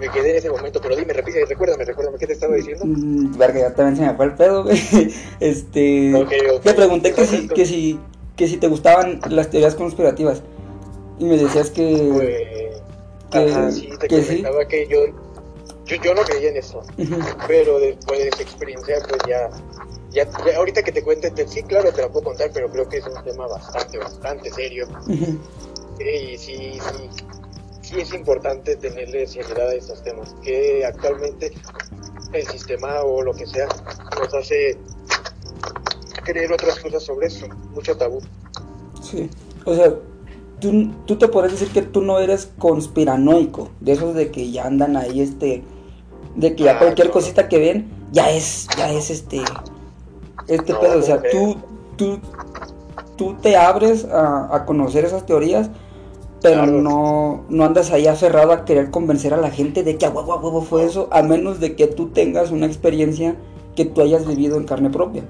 me 0.00 0.08
quedé 0.08 0.30
en 0.30 0.36
ese 0.36 0.48
momento. 0.48 0.80
Pero 0.80 0.96
dime, 0.96 1.12
repite, 1.12 1.44
recuérdame, 1.44 1.84
recuérdame, 1.84 2.18
¿qué 2.18 2.26
te 2.26 2.32
estaba 2.32 2.54
diciendo? 2.54 2.86
Mm, 2.86 3.36
verga, 3.36 3.60
ya 3.60 3.74
también 3.74 3.96
se 3.96 4.06
me 4.06 4.16
fue 4.16 4.26
el 4.26 4.34
pedo, 4.34 4.62
güey. 4.64 4.78
Este... 5.40 6.26
Te 6.62 6.72
pregunté 6.72 7.12
que 7.12 7.26
si, 7.26 7.48
que, 7.48 7.66
si, 7.66 8.00
que 8.36 8.48
si 8.48 8.56
te 8.56 8.68
gustaban 8.68 9.20
las 9.28 9.50
teorías 9.50 9.74
conspirativas. 9.74 10.42
Y 11.18 11.24
me 11.24 11.36
decías 11.36 11.70
que... 11.70 12.10
Pues 12.12 12.53
que, 13.42 13.72
sí, 13.72 13.90
te 13.98 14.08
comentaba 14.08 14.66
que 14.66 14.86
yo, 14.86 14.98
yo, 15.86 16.14
no 16.14 16.22
creía 16.22 16.50
en 16.50 16.56
eso, 16.56 16.82
pero 17.46 17.78
después 17.78 18.18
de 18.18 18.28
esa 18.28 18.42
experiencia, 18.42 18.96
pues 19.08 19.20
ya, 19.28 19.50
ya, 20.10 20.28
ahorita 20.56 20.82
que 20.82 20.92
te 20.92 21.02
cuente, 21.02 21.32
sí, 21.48 21.62
claro, 21.64 21.92
te 21.92 22.02
lo 22.02 22.10
puedo 22.10 22.26
contar, 22.26 22.50
pero 22.52 22.70
creo 22.70 22.88
que 22.88 22.98
es 22.98 23.06
un 23.06 23.22
tema 23.24 23.46
bastante, 23.46 23.98
bastante 23.98 24.50
serio. 24.50 24.86
Y 25.98 26.38
sí, 26.38 26.78
sí, 26.80 27.10
sí 27.82 28.00
es 28.00 28.12
importante 28.14 28.76
tenerle 28.76 29.26
seriedad 29.26 29.68
a 29.68 29.74
estos 29.74 30.02
temas, 30.02 30.34
que 30.42 30.84
actualmente 30.84 31.52
el 32.32 32.46
sistema 32.46 33.02
o 33.02 33.22
lo 33.22 33.32
que 33.32 33.46
sea 33.46 33.68
nos 34.18 34.34
hace 34.34 34.78
creer 36.24 36.52
otras 36.52 36.78
cosas 36.80 37.02
sobre 37.02 37.26
eso, 37.26 37.46
mucho 37.72 37.96
tabú. 37.96 38.20
Sí, 39.02 39.28
o 39.64 39.74
sea, 39.74 39.94
tú, 40.64 40.90
tú 41.06 41.18
te 41.18 41.28
podrías 41.28 41.52
decir 41.58 41.72
que 41.72 41.82
tú 41.82 42.02
no 42.02 42.18
eres 42.20 42.52
conspiranoico, 42.58 43.70
de 43.80 43.92
esos 43.92 44.14
de 44.14 44.30
que 44.30 44.50
ya 44.50 44.66
andan 44.66 44.96
ahí, 44.96 45.20
este, 45.20 45.64
de 46.34 46.56
que 46.56 46.64
ya 46.64 46.78
cualquier 46.78 47.10
cosita 47.10 47.48
que 47.48 47.58
ven, 47.58 47.92
ya 48.12 48.30
es, 48.30 48.72
ya 48.76 48.90
es 48.92 49.10
este, 49.10 49.62
este 50.46 50.72
No, 50.72 50.78
pedo, 50.78 50.98
o 50.98 51.02
sea, 51.02 51.28
tú, 51.28 51.56
tú, 51.96 52.20
tú 53.16 53.40
te 53.40 53.56
abres 53.56 54.04
a, 54.06 54.54
a 54.54 54.64
conocer 54.66 55.04
esas 55.04 55.26
teorías, 55.26 55.70
pero 56.42 56.66
Claro. 56.66 56.72
no, 56.72 57.46
no 57.48 57.64
andas 57.64 57.90
ahí 57.92 58.06
aferrado 58.06 58.52
a 58.52 58.64
querer 58.64 58.90
convencer 58.90 59.34
a 59.34 59.38
la 59.38 59.50
gente 59.50 59.82
de 59.84 59.98
que 59.98 60.06
a 60.06 60.10
huevo, 60.10 60.32
a 60.34 60.40
huevo 60.40 60.62
fue 60.62 60.84
eso, 60.84 61.08
a 61.12 61.22
menos 61.22 61.60
de 61.60 61.76
que 61.76 61.86
tú 61.88 62.12
tengas 62.12 62.50
una 62.50 62.66
experiencia 62.66 63.36
que 63.76 63.86
tú 63.86 64.02
hayas 64.02 64.26
vivido 64.26 64.56
en 64.58 64.64
carne 64.64 64.90
propia. 64.90 65.28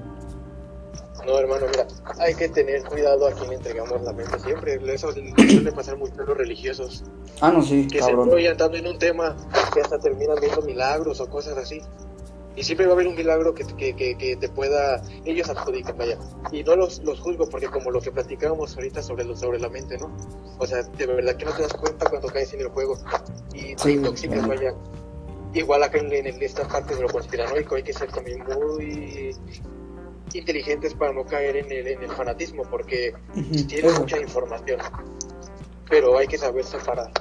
No, 1.25 1.39
hermano, 1.39 1.65
mira, 1.69 1.87
hay 2.19 2.35
que 2.35 2.49
tener 2.49 2.83
cuidado 2.83 3.27
a 3.27 3.31
quién 3.31 3.49
le 3.49 3.55
entregamos 3.55 4.01
la 4.03 4.13
mente 4.13 4.39
siempre. 4.39 4.79
Eso 4.93 5.11
suele 5.11 5.71
pasar 5.71 5.97
mucho 5.97 6.13
a 6.21 6.23
los 6.25 6.37
religiosos, 6.37 7.03
Ah, 7.41 7.51
no, 7.51 7.61
sí, 7.61 7.87
que 7.87 7.99
se 7.99 8.05
cabrón. 8.07 8.27
enrollan 8.27 8.57
tanto 8.57 8.77
en 8.77 8.87
un 8.87 8.99
tema 8.99 9.35
que 9.73 9.81
hasta 9.81 9.97
terminan 9.99 10.37
viendo 10.39 10.61
milagros 10.61 11.19
o 11.21 11.29
cosas 11.29 11.57
así. 11.57 11.81
Y 12.57 12.63
siempre 12.63 12.85
va 12.85 12.93
a 12.93 12.95
haber 12.95 13.07
un 13.07 13.15
milagro 13.15 13.53
que, 13.53 13.65
que, 13.65 13.93
que, 13.95 14.17
que 14.17 14.37
te 14.37 14.47
pueda, 14.47 15.01
ellos 15.25 15.49
adjudican, 15.49 15.97
vaya. 15.97 16.17
Y 16.53 16.63
no 16.63 16.77
los, 16.77 16.99
los 17.03 17.19
juzgo 17.19 17.49
porque 17.49 17.67
como 17.67 17.91
lo 17.91 17.99
que 17.99 18.11
platicábamos 18.11 18.75
ahorita 18.77 19.01
sobre, 19.03 19.25
lo, 19.25 19.35
sobre 19.35 19.59
la 19.59 19.67
mente, 19.67 19.97
¿no? 19.97 20.09
O 20.59 20.65
sea, 20.65 20.83
de 20.83 21.05
verdad 21.05 21.35
que 21.35 21.43
no 21.43 21.51
te 21.51 21.63
das 21.63 21.73
cuenta 21.73 22.09
cuando 22.09 22.29
caes 22.29 22.53
en 22.53 22.61
el 22.61 22.69
juego 22.69 22.97
y 23.53 23.75
te 23.75 23.91
intoxicas, 23.91 24.47
vaya. 24.47 24.73
Igual 25.53 25.83
acá 25.83 25.97
en, 25.97 26.13
en 26.13 26.41
esta 26.41 26.65
parte 26.67 26.95
de 26.95 27.01
lo 27.01 27.09
conspiranoico 27.09 27.75
hay 27.75 27.83
que 27.83 27.91
ser 27.93 28.09
también 28.11 28.41
muy 28.45 29.35
inteligentes 30.37 30.93
para 30.93 31.13
no 31.13 31.25
caer 31.25 31.55
en 31.57 31.71
el, 31.71 31.87
en 31.87 32.03
el 32.03 32.09
fanatismo 32.11 32.63
porque 32.69 33.13
Ujú, 33.35 33.67
tiene 33.67 33.89
eso. 33.89 34.01
mucha 34.01 34.19
información. 34.19 34.79
Pero 35.89 36.17
hay 36.17 36.27
que 36.27 36.37
saber 36.37 36.63
separar, 36.63 37.11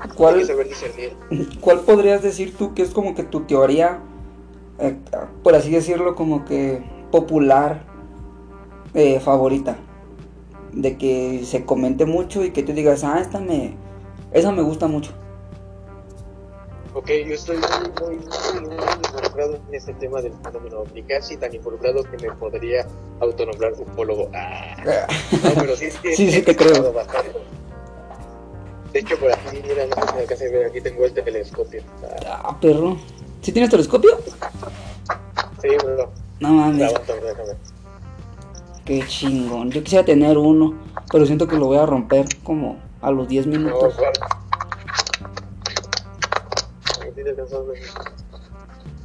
hay 0.00 0.08
que 0.10 0.16
¿Cuál, 0.16 0.44
saber 0.44 0.68
discernir. 0.68 1.12
¿Cuál 1.60 1.80
podrías 1.80 2.22
decir 2.22 2.56
tú 2.56 2.74
que 2.74 2.82
es 2.82 2.90
como 2.90 3.14
que 3.14 3.24
tu 3.24 3.40
teoría, 3.40 3.98
eh, 4.78 4.96
por 5.42 5.54
así 5.54 5.70
decirlo, 5.70 6.14
como 6.14 6.44
que 6.44 6.82
popular, 7.10 7.84
eh, 8.94 9.20
favorita? 9.20 9.76
De 10.72 10.96
que 10.96 11.42
se 11.44 11.64
comente 11.64 12.04
mucho 12.06 12.44
y 12.44 12.50
que 12.50 12.62
tú 12.62 12.72
digas, 12.72 13.02
ah, 13.02 13.18
esta 13.20 13.40
me, 13.40 13.74
esa 14.32 14.52
me 14.52 14.62
gusta 14.62 14.86
mucho. 14.86 15.12
Ok, 16.92 17.08
yo 17.26 17.34
estoy 17.34 17.56
muy, 17.56 17.88
muy, 18.00 18.16
muy, 18.16 18.60
muy 18.76 18.84
involucrado 19.04 19.54
en 19.68 19.74
este 19.74 19.94
tema 19.94 20.20
del 20.20 20.32
fenómeno 20.42 20.80
ovni, 20.80 21.02
casi 21.04 21.36
tan 21.36 21.54
involucrado 21.54 22.02
que 22.02 22.16
me 22.26 22.32
podría 22.34 22.84
autonombrar 23.20 23.72
ufólogo. 23.74 24.28
Ah, 24.34 25.06
no, 25.44 25.50
pero 25.54 25.76
sí, 25.76 25.88
sí, 25.90 26.14
Sí, 26.16 26.30
sí 26.32 26.38
he 26.38 26.42
te 26.42 26.56
creo. 26.56 26.92
bastante. 26.92 27.30
De 28.92 28.98
hecho, 28.98 29.16
por 29.20 29.30
aquí, 29.30 29.62
mira, 29.62 29.86
no 29.86 29.94
sé 29.94 30.12
si 30.12 30.18
alcanza 30.18 30.44
a 30.44 30.48
ver, 30.48 30.66
aquí 30.66 30.80
tengo 30.80 31.04
el 31.04 31.12
telescopio. 31.12 31.82
Ah, 32.26 32.42
Ah, 32.46 32.60
perro. 32.60 32.96
¿Sí 33.40 33.52
tienes 33.52 33.70
telescopio? 33.70 34.18
sí, 35.62 35.68
bro. 35.84 36.10
No 36.40 36.48
mames, 36.54 36.92
qué 38.84 39.06
chingón. 39.06 39.70
Yo 39.70 39.82
quisiera 39.84 40.04
tener 40.04 40.36
uno, 40.36 40.74
pero 41.12 41.24
siento 41.24 41.46
que 41.46 41.56
lo 41.56 41.66
voy 41.66 41.78
a 41.78 41.86
romper 41.86 42.26
como 42.42 42.78
a 43.00 43.12
los 43.12 43.28
10 43.28 43.46
No, 43.46 43.58
minutos. 43.58 43.94
igual. 43.96 44.12
Sí, 44.14 44.49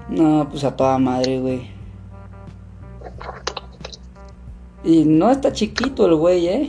No, 0.09 0.47
pues 0.49 0.63
a 0.63 0.75
toda 0.75 0.97
madre, 0.97 1.39
güey. 1.39 1.71
Y 4.83 5.03
no 5.05 5.31
está 5.31 5.51
chiquito 5.51 6.05
el 6.05 6.15
güey, 6.15 6.47
¿eh? 6.47 6.67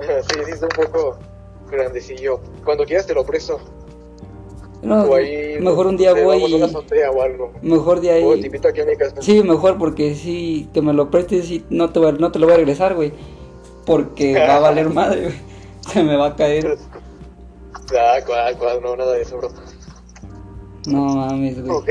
Sí, 0.00 0.38
sí, 0.44 0.50
está 0.50 0.66
un 0.66 0.86
poco 0.86 1.18
grandecillo. 1.70 2.40
Cuando 2.64 2.84
quieras 2.84 3.06
te 3.06 3.14
lo 3.14 3.24
presto. 3.24 3.58
No, 4.82 5.02
o 5.04 5.14
ahí, 5.14 5.58
mejor 5.60 5.86
un 5.86 5.96
día 5.96 6.10
no 6.10 6.16
sé, 6.16 6.24
voy 6.24 6.36
vamos 6.40 6.52
a 6.52 6.56
una 6.56 6.66
y... 6.66 6.68
azotea 6.68 7.10
o 7.12 7.22
algo. 7.22 7.52
Mejor 7.62 7.98
O 7.98 8.00
te 8.00 8.10
ahí... 8.10 8.44
invito 8.44 8.68
aquí 8.68 8.80
a 8.80 8.84
mi 8.84 8.96
casa. 8.96 9.14
Sí, 9.20 9.42
mejor 9.42 9.78
porque 9.78 10.14
sí, 10.16 10.68
que 10.74 10.82
me 10.82 10.92
lo 10.92 11.08
prestes 11.10 11.50
y 11.50 11.64
no 11.70 11.90
te, 11.90 12.00
va- 12.00 12.12
no 12.12 12.32
te 12.32 12.38
lo 12.40 12.46
voy 12.46 12.54
a 12.54 12.58
regresar, 12.58 12.94
güey. 12.94 13.12
Porque 13.86 14.34
va 14.38 14.56
a 14.56 14.60
valer 14.60 14.90
madre, 14.92 15.22
güey. 15.22 15.34
Se 15.88 16.02
me 16.02 16.16
va 16.16 16.26
a 16.28 16.36
caer. 16.36 16.76
Ah, 17.96 18.18
cuál, 18.26 18.56
cuál, 18.58 18.82
no, 18.82 18.96
nada 18.96 19.12
de 19.12 19.22
eso, 19.22 19.36
bro. 19.38 19.50
No 20.86 21.04
mames, 21.04 21.60
güey. 21.62 21.70
Ok, 21.76 21.88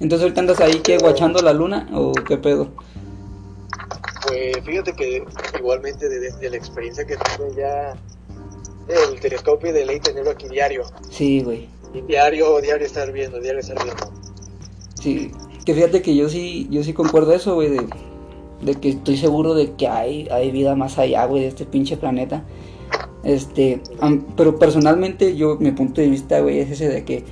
Entonces 0.00 0.22
ahorita 0.22 0.40
andas 0.40 0.60
ahí, 0.60 0.80
¿qué? 0.82 0.98
¿Guachando 0.98 1.40
la 1.42 1.52
luna? 1.52 1.88
¿O 1.92 2.12
qué 2.12 2.36
pedo? 2.36 2.68
pues 4.26 4.56
fíjate 4.64 4.92
que 4.94 5.24
igualmente 5.58 6.08
de- 6.08 6.20
desde 6.20 6.48
la 6.50 6.56
experiencia 6.56 7.04
que 7.04 7.16
tuve 7.16 7.54
ya 7.56 7.94
el 8.88 9.20
telescopio 9.20 9.72
de 9.72 9.84
ley 9.84 10.00
tenerlo 10.00 10.30
aquí 10.30 10.48
diario. 10.48 10.84
Sí, 11.10 11.42
güey. 11.42 11.68
Y 11.92 12.00
diario, 12.02 12.60
diario 12.60 12.86
estar 12.86 13.10
viendo, 13.12 13.40
diario 13.40 13.60
estar 13.60 13.82
viendo. 13.82 14.10
Sí. 15.00 15.32
Que 15.64 15.74
fíjate 15.74 16.02
que 16.02 16.14
yo 16.16 16.28
sí, 16.28 16.66
yo 16.70 16.82
sí 16.82 16.92
concuerdo 16.92 17.32
eso, 17.32 17.54
güey, 17.54 17.70
de, 17.70 17.86
de 18.62 18.74
que 18.76 18.90
estoy 18.90 19.16
seguro 19.16 19.54
de 19.54 19.72
que 19.72 19.88
hay, 19.88 20.28
hay 20.30 20.50
vida 20.50 20.74
más 20.76 20.98
allá, 20.98 21.24
güey, 21.26 21.42
de 21.42 21.48
este 21.48 21.64
pinche 21.66 21.96
planeta. 21.96 22.44
Este, 23.24 23.80
am- 24.00 24.24
pero 24.36 24.56
personalmente 24.58 25.36
yo, 25.36 25.56
mi 25.60 25.72
punto 25.72 26.00
de 26.00 26.08
vista, 26.08 26.40
güey, 26.40 26.60
es 26.60 26.70
ese 26.70 26.88
de 26.88 27.04
que 27.04 27.24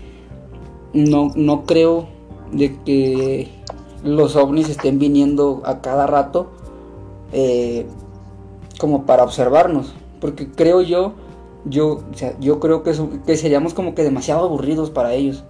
no, 0.92 1.30
no 1.34 1.64
creo 1.64 2.08
de 2.52 2.76
que 2.84 3.50
los 4.02 4.34
ovnis 4.36 4.68
estén 4.68 4.98
viniendo 4.98 5.62
a 5.64 5.80
cada 5.80 6.06
rato 6.06 6.48
eh, 7.32 7.86
como 8.78 9.04
para 9.06 9.24
observarnos. 9.24 9.92
Porque 10.20 10.48
creo 10.50 10.80
yo, 10.80 11.12
yo, 11.64 12.00
o 12.12 12.16
sea, 12.16 12.34
yo 12.40 12.60
creo 12.60 12.82
que, 12.82 12.90
eso- 12.90 13.08
que 13.26 13.36
seríamos 13.36 13.74
como 13.74 13.94
que 13.94 14.02
demasiado 14.02 14.44
aburridos 14.44 14.90
para 14.90 15.14
ellos. 15.14 15.44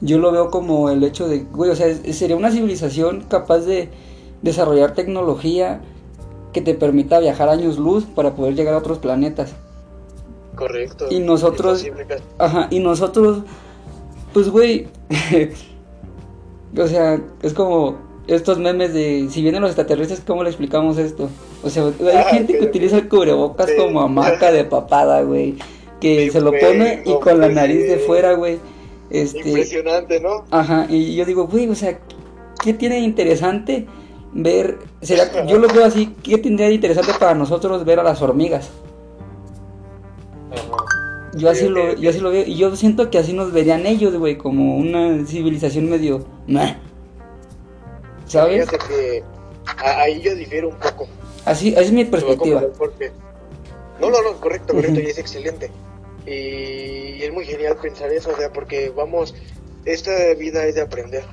Yo 0.00 0.18
lo 0.18 0.30
veo 0.32 0.50
como 0.50 0.90
el 0.90 1.02
hecho 1.04 1.26
de, 1.28 1.40
güey, 1.44 1.70
o 1.70 1.76
sea, 1.76 1.92
sería 2.12 2.36
una 2.36 2.50
civilización 2.50 3.24
capaz 3.28 3.60
de 3.60 3.88
desarrollar 4.42 4.92
tecnología 4.94 5.80
que 6.52 6.60
te 6.60 6.74
permita 6.74 7.18
viajar 7.18 7.48
años 7.48 7.78
luz 7.78 8.04
para 8.04 8.34
poder 8.34 8.54
llegar 8.54 8.74
a 8.74 8.78
otros 8.78 8.98
planetas. 8.98 9.54
Correcto. 10.54 11.06
Y 11.10 11.20
nosotros- 11.20 11.82
Ajá, 12.38 12.68
y 12.70 12.78
nosotros, 12.80 13.40
pues, 14.36 14.50
güey, 14.50 14.86
o 16.78 16.86
sea, 16.86 17.18
es 17.40 17.54
como 17.54 17.96
estos 18.26 18.58
memes 18.58 18.92
de, 18.92 19.28
si 19.30 19.40
vienen 19.40 19.62
los 19.62 19.70
extraterrestres, 19.70 20.20
¿cómo 20.26 20.42
le 20.42 20.50
explicamos 20.50 20.98
esto? 20.98 21.30
O 21.64 21.70
sea, 21.70 21.84
hay 21.86 22.16
Ah, 22.18 22.24
gente 22.24 22.58
que 22.58 22.66
utiliza 22.66 22.98
el 22.98 23.08
cubrebocas 23.08 23.70
Sí. 23.70 23.76
como 23.78 24.02
hamaca 24.02 24.52
de 24.52 24.64
papada, 24.64 25.22
güey, 25.22 25.54
que 26.02 26.26
Sí, 26.26 26.32
se 26.32 26.42
lo 26.42 26.50
pone 26.50 27.02
y 27.06 27.12
no, 27.14 27.20
con 27.20 27.40
la 27.40 27.48
nariz 27.48 27.88
de 27.88 27.96
fuera, 27.96 28.34
güey. 28.34 28.58
Este, 29.08 29.38
Impresionante, 29.48 30.20
¿no? 30.20 30.44
Ajá, 30.50 30.84
y 30.90 31.14
yo 31.16 31.24
digo, 31.24 31.46
güey, 31.46 31.66
o 31.70 31.74
sea, 31.74 31.98
¿qué 32.62 32.74
tiene 32.74 32.96
de 32.96 33.00
interesante 33.02 33.86
ver? 34.34 34.80
Será, 35.00 35.46
yo 35.46 35.56
lo 35.56 35.68
veo 35.68 35.86
así, 35.86 36.14
¿qué 36.22 36.36
tendría 36.36 36.68
de 36.68 36.74
interesante 36.74 37.12
para 37.18 37.34
nosotros 37.34 37.86
ver 37.86 38.00
a 38.00 38.02
las 38.02 38.20
hormigas? 38.20 38.68
Ajá. 40.52 40.95
Yo 41.36 41.50
así 41.50 41.60
Sí, 41.60 41.68
lo, 41.68 41.94
yo 41.94 42.10
así 42.10 42.20
lo 42.20 42.30
veo, 42.30 42.44
y 42.46 42.56
yo 42.56 42.74
siento 42.76 43.10
que 43.10 43.18
así 43.18 43.32
nos 43.32 43.52
verían 43.52 43.86
ellos, 43.86 44.16
güey, 44.16 44.36
como 44.38 44.76
una 44.76 45.24
civilización 45.26 45.88
medio, 45.88 46.26
meh. 46.46 46.76
¿sabes? 48.26 48.68
Fíjate 48.68 48.78
que 48.88 49.24
ahí 49.84 50.20
yo 50.20 50.34
difiero 50.34 50.68
un 50.68 50.76
poco. 50.76 51.08
Así, 51.44 51.70
esa 51.70 51.82
es 51.82 51.92
mi 51.92 52.04
perspectiva. 52.04 52.62
No, 54.00 54.10
no, 54.10 54.22
no, 54.22 54.40
correcto, 54.40 54.74
correcto, 54.74 55.00
y 55.00 55.06
es 55.06 55.18
excelente. 55.18 55.70
Y 56.26 57.22
es 57.22 57.32
muy 57.32 57.44
genial 57.44 57.76
pensar 57.80 58.12
eso, 58.12 58.30
o 58.30 58.36
sea, 58.36 58.52
porque 58.52 58.90
vamos, 58.90 59.34
esta 59.84 60.34
vida 60.34 60.66
es 60.66 60.74
de 60.74 60.80
aprender 60.82 61.24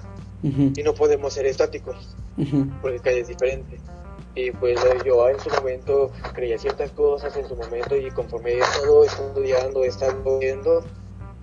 y 0.43 0.83
no 0.83 0.93
podemos 0.93 1.33
ser 1.33 1.45
estáticos, 1.45 2.15
ujú, 2.37 2.67
porque 2.81 2.99
cada 2.99 3.17
es 3.17 3.27
diferente. 3.27 3.79
Y 4.35 4.51
pues 4.51 4.83
eh, 4.83 4.97
yo 5.05 5.29
en 5.29 5.39
su 5.39 5.49
momento 5.51 6.11
creía 6.33 6.57
ciertas 6.57 6.91
cosas 6.91 7.35
en 7.37 7.47
su 7.47 7.55
momento 7.55 7.95
y 7.95 8.09
conforme 8.11 8.53
he 8.53 8.59
estado 8.59 9.03
estudiando, 9.03 9.83
he 9.83 9.87
estado 9.87 10.39
viendo, 10.39 10.83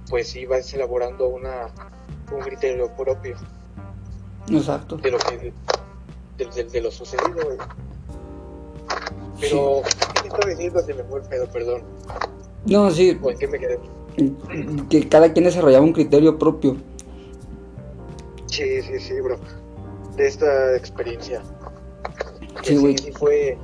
pues 0.09 0.28
sí 0.28 0.45
vas 0.47 0.72
elaborando 0.74 1.28
una, 1.28 1.68
un 2.32 2.41
criterio 2.41 2.88
propio 2.97 3.36
Exacto. 4.51 4.97
de 4.97 5.11
lo 5.12 5.18
que 5.18 5.36
de, 6.36 6.45
de- 6.47 6.64
de 6.64 6.80
lo 6.80 6.91
sucedido. 6.91 7.45
güey. 7.45 7.59
Pero, 9.41 9.82
¿qué 10.14 10.20
te 10.22 10.28
estaba 10.28 10.47
diciendo? 10.51 10.80
Se 10.80 10.95
me 10.95 11.05
fue 11.05 11.20
el 11.20 11.26
pedo, 11.28 11.47
perdón. 11.49 11.82
No, 12.66 12.91
sí, 12.91 13.18
¿O 13.22 13.30
en 13.30 13.38
qué 13.38 13.47
me 13.49 13.59
quedé? 13.59 13.78
que 14.91 15.09
cada 15.09 15.32
quien 15.32 15.45
desarrollaba 15.45 15.84
un 15.84 15.93
criterio 15.93 16.36
propio. 16.38 16.76
Sí, 18.47 18.82
sí, 18.82 18.99
sí, 18.99 19.20
bro. 19.20 19.38
De 20.16 20.26
esta 20.26 20.76
experiencia. 20.76 21.41
Sí, 22.62 22.76
güey. 22.76 22.96
sí 22.98 23.12
fue. 23.12 23.58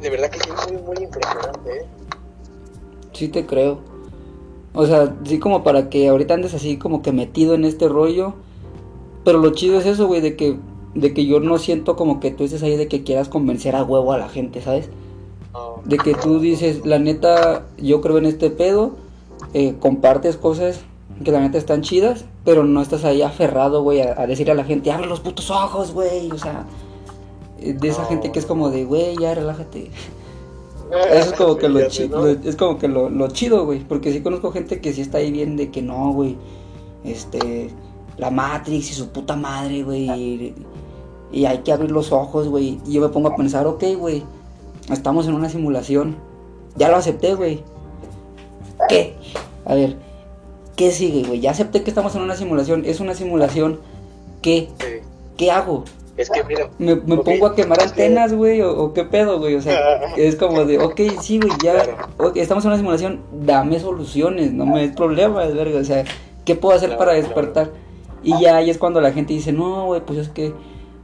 De 0.00 0.10
verdad 0.10 0.30
que 0.30 0.38
sí, 0.40 0.50
muy, 0.72 0.82
muy 0.82 1.04
impresionante, 1.04 1.78
¿eh? 1.78 1.86
Sí 3.12 3.28
te 3.28 3.46
creo. 3.46 3.78
O 4.74 4.86
sea, 4.86 5.14
sí 5.24 5.38
como 5.38 5.64
para 5.64 5.88
que 5.88 6.08
ahorita 6.08 6.34
andes 6.34 6.52
así 6.52 6.76
como 6.76 7.00
que 7.00 7.12
metido 7.12 7.54
en 7.54 7.64
este 7.64 7.88
rollo. 7.88 8.34
Pero 9.24 9.38
lo 9.38 9.50
chido 9.50 9.78
es 9.78 9.86
eso, 9.86 10.06
güey, 10.06 10.20
de 10.20 10.36
que, 10.36 10.58
de 10.94 11.14
que 11.14 11.26
yo 11.26 11.40
no 11.40 11.58
siento 11.58 11.96
como 11.96 12.20
que 12.20 12.30
tú 12.30 12.44
estés 12.44 12.62
ahí 12.62 12.76
de 12.76 12.86
que 12.86 13.02
quieras 13.02 13.28
convencer 13.28 13.74
a 13.74 13.82
huevo 13.82 14.12
a 14.12 14.18
la 14.18 14.28
gente, 14.28 14.60
¿sabes? 14.60 14.88
De 15.84 15.96
que 15.96 16.14
tú 16.14 16.38
dices, 16.38 16.84
la 16.84 16.98
neta, 16.98 17.66
yo 17.78 18.00
creo 18.02 18.18
en 18.18 18.26
este 18.26 18.50
pedo, 18.50 18.92
eh, 19.54 19.74
compartes 19.80 20.36
cosas 20.36 20.82
que 21.24 21.32
la 21.32 21.40
neta 21.40 21.58
están 21.58 21.80
chidas, 21.80 22.26
pero 22.44 22.62
no 22.64 22.82
estás 22.82 23.04
ahí 23.04 23.22
aferrado, 23.22 23.82
güey, 23.82 24.02
a, 24.02 24.20
a 24.20 24.26
decirle 24.26 24.52
a 24.52 24.56
la 24.56 24.64
gente, 24.64 24.92
abre 24.92 25.06
los 25.06 25.20
putos 25.20 25.50
ojos, 25.50 25.92
güey, 25.92 26.30
o 26.30 26.38
sea, 26.38 26.66
de 27.60 27.88
esa 27.88 28.02
No, 28.02 28.08
gente 28.08 28.32
que 28.32 28.38
es 28.38 28.46
como 28.46 28.70
de, 28.70 28.84
güey, 28.84 29.16
ya 29.18 29.34
relájate. 29.34 29.90
Eso 31.10 31.30
es 31.30 31.32
como 31.32 31.56
que 31.56 31.68
lo 31.68 31.80
¿no? 31.80 32.26
es 32.28 32.56
como 32.56 32.78
que 32.78 32.86
lo, 32.86 33.10
lo 33.10 33.28
chido, 33.28 33.64
güey, 33.64 33.80
porque 33.80 34.12
sí 34.12 34.20
conozco 34.20 34.52
gente 34.52 34.80
que 34.80 34.92
sí 34.92 35.00
está 35.00 35.18
ahí 35.18 35.32
bien 35.32 35.56
de 35.56 35.70
que 35.70 35.82
no, 35.82 36.12
güey, 36.12 36.36
este, 37.04 37.70
la 38.16 38.30
Matrix 38.30 38.90
y 38.90 38.94
su 38.94 39.08
puta 39.08 39.34
madre, 39.34 39.82
güey, 39.82 40.08
y, 40.10 40.54
y 41.32 41.46
hay 41.46 41.58
que 41.58 41.72
abrir 41.72 41.90
los 41.90 42.12
ojos, 42.12 42.48
güey, 42.48 42.78
y 42.86 42.92
yo 42.92 43.00
me 43.00 43.08
pongo 43.08 43.28
a 43.28 43.36
pensar, 43.36 43.66
ok, 43.66 43.82
güey, 43.98 44.22
estamos 44.88 45.26
en 45.26 45.34
una 45.34 45.48
simulación, 45.48 46.16
ya 46.76 46.88
lo 46.88 46.96
acepté, 46.96 47.34
güey, 47.34 47.64
¿qué? 48.88 49.16
A 49.64 49.74
ver, 49.74 49.96
¿qué 50.76 50.92
sigue, 50.92 51.26
güey? 51.26 51.40
Ya 51.40 51.50
acepté 51.50 51.82
que 51.82 51.90
estamos 51.90 52.14
en 52.14 52.22
una 52.22 52.36
simulación, 52.36 52.84
es 52.84 53.00
una 53.00 53.14
simulación, 53.14 53.80
¿qué? 54.40 54.68
¿Qué 55.36 55.50
hago? 55.50 55.84
Es 56.16 56.30
que 56.30 56.42
mira, 56.44 56.70
¿Me, 56.78 56.94
me 56.96 57.18
pongo 57.18 57.46
a 57.46 57.54
quemar 57.54 57.80
antenas, 57.82 58.32
güey? 58.32 58.62
O, 58.62 58.76
o 58.78 58.92
qué 58.94 59.04
pedo, 59.04 59.38
güey? 59.38 59.54
O 59.54 59.60
sea, 59.62 59.78
es 60.16 60.36
como 60.36 60.64
de, 60.64 60.78
ok, 60.78 61.00
sí, 61.20 61.38
güey, 61.38 61.52
ya, 61.62 61.74
Claro. 62.16 62.32
estamos 62.34 62.64
en 62.64 62.68
una 62.68 62.78
simulación, 62.78 63.20
dame 63.32 63.78
soluciones, 63.80 64.52
no 64.52 64.64
me 64.66 64.80
des 64.86 64.96
problemas, 64.96 65.54
verga, 65.54 65.78
o 65.80 65.84
sea, 65.84 66.04
¿qué 66.44 66.54
puedo 66.54 66.74
hacer 66.74 66.88
Claro, 66.90 66.98
para 66.98 67.12
claro. 67.12 67.26
despertar? 67.26 67.70
Y 68.22 68.40
ya 68.40 68.56
ahí 68.56 68.70
es 68.70 68.78
cuando 68.78 69.00
la 69.00 69.12
gente 69.12 69.34
dice, 69.34 69.52
no, 69.52 69.86
güey, 69.86 70.00
pues 70.00 70.18
es 70.18 70.28
que 70.30 70.54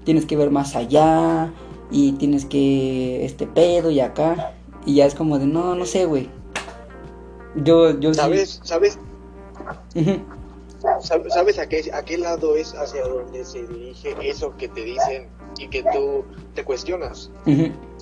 tienes 0.05 0.25
que 0.27 0.37
ver 0.37 0.51
más 0.51 0.75
allá, 0.77 1.53
y 1.91 2.13
tienes 2.13 2.47
que, 2.47 3.25
este 3.25 3.47
pedo 3.47 3.91
y 3.91 4.01
acá, 4.01 4.53
y 4.87 4.95
ya 4.95 5.05
es 5.07 5.15
como 5.15 5.39
de, 5.39 5.47
no, 5.47 5.75
no 5.75 5.85
sé, 5.85 6.07
güey. 6.07 6.31
Yo, 7.55 8.01
yo 8.01 8.15
sí. 8.15 8.19
¿sabes? 8.21 8.61
¿Sabes? 8.65 8.99
Ujú, 9.95 10.11
¿Sab- 10.11 10.21
¿Sabes 11.01 11.59
a 11.59 11.69
qué, 11.69 11.91
a 11.93 12.03
qué 12.05 12.19
lado 12.19 12.57
es 12.57 12.75
hacia 12.75 13.03
donde 13.07 13.45
se 13.45 13.67
dirige 13.67 14.15
eso 14.21 14.57
que 14.57 14.69
te 14.69 14.83
dicen 14.85 15.29
y 15.59 15.69
que 15.69 15.83
tú 15.93 16.25
te 16.55 16.65
cuestionas? 16.65 17.31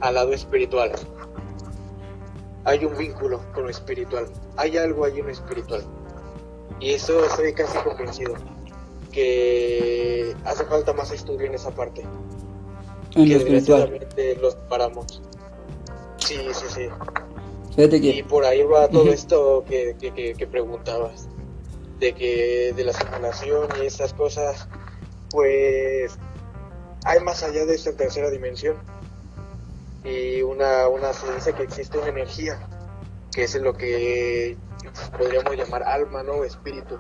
Al 0.00 0.14
lado 0.14 0.32
espiritual. 0.32 0.92
Hay 2.64 2.84
un 2.84 2.96
vínculo 2.96 3.40
con 3.54 3.64
lo 3.64 3.70
espiritual. 3.70 4.26
Hay 4.56 4.76
algo 4.76 5.04
ahí 5.04 5.18
en 5.18 5.26
lo 5.26 5.32
espiritual. 5.32 5.82
Y 6.78 6.90
eso 6.92 7.24
estoy 7.24 7.52
casi 7.54 7.76
convencido. 7.78 8.34
Que 9.12 10.34
hace 10.44 10.64
falta 10.64 10.92
más 10.92 11.10
estudio 11.10 11.46
en 11.46 11.54
esa 11.54 11.70
parte. 11.70 12.02
En 13.14 13.24
que 13.26 13.34
lo 13.34 13.36
espiritual. 13.38 14.08
los 14.40 14.54
paramos. 14.68 15.20
Sí, 16.18 16.36
sí, 16.52 16.66
sí. 16.68 16.88
Y 18.18 18.22
por 18.24 18.44
ahí 18.44 18.62
va 18.62 18.88
todo 18.88 19.02
Ujú. 19.04 19.12
esto 19.12 19.64
que, 19.68 19.96
que, 19.98 20.12
que- 20.12 20.34
que 20.34 20.46
preguntabas, 20.46 21.28
de 22.00 22.14
que 22.14 22.72
de 22.74 22.84
la 22.84 22.92
simulación 22.92 23.68
y 23.80 23.86
esas 23.86 24.14
cosas, 24.14 24.66
pues 25.30 26.18
hay 27.04 27.20
más 27.20 27.42
allá 27.42 27.64
de 27.66 27.74
esta 27.74 27.92
tercera 27.92 28.30
dimensión. 28.30 28.76
Y 30.02 30.40
una, 30.40 30.88
una 30.88 31.12
se 31.12 31.32
dice 31.34 31.52
que 31.52 31.62
existe 31.62 31.98
una 31.98 32.08
energía, 32.08 32.58
que 33.32 33.44
es 33.44 33.54
lo 33.54 33.74
que 33.74 34.56
podríamos 35.16 35.54
llamar 35.56 35.82
alma, 35.82 36.22
¿no? 36.22 36.42
Espíritu. 36.42 36.98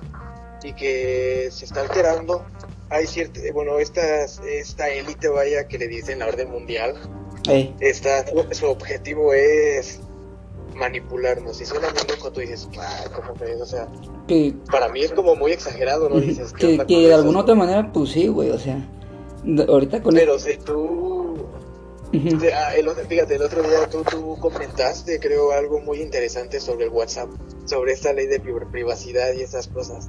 Y 0.62 0.74
que 0.74 1.48
se 1.50 1.64
está 1.64 1.80
alterando. 1.80 2.44
Hay 2.90 3.06
cierta, 3.06 3.40
bueno, 3.54 3.78
estas, 3.78 4.40
esta 4.40 4.90
élite, 4.90 5.28
vaya, 5.28 5.66
que 5.66 5.78
le 5.78 5.88
dicen 5.88 6.18
la 6.18 6.26
orden 6.26 6.50
mundial, 6.50 7.00
su 8.50 8.66
objetivo 8.66 9.32
es 9.32 10.00
manipularnos. 10.80 11.60
Y 11.60 11.64
suena 11.66 11.88
muy 11.90 12.02
loco, 12.16 12.32
tú 12.32 12.40
dices, 12.40 12.68
ah, 12.80 13.04
¿cómo 13.14 13.34
crees? 13.34 13.60
O 13.60 13.66
sea, 13.66 13.86
que, 14.26 14.54
para 14.70 14.88
mí 14.88 15.02
es 15.02 15.12
como 15.12 15.36
muy 15.36 15.52
exagerado, 15.52 16.08
¿no? 16.08 16.18
Dices, 16.18 16.52
¿qué 16.52 16.78
que, 16.86 16.96
de 16.96 17.06
eso? 17.06 17.16
alguna 17.16 17.40
otra 17.40 17.54
manera, 17.54 17.92
pues 17.92 18.10
sí, 18.10 18.26
güey, 18.26 18.50
o 18.50 18.58
sea, 18.58 18.84
ahorita 19.68 20.02
con 20.02 20.14
Pero 20.14 20.38
si 20.38 20.56
tú, 20.56 21.46
ah, 22.54 22.74
el 22.74 22.88
otro- 22.88 23.04
fíjate, 23.06 23.36
el 23.36 23.42
otro 23.42 23.62
día 23.62 23.88
tú, 23.88 24.02
tú 24.10 24.36
comentaste, 24.40 25.20
creo, 25.20 25.52
algo 25.52 25.80
muy 25.80 26.00
interesante 26.02 26.58
sobre 26.60 26.84
el 26.86 26.90
WhatsApp, 26.90 27.28
sobre 27.66 27.92
esta 27.92 28.12
ley 28.12 28.26
de 28.26 28.40
pri- 28.40 28.52
privacidad 28.72 29.32
y 29.32 29.42
esas 29.42 29.68
cosas, 29.68 30.08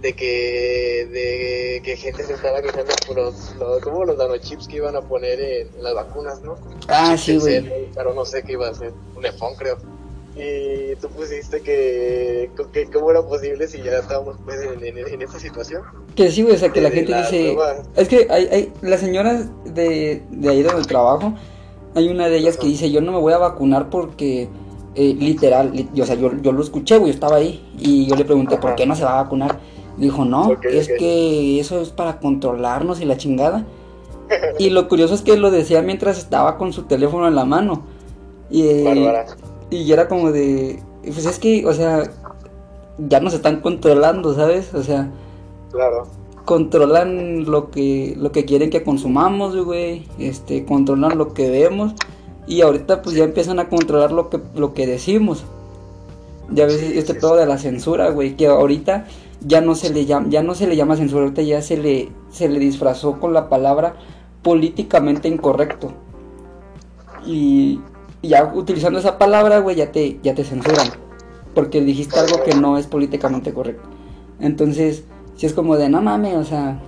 de 0.00 0.12
que, 0.14 1.08
de 1.12 1.82
que 1.84 1.96
gente 1.96 2.22
se 2.24 2.34
estaba 2.34 2.62
quejando 2.62 2.92
por 3.06 3.16
los, 3.16 3.54
los, 3.58 3.80
como 3.82 4.04
los 4.04 4.16
nanochips 4.16 4.68
que 4.68 4.76
iban 4.76 4.94
a 4.96 5.00
poner 5.02 5.40
en, 5.40 5.68
en 5.76 5.82
las 5.82 5.94
vacunas, 5.94 6.40
¿no? 6.42 6.56
Ah, 6.88 7.16
sí, 7.16 7.36
güey. 7.38 7.88
Pero 7.94 8.14
no 8.14 8.24
sé 8.24 8.42
qué 8.42 8.52
iba 8.52 8.68
a 8.68 8.74
ser, 8.74 8.92
un 9.16 9.24
iPhone 9.24 9.54
creo. 9.58 9.76
Y 10.40 10.96
tú 10.96 11.08
pusiste 11.08 11.60
que, 11.60 12.50
que 12.72 12.86
cómo 12.86 13.10
era 13.10 13.22
posible 13.22 13.68
si 13.68 13.82
ya 13.82 13.98
estábamos 13.98 14.36
pues 14.44 14.56
en, 14.62 14.82
en, 14.84 14.98
en 15.06 15.22
esta 15.22 15.38
situación. 15.38 15.82
Que 16.14 16.30
sí, 16.30 16.42
güey, 16.42 16.54
o 16.54 16.58
sea, 16.58 16.70
que 16.70 16.80
la 16.80 16.90
gente 16.90 17.14
dice... 17.14 17.56
Es 17.96 18.08
que 18.08 18.26
hay, 18.30 18.46
hay, 18.50 18.72
las 18.80 19.00
señoras 19.00 19.46
de, 19.64 20.22
de 20.30 20.48
ahí 20.48 20.62
donde 20.62 20.82
trabajo, 20.84 21.34
hay 21.94 22.08
una 22.08 22.28
de 22.28 22.38
ellas 22.38 22.56
que 22.56 22.66
dice, 22.66 22.90
yo 22.90 23.00
no 23.00 23.12
me 23.12 23.18
voy 23.18 23.32
a 23.32 23.38
vacunar 23.38 23.90
porque, 23.90 24.48
eh, 24.94 25.14
literal, 25.18 25.72
li- 25.74 26.00
o 26.00 26.06
sea, 26.06 26.14
yo, 26.16 26.30
yo 26.40 26.52
lo 26.52 26.62
escuché, 26.62 26.96
güey, 26.98 27.10
yo 27.10 27.14
estaba 27.14 27.36
ahí, 27.36 27.68
y 27.78 28.06
yo 28.06 28.16
le 28.16 28.24
pregunté, 28.24 28.56
¿por 28.56 28.70
Ajá. 28.70 28.76
qué 28.76 28.86
no 28.86 28.96
se 28.96 29.04
va 29.04 29.18
a 29.18 29.22
vacunar? 29.24 29.58
Dijo, 29.96 30.24
no, 30.24 30.56
es 30.62 30.88
que 30.88 31.60
eso 31.60 31.80
es 31.80 31.90
para 31.90 32.18
controlarnos 32.20 33.00
y 33.00 33.04
la 33.04 33.16
chingada. 33.16 33.66
Y 34.60 34.70
lo 34.70 34.86
curioso 34.88 35.12
es 35.14 35.22
que 35.22 35.36
lo 35.36 35.50
decía 35.50 35.82
mientras 35.82 36.16
estaba 36.16 36.56
con 36.56 36.72
su 36.72 36.84
teléfono 36.84 37.26
en 37.26 37.34
la 37.34 37.44
mano. 37.44 37.82
Y, 38.48 38.62
eh. 38.62 39.24
Y 39.70 39.90
era 39.92 40.08
como 40.08 40.32
de, 40.32 40.82
pues 41.04 41.26
es 41.26 41.38
que, 41.38 41.66
o 41.66 41.72
sea, 41.74 42.10
ya 42.98 43.20
nos 43.20 43.34
están 43.34 43.60
controlando, 43.60 44.34
¿sabes? 44.34 44.74
O 44.74 44.82
sea, 44.82 45.10
Claro. 45.70 46.10
controlan 46.44 47.44
lo 47.50 47.70
que 47.70 48.14
lo 48.18 48.32
que 48.32 48.44
quieren 48.44 48.70
que 48.70 48.82
consumamos, 48.82 49.56
güey, 49.64 50.08
este, 50.18 50.64
controlan 50.64 51.16
lo 51.18 51.32
que 51.34 51.50
vemos 51.50 51.94
y 52.46 52.62
ahorita 52.62 53.02
pues 53.02 53.14
ya 53.16 53.24
empiezan 53.24 53.60
a 53.60 53.68
controlar 53.68 54.12
lo 54.12 54.30
que 54.30 54.40
lo 54.54 54.74
que 54.74 54.86
decimos. 54.86 55.46
Ya 56.48 56.66
ves 56.66 56.80
Sí, 56.80 56.92
este 56.94 57.14
sí, 57.14 57.14
pedo 57.14 57.34
sí. 57.34 57.38
de 57.38 57.46
la 57.46 57.58
censura, 57.58 58.10
güey, 58.10 58.36
que 58.36 58.46
ahorita 58.48 59.06
ya 59.40 59.60
no 59.60 59.74
se 59.74 59.90
le 59.90 60.06
llama 60.06 60.26
ya 60.30 60.42
no 60.42 60.54
se 60.54 60.66
le 60.66 60.76
llama 60.76 60.96
censura, 60.96 61.22
ahorita 61.22 61.42
ya 61.42 61.62
se 61.62 61.76
le 61.76 62.10
se 62.30 62.48
le 62.48 62.58
disfrazó 62.58 63.20
con 63.20 63.32
la 63.34 63.48
palabra 63.48 63.96
políticamente 64.42 65.28
incorrecto. 65.28 65.92
Y 67.26 67.80
y 68.22 68.28
ya 68.28 68.44
utilizando 68.54 68.98
esa 68.98 69.18
palabra, 69.18 69.58
güey, 69.58 69.76
ya 69.76 69.92
te 69.92 70.18
ya 70.22 70.34
te 70.34 70.44
censuran 70.44 70.88
porque 71.54 71.80
dijiste 71.80 72.18
algo 72.18 72.42
que 72.42 72.54
no 72.54 72.78
es 72.78 72.86
políticamente 72.86 73.52
correcto. 73.52 73.88
Entonces, 74.38 75.04
si 75.36 75.46
es 75.46 75.52
como 75.52 75.76
de, 75.76 75.88
no 75.88 76.00
mames, 76.00 76.36
o 76.36 76.44
sea, 76.44 76.80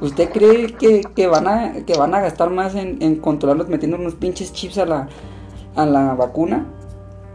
¿usted 0.00 0.30
cree 0.30 0.74
que, 0.74 1.02
que 1.14 1.26
van 1.26 1.48
a 1.48 1.84
que 1.84 1.94
van 1.94 2.14
a 2.14 2.20
gastar 2.20 2.50
más 2.50 2.74
en, 2.74 3.02
en 3.02 3.16
controlarlos 3.16 3.68
metiendo 3.68 3.96
unos 3.96 4.14
pinches 4.14 4.52
chips 4.52 4.78
a 4.78 4.86
la, 4.86 5.08
a 5.76 5.86
la 5.86 6.14
vacuna? 6.14 6.66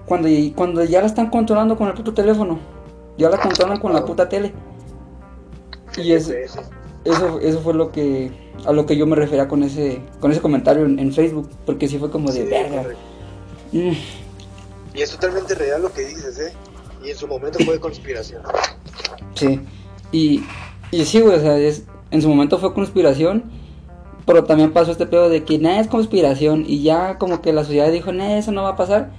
Cuando, 0.06 0.28
y 0.28 0.52
cuando 0.52 0.84
ya 0.84 1.02
la 1.02 1.08
están 1.08 1.30
controlando 1.30 1.78
con 1.78 1.88
el 1.88 1.94
puto 1.94 2.14
teléfono, 2.14 2.60
ya 3.18 3.30
la 3.30 3.38
controlan 3.38 3.80
con 3.80 3.94
la 3.94 4.06
puta 4.06 4.30
tele. 4.30 4.54
Y 5.98 6.18
sí. 6.20 6.34
Eso, 7.12 7.40
eso 7.42 7.60
fue 7.62 7.74
lo 7.74 7.92
que 7.92 8.32
a 8.66 8.72
lo 8.72 8.86
que 8.86 8.98
yo 8.98 9.06
me 9.06 9.16
refería 9.16 9.48
con 9.48 9.64
ese 9.64 10.02
con 10.20 10.32
ese 10.32 10.42
comentario 10.42 10.86
en, 10.86 11.00
en 11.00 11.14
Facebook, 11.14 11.50
porque 11.66 11.88
sí 11.88 11.98
fue 11.98 12.10
como 12.12 12.32
de 12.32 12.44
Sí, 12.44 12.50
verga. 12.50 12.84
Mm, 13.72 13.92
Y 14.94 15.02
es 15.02 15.12
totalmente 15.12 15.56
real 15.56 15.82
lo 15.82 15.92
que 15.92 16.02
dices, 16.06 16.40
¿eh? 16.40 16.54
Y 17.04 17.12
en 17.12 17.18
su 17.18 17.28
momento 17.28 17.60
fue 17.64 17.80
conspiración. 17.80 18.42
Sí. 19.36 19.60
Y, 20.12 20.44
y 20.92 21.06
sí, 21.06 21.22
güey, 21.22 21.38
o 21.38 21.42
sea, 21.42 21.58
es, 21.58 21.84
en 22.12 22.22
su 22.22 22.30
momento 22.30 22.58
fue 22.58 22.74
conspiración, 22.74 23.44
pero 24.26 24.44
también 24.46 24.72
pasó 24.74 24.92
este 24.92 25.06
pedo 25.06 25.30
de 25.30 25.44
que 25.44 25.60
nada 25.60 25.80
es 25.80 25.88
conspiración 25.88 26.64
y 26.68 26.82
ya 26.82 27.18
como 27.18 27.42
que 27.42 27.54
la 27.54 27.64
sociedad 27.64 27.92
dijo, 27.92 28.12
nada, 28.12 28.38
eso 28.38 28.52
no 28.52 28.64
va 28.64 28.70
a 28.70 28.76
pasar. 28.76 29.12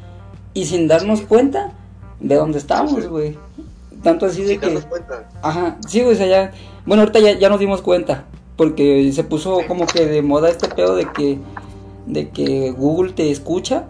Y 0.54 0.64
sin 0.66 0.88
darnos 0.88 1.20
Sí. 1.20 1.26
cuenta 1.26 1.72
de 2.20 2.34
dónde 2.34 2.58
estamos, 2.58 3.02
sí. 3.02 3.06
güey. 3.08 3.38
Tanto 4.02 4.26
así 4.26 4.42
de 4.42 4.48
Sin 4.48 4.60
que... 4.60 4.66
darnos 4.66 4.86
cuenta. 4.86 5.28
Ajá, 5.42 5.76
sí, 5.86 6.02
güey, 6.02 6.14
o 6.14 6.16
sea, 6.18 6.26
ya... 6.26 6.52
Bueno, 6.88 7.02
ahorita 7.02 7.20
ya, 7.20 7.38
ya 7.38 7.48
nos 7.50 7.60
dimos 7.60 7.82
cuenta, 7.82 8.24
porque 8.56 9.12
se 9.12 9.22
puso 9.22 9.60
como 9.68 9.86
que 9.86 10.06
de 10.06 10.22
moda 10.22 10.48
este 10.48 10.68
pedo 10.68 10.96
de 10.96 11.06
que, 11.12 11.38
de 12.06 12.30
que 12.30 12.70
Google 12.70 13.12
te 13.12 13.30
escucha 13.30 13.84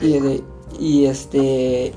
y, 0.00 0.18
de, 0.18 0.42
y 0.78 1.06
este... 1.06 1.92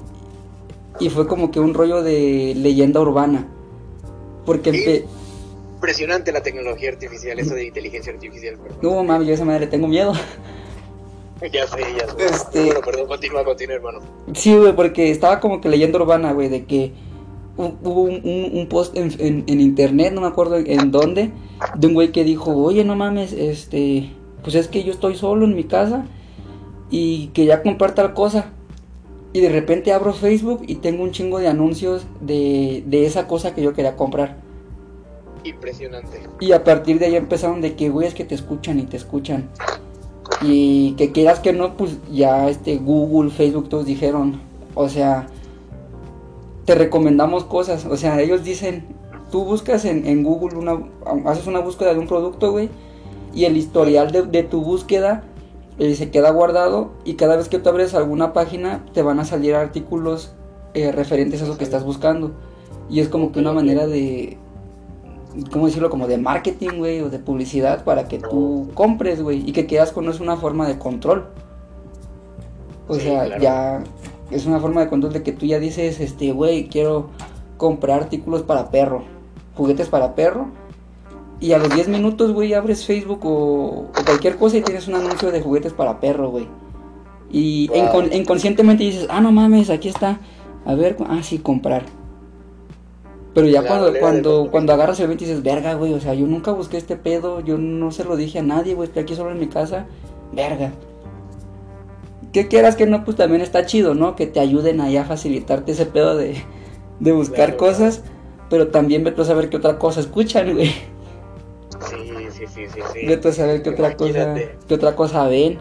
Y 1.00 1.10
fue 1.10 1.28
como 1.28 1.52
que 1.52 1.60
un 1.60 1.74
rollo 1.74 2.04
de 2.04 2.54
leyenda 2.56 3.02
urbana. 3.02 3.48
Porque 4.46 4.72
Sí. 4.72 4.78
empe- 4.86 5.06
Impresionante 5.76 6.32
la 6.32 6.42
tecnología 6.44 6.90
artificial, 6.90 7.40
eso 7.40 7.56
de 7.56 7.66
inteligencia 7.66 8.14
artificial, 8.14 8.56
perdón. 8.58 8.78
No, 8.84 9.04
mami, 9.04 9.26
yo 9.26 9.32
a 9.32 9.34
esa 9.36 9.46
madre 9.46 9.68
tengo 9.68 9.88
miedo. 9.88 10.14
Ya 11.52 11.66
sé, 11.66 11.80
ya 11.98 12.08
sé. 12.08 12.26
Este- 12.36 12.66
Bueno, 12.66 12.82
perdón, 12.86 13.08
continúa, 13.08 13.44
continúa, 13.44 13.76
hermano. 13.76 14.00
Sí, 14.34 14.56
güey, 14.56 14.76
porque 14.76 15.10
estaba 15.10 15.40
como 15.40 15.60
que 15.60 15.70
leyenda 15.70 15.98
urbana, 16.00 16.34
güey, 16.34 16.50
de 16.50 16.66
que 16.66 16.94
hubo 17.58 18.02
un, 18.04 18.22
un- 18.24 18.50
un 18.58 18.68
post 18.68 18.96
en, 18.98 19.12
en- 19.20 19.44
en 19.48 19.62
internet, 19.62 20.14
no 20.14 20.22
me 20.22 20.28
acuerdo 20.28 20.58
en 20.58 20.92
dónde, 20.92 21.32
de 21.78 21.88
un 21.88 21.94
güey 21.94 22.12
que 22.12 22.24
dijo, 22.24 22.56
oye, 22.56 22.84
no 22.84 22.96
mames, 22.96 23.34
este, 23.34 24.10
pues 24.44 24.56
es 24.56 24.68
que 24.68 24.84
yo 24.84 24.92
estoy 24.92 25.16
solo 25.16 25.46
en 25.46 25.56
mi 25.56 25.64
casa 25.66 26.06
y 26.90 27.28
quería 27.28 27.62
comprar 27.62 27.94
tal 27.96 28.14
cosa. 28.14 28.46
Y 29.34 29.40
de 29.40 29.50
repente 29.50 29.94
abro 29.94 30.12
Facebook 30.12 30.64
y 30.68 30.76
tengo 30.76 31.04
un 31.04 31.12
chingo 31.12 31.40
de 31.40 31.48
anuncios 31.48 32.06
de, 32.20 32.84
de 32.88 33.06
esa 33.06 33.28
cosa 33.28 33.56
que 33.56 33.62
yo 33.62 33.74
quería 33.74 33.96
comprar. 33.96 34.38
Impresionante. 35.46 36.22
Y 36.40 36.52
a 36.52 36.64
partir 36.64 37.00
de 37.00 37.06
ahí 37.06 37.16
empezaron 37.16 37.62
de 37.62 37.76
que, 37.76 37.90
güey, 37.90 38.08
es 38.08 38.14
que 38.14 38.26
te 38.26 38.36
escuchan 38.36 38.80
y 38.80 38.84
te 38.84 38.98
escuchan. 38.98 39.50
Y 40.42 40.92
que 40.94 41.12
quieras 41.12 41.40
que 41.40 41.54
no, 41.54 41.78
pues 41.78 41.98
ya 42.12 42.50
este 42.50 42.78
Google, 42.78 43.32
Facebook, 43.32 43.70
todos 43.70 43.86
dijeron, 43.86 44.42
o 44.76 44.90
sea, 44.90 45.28
te 46.66 46.76
recomendamos 46.76 47.44
cosas. 47.46 47.86
O 47.86 47.98
sea, 47.98 48.20
ellos 48.22 48.44
dicen, 48.44 48.86
tú 49.32 49.44
buscas 49.46 49.86
en, 49.86 50.06
en 50.06 50.24
Google 50.24 50.58
una, 50.58 50.80
haces 51.26 51.48
una 51.48 51.60
búsqueda 51.60 51.94
de 51.94 52.00
un 52.00 52.08
producto, 52.08 52.52
güey, 52.52 52.70
y 53.34 53.46
el 53.46 53.58
historial 53.58 54.12
de, 54.12 54.24
de 54.24 54.44
tu 54.44 54.62
búsqueda 54.64 55.24
eh, 55.80 55.96
se 55.96 56.12
queda 56.12 56.30
guardado 56.32 56.92
y 57.06 57.14
cada 57.16 57.36
vez 57.38 57.50
que 57.50 57.58
tú 57.60 57.70
abres 57.70 57.94
alguna 57.96 58.34
página 58.34 58.86
te 58.94 59.02
van 59.02 59.20
a 59.20 59.26
salir 59.26 59.56
artículos 59.56 60.34
eh, 60.74 60.92
referentes 60.92 61.42
a 61.42 61.46
eso 61.46 61.58
que 61.58 61.64
estás 61.64 61.84
buscando. 61.84 62.32
Y 62.90 63.00
es 63.00 63.08
como 63.08 63.32
que 63.32 63.40
una 63.40 63.54
manera 63.54 63.88
de, 63.88 64.38
¿cómo 65.52 65.68
decirlo? 65.68 65.90
Como 65.90 66.08
de 66.08 66.18
marketing, 66.18 66.78
güey, 66.80 67.02
o 67.02 67.10
de 67.10 67.20
publicidad 67.20 67.84
para 67.86 68.08
que 68.08 68.20
tú 68.20 68.70
compres, 68.74 69.22
güey, 69.22 69.48
y 69.48 69.54
que 69.54 69.66
quedas 69.66 69.92
con 69.94 70.04
eso 70.06 70.16
es 70.16 70.20
una 70.20 70.36
forma 70.38 70.68
de 70.68 70.78
control. 70.78 71.30
O 72.88 72.96
Sí, 72.96 73.02
sea, 73.02 73.26
claro. 73.26 73.42
ya 73.42 73.84
es 74.32 74.46
una 74.46 74.60
forma 74.60 74.82
de 74.82 74.90
control 74.90 75.14
de 75.14 75.24
que 75.24 75.32
tú 75.32 75.46
ya 75.46 75.60
dices, 75.60 76.00
este, 76.00 76.32
güey, 76.32 76.68
quiero 76.68 77.10
comprar 77.58 78.02
artículos 78.04 78.42
para 78.44 78.70
perro, 78.72 79.04
juguetes 79.56 79.88
para 79.90 80.16
perro, 80.16 80.48
y 81.40 81.54
a 81.54 81.58
los 81.58 81.70
10 81.74 81.88
minutos, 81.88 82.34
güey, 82.34 82.54
abres 82.54 82.86
Facebook 82.86 83.26
o, 83.26 83.88
o 83.90 83.92
cualquier 84.06 84.38
cosa 84.38 84.58
y 84.58 84.62
tienes 84.62 84.88
un 84.88 84.96
anuncio 84.96 85.32
de 85.32 85.42
juguetes 85.42 85.74
para 85.74 86.00
perro, 86.00 86.30
güey. 86.30 86.48
Y 87.32 87.68
Wow. 87.70 87.78
incon- 87.78 88.16
inconscientemente 88.16 88.84
dices, 88.84 89.08
ah, 89.10 89.22
no 89.22 89.32
mames, 89.32 89.70
aquí 89.70 89.88
está. 89.90 90.20
A 90.66 90.76
ver, 90.76 90.98
ah, 91.08 91.22
sí, 91.24 91.40
comprar. 91.40 91.84
Pero 93.34 93.48
ya 93.48 93.66
cuando, 93.66 93.94
cuando, 94.00 94.48
cuando 94.52 94.74
agarras 94.74 95.00
el 95.00 95.06
evento 95.06 95.24
y 95.24 95.28
dices, 95.28 95.42
verga, 95.42 95.74
güey, 95.76 95.94
o 95.94 96.00
sea, 96.02 96.14
yo 96.14 96.28
nunca 96.28 96.52
busqué 96.52 96.78
este 96.78 96.98
pedo, 96.98 97.40
yo 97.40 97.58
no 97.58 97.92
se 97.92 98.04
lo 98.04 98.18
dije 98.18 98.40
a 98.40 98.44
nadie, 98.44 98.76
güey, 98.76 98.88
estoy 98.90 99.04
aquí 99.04 99.16
solo 99.16 99.32
en 99.32 99.40
mi 99.40 99.48
casa, 99.48 99.86
verga. 100.34 100.74
Que 102.32 102.48
quieras 102.48 102.76
que 102.76 102.86
no, 102.88 103.04
pues 103.04 103.18
también 103.18 103.42
está 103.42 103.66
chido, 103.66 103.94
¿no? 103.94 104.16
Que 104.16 104.28
te 104.28 104.40
ayuden 104.40 104.82
ahí 104.82 104.98
a 104.98 105.06
facilitarte 105.06 105.74
ese 105.74 105.86
pedo 105.86 106.16
de, 106.16 106.36
de 107.00 107.12
buscar 107.12 107.58
Claro, 107.58 107.58
cosas, 107.58 108.04
pero 108.50 108.70
también 108.70 109.04
vete 109.04 109.22
a 109.22 109.26
saber 109.26 109.50
qué 109.50 109.58
otra 109.58 109.78
cosa 109.80 110.00
escuchan, 110.02 110.54
güey. 110.54 110.72
Sí, 111.80 112.30
sí, 112.32 112.48
sí, 112.48 112.68
sí. 112.94 113.06
Vete 113.06 113.30
a 113.30 113.34
saber 113.34 113.62
qué 113.64 113.70
otra 113.72 113.96
cosa, 113.98 114.46
qué 114.68 114.74
otra 114.76 114.96
cosa 114.96 115.28
ven. 115.28 115.60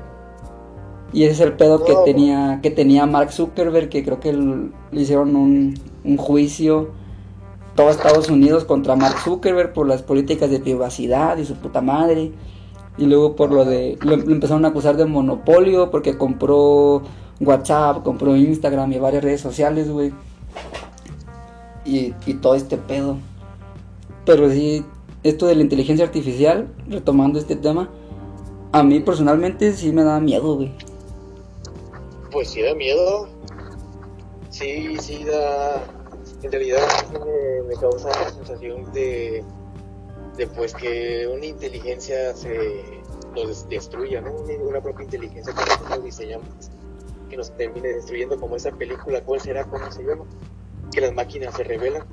Y 1.13 1.25
ese 1.25 1.33
es 1.35 1.41
el 1.41 1.57
pedo 1.57 1.85
que 1.85 1.97
tenía, 1.97 2.61
que 2.63 2.71
tenía 2.71 3.07
Mark 3.07 3.33
Zuckerberg, 3.33 3.89
que 3.89 4.05
creo 4.05 4.21
que 4.21 4.33
le 4.33 5.01
hicieron 5.01 5.35
un, 5.37 5.75
un 6.05 6.17
juicio 6.17 6.95
todo 7.75 7.91
Estados 7.91 8.31
Unidos 8.31 8.65
contra 8.65 8.97
Mark 8.97 9.19
Zuckerberg 9.19 9.73
por 9.73 9.87
las 9.89 10.03
políticas 10.03 10.51
de 10.51 10.61
privacidad 10.61 11.37
y 11.39 11.45
su 11.47 11.57
puta 11.57 11.81
madre. 11.81 12.33
Y 13.01 13.07
luego 13.07 13.35
por 13.35 13.51
lo 13.51 13.65
de, 13.65 13.99
lo, 14.03 14.13
empezaron 14.13 14.67
a 14.67 14.69
acusar 14.69 14.99
de 14.99 15.07
monopolio 15.07 15.91
porque 15.91 16.19
compró 16.19 17.03
WhatsApp, 17.41 18.03
compró 18.05 18.37
Instagram 18.37 18.93
y 18.93 18.99
varias 18.99 19.25
redes 19.25 19.41
sociales, 19.41 19.91
güey. 19.91 20.13
Y, 21.87 22.13
y 22.27 22.35
todo 22.35 22.55
este 22.55 22.77
pedo. 22.77 23.17
Pero 24.27 24.51
sí, 24.51 24.85
esto 25.23 25.47
de 25.47 25.55
la 25.55 25.63
inteligencia 25.63 26.05
artificial, 26.05 26.69
retomando 26.89 27.39
este 27.39 27.57
tema, 27.57 27.89
a 28.71 28.83
mí 28.83 29.01
personalmente 29.01 29.73
sí 29.73 29.93
me 29.93 30.05
da 30.05 30.21
miedo, 30.21 30.57
güey. 30.57 30.71
Pues 32.31 32.51
sí 32.51 32.61
da 32.61 32.75
miedo. 32.75 33.29
Sí, 34.51 34.99
sí 34.99 35.25
da. 35.25 35.83
En 36.43 36.53
realidad 36.53 36.87
me, 37.13 37.67
me 37.67 37.81
causa 37.81 38.11
la 38.11 38.29
sensación 38.29 38.93
de, 38.93 39.43
de 40.37 40.47
pues 40.47 40.75
que 40.75 41.29
una 41.33 41.47
inteligencia 41.47 42.35
se 42.35 43.01
nos 43.35 43.69
destruya, 43.69 44.21
¿no? 44.21 44.33
Una, 44.33 44.81
propia 44.81 45.05
inteligencia 45.05 45.53
que 45.53 45.65
nosotros 45.65 46.05
diseñamos, 46.05 46.49
que 47.29 47.37
nos 47.37 47.51
termine 47.57 47.89
destruyendo 47.89 48.39
como 48.39 48.57
esa 48.57 48.71
película, 48.73 49.23
¿cuál 49.23 49.41
será? 49.41 49.65
¿Cómo 49.65 49.91
se 49.91 50.03
llama? 50.03 50.25
Que 50.93 51.01
las 51.01 51.15
máquinas 51.15 51.55
se 51.55 51.65
rebelan 51.65 52.05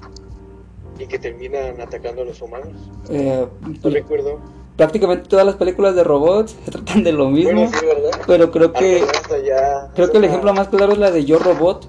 y 0.99 1.07
que 1.07 1.19
terminan 1.19 1.79
atacando 1.79 2.21
a 2.21 2.25
los 2.25 2.41
humanos. 2.41 2.73
Eh, 3.09 3.45
No 3.83 3.89
recuerdo. 3.89 4.39
prácticamente 4.75 5.29
todas 5.29 5.45
las 5.45 5.55
películas 5.55 5.95
de 5.95 6.03
robots 6.03 6.55
se 6.65 6.71
tratan 6.71 7.03
de 7.03 7.11
lo 7.11 7.29
mismo. 7.29 7.53
Bueno, 7.53 7.71
sí, 7.79 7.85
¿verdad? 7.85 8.21
Pero 8.25 8.51
creo 8.51 8.73
que 8.73 9.03
ya 9.45 9.91
creo 9.95 10.11
que 10.11 10.17
el 10.17 10.23
ejemplo 10.23 10.53
más 10.53 10.67
claro 10.69 10.93
es 10.93 10.99
la 10.99 11.11
de 11.11 11.25
Yo 11.25 11.39
Robot, 11.39 11.87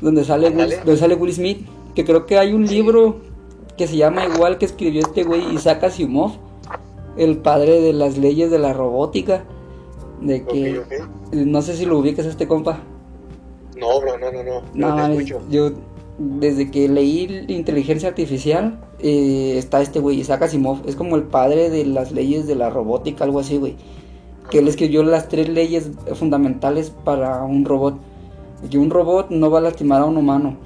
donde 0.00 0.24
sale 0.24 0.50
Will, 0.50 0.76
donde 0.84 0.96
sale 0.96 1.14
Will 1.14 1.32
Smith, 1.32 1.66
que 1.94 2.04
creo 2.04 2.26
que 2.26 2.38
hay 2.38 2.52
un 2.52 2.66
libro 2.66 3.27
que 3.78 3.86
se 3.86 3.96
llama 3.96 4.26
igual 4.26 4.58
que 4.58 4.66
escribió 4.66 5.00
este 5.00 5.24
güey 5.24 5.54
Isaac 5.54 5.84
Asimov, 5.84 6.32
el 7.16 7.38
padre 7.38 7.80
de 7.80 7.94
las 7.94 8.18
leyes 8.18 8.50
de 8.50 8.58
la 8.58 8.74
robótica, 8.74 9.44
de 10.20 10.44
que 10.44 10.80
Ok, 10.80 10.86
ok. 10.86 11.34
no 11.34 11.62
sé 11.62 11.74
si 11.76 11.86
lo 11.86 11.98
ubicas 11.98 12.26
a 12.26 12.28
este 12.30 12.46
compa. 12.46 12.80
No, 13.76 14.00
bro, 14.00 14.18
no, 14.18 14.30
no, 14.32 14.42
no. 14.42 14.60
No, 14.74 14.88
No, 14.90 14.96
mames, 14.96 15.32
yo 15.48 15.70
desde 16.18 16.70
que 16.70 16.88
leí 16.88 17.44
inteligencia 17.48 18.08
artificial 18.08 18.80
eh, 18.98 19.54
está 19.56 19.80
este 19.80 20.00
güey 20.00 20.18
Isaac 20.18 20.42
Asimov, 20.42 20.80
es 20.86 20.96
como 20.96 21.14
el 21.16 21.22
padre 21.22 21.70
de 21.70 21.86
las 21.86 22.10
leyes 22.10 22.46
de 22.48 22.56
la 22.56 22.70
robótica, 22.70 23.24
algo 23.24 23.38
así, 23.38 23.56
güey. 23.56 23.76
Que 24.50 24.58
él 24.58 24.68
escribió 24.68 25.02
las 25.04 25.28
tres 25.28 25.48
leyes 25.48 25.90
fundamentales 26.14 26.90
para 26.90 27.44
un 27.44 27.64
robot. 27.64 27.96
Que 28.70 28.78
un 28.78 28.90
robot 28.90 29.30
no 29.30 29.50
va 29.50 29.58
a 29.58 29.62
lastimar 29.62 30.02
a 30.02 30.06
un 30.06 30.16
humano. 30.16 30.56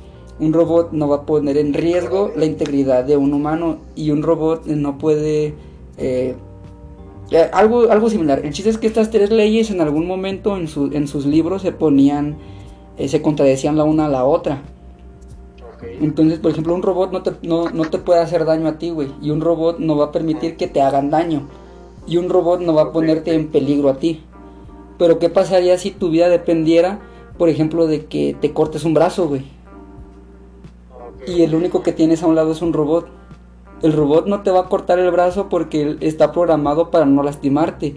Un 0.42 0.52
robot 0.52 0.90
no 0.90 1.06
va 1.08 1.16
a 1.16 1.22
poner 1.26 1.56
en 1.56 1.72
riesgo 1.72 2.32
la 2.34 2.46
integridad 2.46 3.04
de 3.04 3.16
un 3.16 3.32
humano. 3.32 3.78
Y 3.94 4.10
un 4.10 4.22
robot 4.22 4.66
no 4.66 4.98
puede... 4.98 5.54
eh, 5.98 6.34
eh, 7.30 7.50
algo, 7.52 7.90
algo 7.90 8.10
similar. 8.10 8.44
El 8.44 8.52
chiste 8.52 8.68
es 8.70 8.76
que 8.78 8.88
estas 8.88 9.10
tres 9.10 9.30
leyes 9.30 9.70
en 9.70 9.80
algún 9.80 10.06
momento 10.06 10.56
en, 10.56 10.66
su- 10.68 10.90
en 10.92 11.06
sus 11.06 11.26
libros 11.26 11.62
se 11.62 11.70
ponían... 11.72 12.36
eh, 12.98 13.08
se 13.08 13.22
contradecían 13.22 13.76
la 13.76 13.84
una 13.84 14.06
a 14.06 14.08
la 14.08 14.24
otra. 14.24 14.62
Entonces, 16.00 16.38
por 16.40 16.50
ejemplo, 16.50 16.74
un 16.74 16.82
robot 16.82 17.12
no 17.12 17.22
te, 17.22 17.32
no, 17.46 17.70
no 17.70 17.84
te 17.84 17.98
puede 17.98 18.20
hacer 18.20 18.44
daño 18.44 18.68
a 18.68 18.78
ti, 18.78 18.90
güey. 18.90 19.08
Y 19.22 19.30
un 19.30 19.40
robot 19.40 19.78
no 19.78 19.96
va 19.96 20.06
a 20.06 20.12
permitir 20.12 20.56
que 20.56 20.66
te 20.66 20.80
hagan 20.82 21.10
daño. 21.10 21.48
Y 22.06 22.16
un 22.16 22.28
robot 22.28 22.60
no 22.60 22.74
va 22.74 22.82
a 22.82 22.92
ponerte 22.92 23.34
en 23.34 23.48
peligro 23.48 23.88
a 23.90 23.98
ti. 23.98 24.22
Pero 24.98 25.18
¿qué 25.20 25.28
pasaría 25.28 25.78
si 25.78 25.90
tu 25.92 26.10
vida 26.10 26.28
dependiera, 26.28 27.00
por 27.38 27.48
ejemplo, 27.48 27.86
de 27.86 28.06
que 28.06 28.36
te 28.40 28.52
cortes 28.52 28.84
un 28.84 28.94
brazo, 28.94 29.28
güey? 29.28 29.42
Y 31.26 31.42
el 31.42 31.54
único 31.54 31.82
que 31.82 31.92
tienes 31.92 32.22
a 32.22 32.26
un 32.26 32.34
lado 32.34 32.52
es 32.52 32.62
un 32.62 32.72
robot. 32.72 33.08
El 33.82 33.92
robot 33.92 34.26
no 34.26 34.42
te 34.42 34.50
va 34.50 34.60
a 34.60 34.68
cortar 34.68 34.98
el 34.98 35.10
brazo 35.10 35.48
porque 35.48 35.96
está 36.00 36.32
programado 36.32 36.90
para 36.90 37.06
no 37.06 37.22
lastimarte. 37.22 37.96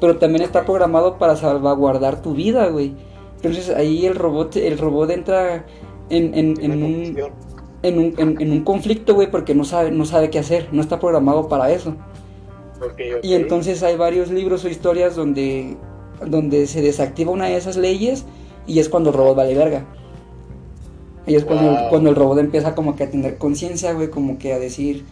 Pero 0.00 0.18
también 0.18 0.42
está 0.42 0.64
programado 0.64 1.18
para 1.18 1.36
salvaguardar 1.36 2.22
tu 2.22 2.34
vida, 2.34 2.68
güey. 2.68 2.94
Entonces 3.36 3.70
ahí 3.70 4.06
el 4.06 4.16
robot, 4.16 4.56
el 4.56 4.78
robot 4.78 5.10
entra 5.10 5.66
en, 6.10 6.34
en- 6.34 6.54
en 6.60 6.82
un 6.82 7.22
en 7.82 7.98
un, 7.98 8.14
en, 8.18 8.40
en 8.40 8.52
un 8.52 8.64
conflicto, 8.64 9.14
güey, 9.14 9.30
porque 9.30 9.54
no 9.54 9.64
sabe, 9.64 9.90
no 9.90 10.04
sabe 10.04 10.30
qué 10.30 10.38
hacer, 10.38 10.68
no 10.72 10.80
está 10.82 11.00
programado 11.00 11.48
para 11.48 11.70
eso. 11.72 11.96
Y 13.22 13.34
entonces 13.34 13.82
hay 13.82 13.96
varios 13.96 14.30
libros 14.30 14.64
o 14.64 14.68
historias 14.68 15.14
donde, 15.16 15.76
donde 16.26 16.66
se 16.66 16.82
desactiva 16.82 17.30
una 17.32 17.46
de 17.46 17.56
esas 17.56 17.76
leyes 17.76 18.26
y 18.66 18.78
es 18.80 18.88
cuando 18.88 19.10
el 19.10 19.16
robot 19.16 19.36
vale 19.36 19.54
verga. 19.54 19.86
Y 21.26 21.34
es 21.36 21.44
cuando, 21.44 21.70
el, 21.70 21.76
Wow. 21.76 21.88
cuando 21.90 22.10
el 22.10 22.16
robot 22.16 22.38
empieza 22.38 22.74
como 22.74 22.96
que 22.96 23.04
a 23.04 23.10
tener 23.10 23.38
conciencia, 23.38 23.92
güey, 23.92 24.10
como 24.10 24.38
que 24.38 24.52
a 24.52 24.58
decir, 24.58 25.04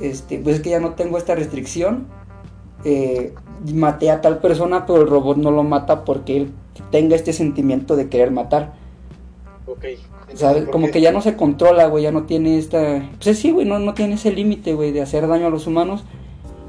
este, 0.00 0.38
pues 0.38 0.56
es 0.56 0.62
que 0.62 0.70
ya 0.70 0.80
no 0.80 0.94
tengo 0.94 1.18
esta 1.18 1.34
restricción, 1.34 2.06
eh, 2.84 3.34
maté 3.72 4.10
a 4.10 4.20
tal 4.20 4.38
persona, 4.38 4.86
pero 4.86 5.02
el 5.02 5.08
robot 5.08 5.36
no 5.36 5.50
lo 5.50 5.62
mata 5.62 6.04
porque 6.04 6.36
él 6.36 6.52
tenga 6.90 7.16
este 7.16 7.32
sentimiento 7.32 7.96
de 7.96 8.08
querer 8.08 8.30
matar. 8.30 8.72
Ok. 9.66 9.84
¿Sabes? 10.34 10.62
¿por 10.64 10.72
Como 10.72 10.90
que 10.90 11.00
ya 11.00 11.12
no 11.12 11.20
se 11.20 11.36
controla, 11.36 11.86
güey, 11.86 12.04
ya 12.04 12.12
no 12.12 12.24
tiene 12.24 12.58
esta... 12.58 13.10
Pues 13.22 13.38
sí, 13.38 13.50
güey, 13.50 13.66
no, 13.66 13.78
no 13.78 13.92
tiene 13.94 14.14
ese 14.14 14.32
límite, 14.32 14.72
güey, 14.74 14.90
de 14.90 15.02
hacer 15.02 15.28
daño 15.28 15.46
a 15.46 15.50
los 15.50 15.66
humanos 15.66 16.04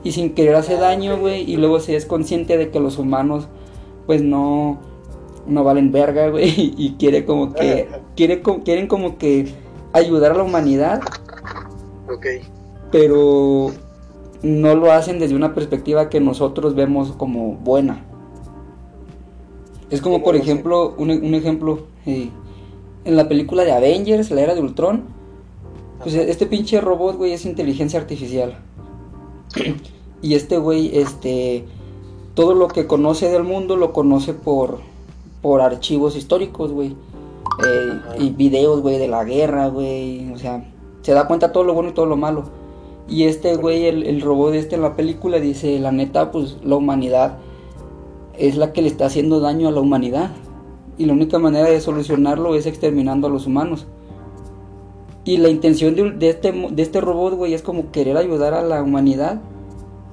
y 0.04 0.12
sin 0.12 0.34
querer 0.34 0.56
hace 0.56 0.76
Ah, 0.76 0.82
daño, 0.82 1.18
güey, 1.18 1.50
y 1.50 1.56
luego 1.56 1.80
se 1.80 1.96
es 1.96 2.06
consciente 2.06 2.58
de 2.58 2.70
que 2.70 2.80
los 2.80 2.98
humanos, 2.98 3.48
pues 4.06 4.22
no, 4.22 4.80
no 5.48 5.64
valen 5.64 5.92
verga, 5.92 6.30
güey, 6.30 6.54
y 6.78 6.96
quiere 6.98 7.26
como 7.26 7.54
que, 7.54 7.90
quiere, 8.16 8.42
quieren 8.64 8.88
como 8.88 9.18
que 9.18 9.54
ayudar 9.94 10.32
a 10.32 10.36
la 10.36 10.44
humanidad, 10.44 11.02
Ok. 12.10 12.26
pero 12.92 13.72
no 14.42 14.76
lo 14.76 14.92
hacen 14.92 15.20
desde 15.20 15.36
una 15.36 15.54
perspectiva 15.54 16.10
que 16.10 16.20
nosotros 16.20 16.76
vemos 16.76 17.14
como 17.14 17.54
buena. 17.56 18.04
Es 19.90 20.02
como, 20.02 20.16
¿Cómo 20.16 20.26
por 20.26 20.36
ejemplo, 20.36 20.96
un, 20.98 21.12
un 21.12 21.34
ejemplo, 21.36 21.86
eh, 22.06 22.30
en 23.06 23.16
la 23.16 23.28
película 23.28 23.64
de 23.64 23.72
Avengers, 23.72 24.32
la 24.32 24.42
era 24.42 24.56
de 24.56 24.62
Ultron, 24.62 25.04
pues 26.02 26.16
este 26.16 26.46
pinche 26.46 26.82
robot, 26.82 27.16
güey, 27.16 27.34
es 27.34 27.46
inteligencia 27.46 28.00
artificial. 28.00 28.58
y 30.22 30.34
este 30.34 30.58
güey, 30.58 30.98
este, 30.98 31.66
todo 32.34 32.56
lo 32.56 32.68
que 32.68 32.88
conoce 32.88 33.30
del 33.30 33.44
mundo 33.44 33.78
lo 33.78 33.94
conoce 33.94 34.34
por, 34.34 34.80
por 35.44 35.62
archivos 35.62 36.16
históricos, 36.16 36.72
güey. 36.72 36.96
Eh, 37.64 38.00
y 38.18 38.30
videos, 38.32 38.82
güey, 38.82 38.98
de 38.98 39.10
la 39.10 39.24
guerra, 39.26 39.68
güey. 39.68 40.32
O 40.32 40.38
sea, 40.40 40.66
se 41.04 41.14
da 41.14 41.28
cuenta 41.28 41.52
todo 41.52 41.66
lo 41.66 41.76
bueno 41.76 41.90
y 41.90 41.94
todo 41.94 42.08
lo 42.08 42.16
malo. 42.16 42.46
Y 43.08 43.26
este 43.26 43.56
güey, 43.58 43.86
el, 43.86 44.04
el 44.04 44.22
robot 44.22 44.56
este 44.56 44.76
en 44.76 44.82
la 44.82 44.96
película, 44.96 45.40
dice, 45.40 45.78
la 45.80 45.92
neta, 45.92 46.32
pues 46.32 46.58
la 46.64 46.78
humanidad 46.78 47.38
es 48.40 48.56
la 48.56 48.72
que 48.72 48.82
le 48.82 48.88
está 48.88 49.06
haciendo 49.06 49.42
daño 49.42 49.68
a 49.68 49.72
la 49.72 49.82
humanidad. 49.82 50.32
Y 50.98 51.06
la 51.06 51.14
única 51.14 51.38
manera 51.38 51.70
de 51.70 51.82
solucionarlo 51.82 52.56
es 52.56 52.66
exterminando 52.66 53.28
a 53.28 53.30
los 53.30 53.46
humanos. 53.46 53.86
Y 55.26 55.38
la 55.38 55.50
intención 55.50 55.96
de, 55.96 56.12
de 56.12 56.30
este, 56.30 56.52
de 56.52 56.82
este 56.82 57.02
robot, 57.02 57.36
güey, 57.36 57.54
es 57.54 57.62
como 57.62 57.92
querer 57.92 58.16
ayudar 58.16 58.54
a 58.54 58.62
la 58.62 58.82
humanidad. 58.82 59.42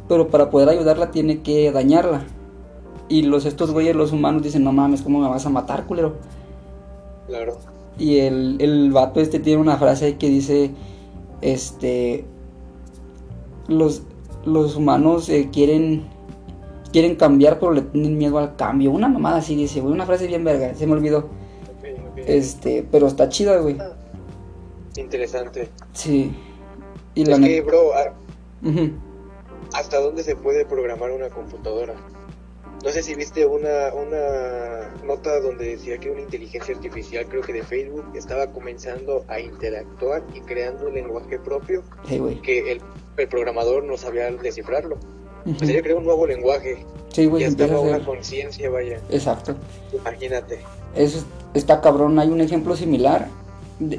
Pero 0.09 0.27
para 0.27 0.51
poder 0.51 0.69
ayudarla 0.69 1.13
tiene 1.13 1.43
que 1.43 1.71
dañarla. 1.71 2.27
Y 3.11 3.23
los 3.23 3.45
estos 3.45 3.73
güeyes, 3.73 3.95
los 3.95 4.13
humanos, 4.13 4.43
dicen, 4.43 4.65
no 4.65 4.73
mames, 4.73 5.03
¿cómo 5.03 5.19
me 5.19 5.29
vas 5.29 5.45
a 5.45 5.51
matar, 5.51 5.85
culero? 5.85 6.15
Claro. 7.27 7.59
Y 7.99 8.21
el, 8.21 8.57
el 8.61 8.93
vato 8.93 9.21
este 9.21 9.41
tiene 9.41 9.61
una 9.61 9.77
frase 9.77 10.07
ahí 10.07 10.15
que 10.15 10.29
dice, 10.29 10.71
este, 11.43 12.25
los, 13.67 14.05
los 14.45 14.77
humanos 14.77 15.29
eh, 15.29 15.51
quieren, 15.53 16.05
quieren 16.93 17.17
cambiar, 17.17 17.59
pero 17.59 17.73
le 17.73 17.83
tienen 17.83 18.17
miedo 18.17 18.39
al 18.39 18.55
cambio. 18.57 18.93
Una 18.93 19.09
mamada 19.09 19.39
así 19.39 19.57
dice, 19.57 19.81
güey, 19.81 19.93
una 19.93 20.07
frase 20.07 20.29
bien 20.29 20.45
verga, 20.45 20.75
se 20.75 20.87
me 20.87 20.93
olvidó. 20.93 21.29
Este, 22.17 22.87
pero 22.91 23.09
está 23.09 23.29
chida, 23.29 23.57
güey. 23.59 23.77
Interesante. 24.97 25.69
Sí. 25.93 26.33
Y 27.15 27.25
la 27.25 27.39
que, 27.39 27.61
bro. 27.63 27.91
¿hasta 29.73 30.01
dónde 30.01 30.23
se 30.23 30.37
puede 30.37 30.65
programar 30.65 31.11
una 31.11 31.29
computadora? 31.29 31.95
No 32.83 32.91
sé 32.91 33.03
si 33.03 33.15
viste 33.15 33.45
una, 33.45 33.93
una 33.95 34.95
nota 35.05 35.39
donde 35.41 35.67
decía 35.77 35.99
que 35.99 36.11
una 36.11 36.23
inteligencia 36.23 36.75
artificial, 36.75 37.27
creo 37.29 37.43
que 37.43 37.53
de 37.53 37.63
Facebook, 37.63 38.05
estaba 38.15 38.47
comenzando 38.47 39.25
a 39.29 39.39
interactuar 39.39 40.23
y 40.35 40.41
creando 40.41 40.89
un 40.89 40.95
lenguaje 40.95 41.39
propio 41.39 41.83
güey. 42.09 42.41
que 42.41 42.73
el, 42.73 42.81
el 43.19 43.29
programador 43.29 43.85
no 43.85 43.97
sabía 43.99 44.31
descifrarlo. 44.31 44.97
Ujú. 45.45 45.57
Pues 45.59 45.71
ella 45.71 45.83
creó 45.83 45.99
un 45.99 46.05
nuevo 46.05 46.27
lenguaje 46.27 46.85
Sí, 47.13 47.27
güey, 47.27 47.43
y 47.43 47.47
empieza 47.47 47.75
estaba 47.75 47.97
una 47.97 48.05
conciencia, 48.05 48.71
vaya. 48.71 49.01
Exacto. 49.11 49.57
Imagínate. 49.93 50.61
Eso 50.95 51.19
es- 51.19 51.27
está 51.55 51.81
cabrón, 51.81 52.19
hay 52.19 52.29
un 52.29 52.41
ejemplo 52.41 52.77
similar. 52.77 53.29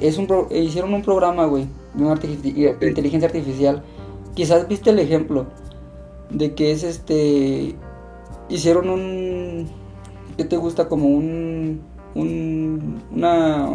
Es 0.02 0.18
un 0.18 0.28
pro- 0.28 0.48
hicieron 0.52 0.94
un 0.94 1.02
programa, 1.04 1.46
güey, 1.46 1.68
de 1.94 2.04
una 2.04 2.16
artifici- 2.16 2.76
Ok. 2.76 2.82
inteligencia 2.84 3.28
artificial. 3.28 3.84
Quizás 4.34 4.68
viste 4.68 4.90
el 4.92 5.00
ejemplo 5.00 5.48
de 6.30 6.54
que 6.56 6.72
es 6.72 6.84
este 6.84 7.76
hicieron 8.52 8.90
un 8.90 9.68
¿qué 10.38 10.46
te 10.46 10.58
gusta 10.58 10.88
como 10.88 11.08
un 11.08 11.82
un 12.14 13.02
una 13.12 13.68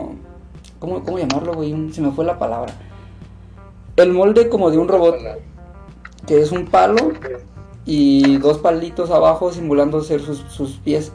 ¿cómo, 0.78 1.02
cómo 1.04 1.18
llamarlo, 1.18 1.54
güey? 1.54 1.72
Un- 1.72 1.92
se 1.92 2.02
me 2.02 2.12
fue 2.12 2.24
la 2.24 2.38
palabra. 2.38 2.72
El 3.96 4.12
molde 4.12 4.48
como 4.48 4.70
de 4.70 4.78
un 4.78 4.88
robot 4.88 5.16
que 6.26 6.40
es 6.40 6.52
un 6.52 6.66
palo 6.66 7.12
y 7.86 8.36
dos 8.38 8.58
palitos 8.58 9.10
abajo 9.10 9.52
simulando 9.52 10.02
ser 10.02 10.20
sus, 10.20 10.38
sus 10.48 10.72
pies. 10.78 11.12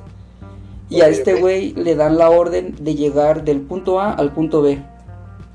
Y 0.90 1.02
a 1.02 1.08
este 1.08 1.36
güey 1.36 1.74
le 1.74 1.96
dan 1.96 2.18
la 2.18 2.30
orden 2.30 2.76
de 2.82 2.96
llegar 2.96 3.44
del 3.46 3.62
punto 3.62 4.00
A 4.00 4.12
al 4.14 4.32
punto 4.34 4.62
B. 4.62 4.82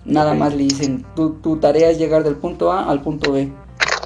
Nada 0.05 0.35
más 0.35 0.55
le 0.55 0.63
dicen, 0.63 1.05
tu, 1.17 1.31
tu 1.35 1.57
tarea 1.57 1.91
es 1.91 1.99
llegar 1.99 2.23
del 2.23 2.37
punto 2.37 2.71
A 2.73 2.89
al 2.89 3.03
punto 3.03 3.33
B. 3.33 3.53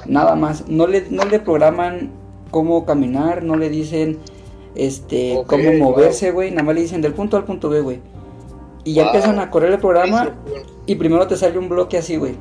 Nada 0.07 0.35
más. 0.35 0.67
No 0.67 0.87
le, 0.87 1.05
no 1.09 1.23
le 1.25 1.39
programan 1.39 2.11
cómo 2.51 2.85
caminar, 2.85 3.43
no 3.43 3.55
le 3.55 3.69
dicen 3.69 4.19
este 4.75 5.41
cómo 5.47 5.71
moverse, 5.73 6.31
güey. 6.31 6.51
Nada 6.51 6.63
más 6.63 6.75
le 6.75 6.81
dicen 6.81 7.01
del 7.01 7.13
punto 7.13 7.37
al 7.37 7.45
punto 7.45 7.69
B, 7.69 7.81
güey. 7.81 7.99
Y 8.83 8.93
ya 8.93 9.03
Wow. 9.03 9.11
empiezan 9.13 9.39
a 9.39 9.49
correr 9.49 9.71
el 9.73 9.79
programa 9.79 10.35
y 10.85 10.95
primero 10.95 11.27
te 11.27 11.35
sale 11.37 11.57
un 11.57 11.69
bloque 11.69 11.97
así, 11.97 12.15
güey. 12.17 12.35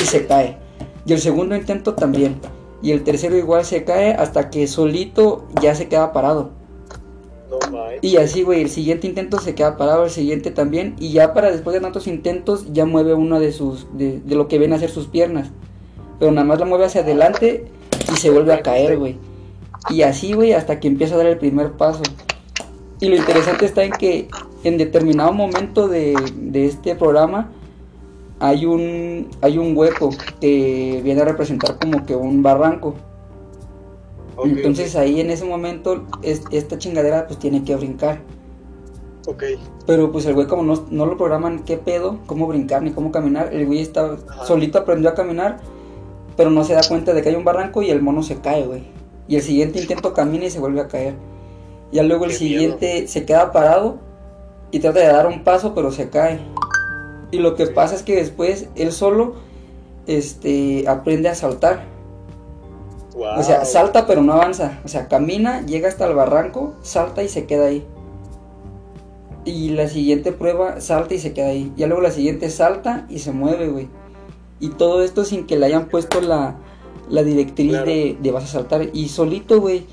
Y 0.00 0.04
se 0.04 0.26
cae. 0.26 0.58
Y 1.06 1.12
el 1.12 1.20
segundo 1.20 1.56
intento 1.56 1.94
también. 1.94 2.36
Y 2.82 2.92
el 2.92 3.04
tercero 3.04 3.36
igual 3.36 3.64
se 3.64 3.84
cae 3.84 4.12
hasta 4.12 4.48
que 4.50 4.66
solito 4.66 5.46
ya 5.60 5.74
se 5.74 5.88
queda 5.88 6.12
parado. 6.12 6.50
No. 7.70 7.78
Y 8.00 8.16
así, 8.16 8.42
güey, 8.42 8.62
el 8.62 8.70
siguiente 8.70 9.06
intento 9.06 9.38
se 9.38 9.54
queda 9.54 9.76
parado, 9.76 10.04
el 10.04 10.10
siguiente 10.10 10.50
también. 10.50 10.96
Y 10.98 11.12
ya 11.12 11.34
para 11.34 11.50
después 11.50 11.74
de 11.74 11.80
tantos 11.80 12.06
intentos 12.06 12.72
ya 12.72 12.86
mueve 12.86 13.14
uno 13.14 13.38
de 13.38 13.52
sus, 13.52 13.86
de, 13.96 14.20
de 14.20 14.34
lo 14.34 14.48
que 14.48 14.58
ven 14.58 14.72
a 14.72 14.78
ser 14.78 14.90
sus 14.90 15.06
piernas. 15.06 15.50
Pero 16.18 16.32
nada 16.32 16.46
más 16.46 16.58
la 16.58 16.66
mueve 16.66 16.86
hacia 16.86 17.02
adelante 17.02 17.66
y 18.12 18.16
se 18.16 18.30
vuelve 18.30 18.52
a 18.54 18.62
caer, 18.62 18.98
güey. 18.98 19.18
Y 19.88 20.02
así, 20.02 20.32
güey, 20.34 20.52
hasta 20.52 20.78
que 20.80 20.88
empieza 20.88 21.14
a 21.14 21.18
dar 21.18 21.26
el 21.26 21.38
primer 21.38 21.72
paso. 21.72 22.02
Y 23.00 23.08
lo 23.08 23.16
interesante 23.16 23.64
está 23.64 23.82
en 23.84 23.92
que 23.92 24.28
en 24.62 24.76
determinado 24.76 25.32
momento 25.32 25.88
de, 25.88 26.14
de 26.36 26.66
este 26.66 26.94
programa 26.94 27.50
hay 28.40 28.66
un, 28.66 29.28
hay 29.40 29.58
un 29.58 29.76
hueco 29.76 30.10
que 30.40 31.00
viene 31.02 31.22
a 31.22 31.24
representar 31.24 31.78
como 31.78 32.04
que 32.04 32.14
un 32.14 32.42
barranco. 32.42 32.94
Ok, 34.36 34.46
Entonces 34.46 34.96
ahí 34.96 35.20
en 35.20 35.30
ese 35.30 35.44
momento 35.44 36.06
es- 36.22 36.44
esta 36.50 36.78
chingadera 36.78 37.26
pues 37.26 37.38
tiene 37.38 37.64
que 37.64 37.74
brincar. 37.76 38.20
ok. 39.26 39.42
Pero 39.86 40.12
pues 40.12 40.24
el 40.26 40.34
güey 40.34 40.46
como 40.46 40.62
no, 40.62 40.84
no 40.90 41.06
lo 41.06 41.16
programan 41.16 41.60
qué 41.64 41.76
pedo, 41.76 42.18
cómo 42.26 42.46
brincar 42.46 42.82
ni 42.82 42.90
cómo 42.92 43.10
caminar, 43.12 43.52
el 43.52 43.66
güey 43.66 43.80
está 43.80 44.16
Ajá. 44.28 44.44
solito 44.46 44.78
aprendió 44.78 45.10
a 45.10 45.14
caminar, 45.14 45.58
pero 46.40 46.48
no 46.48 46.64
se 46.64 46.72
da 46.72 46.80
cuenta 46.88 47.12
de 47.12 47.20
que 47.20 47.28
hay 47.28 47.34
un 47.34 47.44
barranco 47.44 47.82
y 47.82 47.90
el 47.90 48.00
mono 48.00 48.22
se 48.22 48.40
cae, 48.40 48.64
güey. 48.64 48.82
Y 49.28 49.36
el 49.36 49.42
siguiente 49.42 49.78
intento 49.78 50.14
camina 50.14 50.46
y 50.46 50.50
se 50.50 50.58
vuelve 50.58 50.80
a 50.80 50.88
caer. 50.88 51.14
Ya 51.92 52.02
luego 52.02 52.24
el 52.24 52.30
Qué 52.30 52.38
siguiente 52.38 53.08
se 53.08 53.26
queda 53.26 53.52
parado 53.52 53.98
y 54.70 54.78
trata 54.78 55.00
de 55.00 55.08
dar 55.08 55.26
un 55.26 55.44
paso, 55.44 55.74
pero 55.74 55.92
se 55.92 56.08
cae. 56.08 56.40
Y 57.30 57.40
lo 57.40 57.56
que 57.56 57.66
pasa 57.66 57.94
es 57.94 58.02
que 58.02 58.16
después 58.16 58.70
él 58.74 58.90
solo 58.90 59.34
este 60.06 60.88
aprende 60.88 61.28
a 61.28 61.34
saltar. 61.34 61.84
Wow. 63.12 63.40
O 63.40 63.42
sea, 63.42 63.66
salta 63.66 64.06
pero 64.06 64.22
no 64.22 64.32
avanza. 64.32 64.80
O 64.82 64.88
sea, 64.88 65.08
camina, 65.08 65.60
llega 65.66 65.90
hasta 65.90 66.06
el 66.06 66.14
barranco, 66.14 66.72
salta 66.80 67.22
y 67.22 67.28
se 67.28 67.44
queda 67.44 67.66
ahí. 67.66 67.86
Y 69.44 69.72
la 69.72 69.88
siguiente 69.88 70.32
prueba 70.32 70.80
salta 70.80 71.12
y 71.12 71.18
se 71.18 71.34
queda 71.34 71.48
ahí. 71.48 71.70
Ya 71.76 71.86
luego 71.86 72.00
la 72.00 72.10
siguiente 72.10 72.48
salta 72.48 73.04
y 73.10 73.18
se 73.18 73.30
mueve, 73.30 73.68
güey. 73.68 73.90
Y 74.60 74.68
todo 74.70 75.02
esto 75.02 75.24
sin 75.24 75.46
que 75.46 75.56
le 75.58 75.66
hayan 75.66 75.88
puesto 75.88 76.20
la, 76.20 76.56
la 77.08 77.22
directriz 77.22 77.70
Claro. 77.70 77.86
de, 77.86 78.16
de 78.20 78.30
vas 78.30 78.44
a 78.44 78.48
saltar. 78.48 78.90
Y 78.92 79.08
solito, 79.08 79.60
güey. 79.60 79.86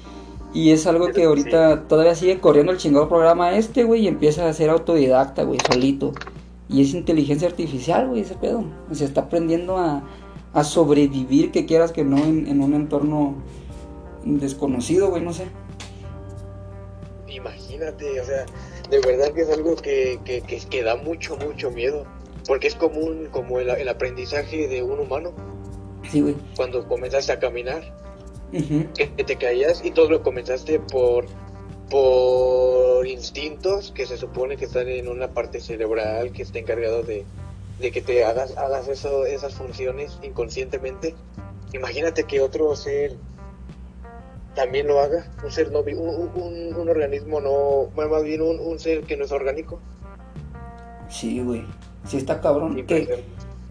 Y 0.54 0.72
es 0.72 0.88
algo 0.88 1.08
que 1.10 1.24
ahorita 1.26 1.88
todavía 1.88 2.16
sigue 2.16 2.40
corriendo 2.40 2.72
el 2.72 2.78
chingado 2.78 3.08
programa 3.10 3.56
este, 3.58 3.84
güey. 3.84 4.02
Y 4.04 4.08
empieza 4.08 4.48
a 4.48 4.54
ser 4.54 4.70
autodidacta, 4.70 5.44
güey, 5.44 5.60
solito. 5.72 6.14
Y 6.70 6.82
es 6.82 6.94
inteligencia 6.94 7.48
artificial, 7.48 8.10
güey, 8.10 8.22
ese 8.22 8.36
pedo. 8.36 8.64
O 8.92 8.96
sea, 8.96 9.08
está 9.08 9.22
aprendiendo 9.22 9.78
a, 9.78 10.04
a 10.54 10.64
sobrevivir, 10.64 11.52
que 11.52 11.66
quieras 11.66 11.92
que 11.94 12.04
no, 12.04 12.18
en, 12.18 12.48
en 12.48 12.62
un 12.62 12.74
entorno 12.74 13.36
desconocido, 14.26 15.10
güey, 15.10 15.22
no 15.24 15.32
sé. 15.32 15.48
Imagínate, 17.30 18.20
o 18.20 18.26
sea, 18.26 18.46
de 18.90 19.00
verdad 19.02 19.34
que 19.34 19.42
es 19.42 19.50
algo 19.50 19.76
que, 19.76 20.20
que, 20.24 20.42
que, 20.42 20.58
que 20.60 20.84
da 20.84 20.96
mucho, 20.96 21.38
mucho 21.38 21.72
miedo. 21.72 22.06
Porque 22.48 22.68
es 22.68 22.76
como, 22.76 23.00
un, 23.02 23.26
como 23.28 23.60
el, 23.60 23.70
el 23.70 23.90
aprendizaje 23.90 24.68
de 24.68 24.82
un 24.82 25.00
humano 25.00 25.34
Sí, 26.10 26.22
güey. 26.22 26.36
cuando 26.56 26.88
comenzaste 26.88 27.32
a 27.34 27.40
caminar. 27.40 27.84
Que 28.52 29.12
que 29.16 29.24
te 29.26 29.36
caías 29.36 29.84
y 29.84 29.92
todo 29.92 30.10
lo 30.10 30.24
comenzaste 30.24 30.80
por 30.80 31.26
por 31.90 33.06
instintos 33.08 33.92
que 33.92 34.06
se 34.06 34.18
supone 34.18 34.56
que 34.58 34.66
están 34.66 34.88
en 34.88 35.08
una 35.08 35.30
parte 35.30 35.60
cerebral 35.60 36.32
que 36.32 36.44
está 36.44 36.60
encargado 36.60 37.04
de, 37.04 37.26
de 37.80 37.92
que 37.92 38.02
te 38.02 38.24
hagas 38.24 38.58
hagas 38.58 38.88
eso 38.88 39.26
esas 39.26 39.54
funciones 39.54 40.18
inconscientemente 40.24 41.16
imagínate 41.74 42.24
que 42.26 42.40
otro 42.42 42.76
ser 42.76 43.16
también 44.56 44.88
lo 44.88 45.00
haga 45.00 45.30
un 45.44 45.52
ser 45.52 45.72
no 45.72 45.80
un, 45.82 46.32
un, 46.36 46.76
un 46.76 46.90
organismo 46.90 47.40
no 47.42 47.90
más 47.96 48.24
bien 48.24 48.42
un, 48.42 48.60
un 48.60 48.80
ser 48.80 49.02
que 49.04 49.18
no 49.18 49.26
es 49.26 49.32
orgánico 49.32 49.80
Sí, 51.10 51.42
güey. 51.42 51.64
Sí 52.08 52.18
está 52.18 52.42
cabrón. 52.42 52.76
Que 52.76 52.82
Impresionante. 52.82 53.24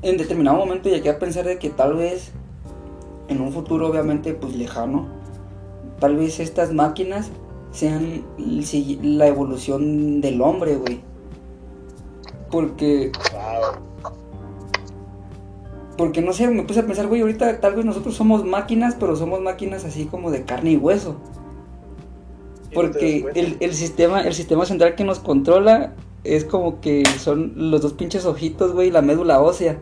en 0.02 0.16
determinado 0.16 0.58
momento 0.58 0.88
llegué 0.88 1.10
a 1.10 1.18
pensar 1.18 1.44
de 1.44 1.58
que 1.58 1.70
tal 1.70 1.94
vez 1.94 2.32
en 3.28 3.40
un 3.40 3.52
futuro 3.52 3.88
obviamente 3.88 4.34
pues 4.34 4.54
lejano, 4.54 5.06
tal 5.98 6.16
vez 6.16 6.40
estas 6.40 6.72
máquinas 6.72 7.30
sean 7.72 8.24
la 9.02 9.26
evolución 9.26 10.20
del 10.20 10.40
hombre, 10.40 10.76
güey. 10.76 11.00
Porque, 12.50 13.10
porque 15.98 16.22
no 16.22 16.32
sé, 16.32 16.48
me 16.48 16.62
puse 16.62 16.80
a 16.80 16.86
pensar, 16.86 17.06
güey, 17.06 17.20
ahorita 17.20 17.60
tal 17.60 17.74
vez 17.74 17.84
nosotros 17.84 18.14
somos 18.14 18.44
máquinas, 18.44 18.96
pero 18.98 19.16
somos 19.16 19.40
máquinas 19.40 19.84
así 19.84 20.06
como 20.06 20.30
de 20.30 20.44
carne 20.44 20.72
y 20.72 20.76
hueso. 20.76 21.16
Porque 22.72 23.26
el, 23.34 23.56
el, 23.60 23.74
sistema, 23.74 24.22
el 24.22 24.34
sistema 24.34 24.64
central 24.64 24.94
que 24.94 25.04
nos 25.04 25.18
controla 25.18 25.94
es 26.34 26.44
como 26.44 26.80
que 26.80 27.04
son 27.18 27.52
los 27.56 27.82
dos 27.82 27.92
pinches 27.92 28.26
ojitos, 28.26 28.72
güey, 28.72 28.90
la 28.90 29.02
médula 29.02 29.40
ósea. 29.40 29.78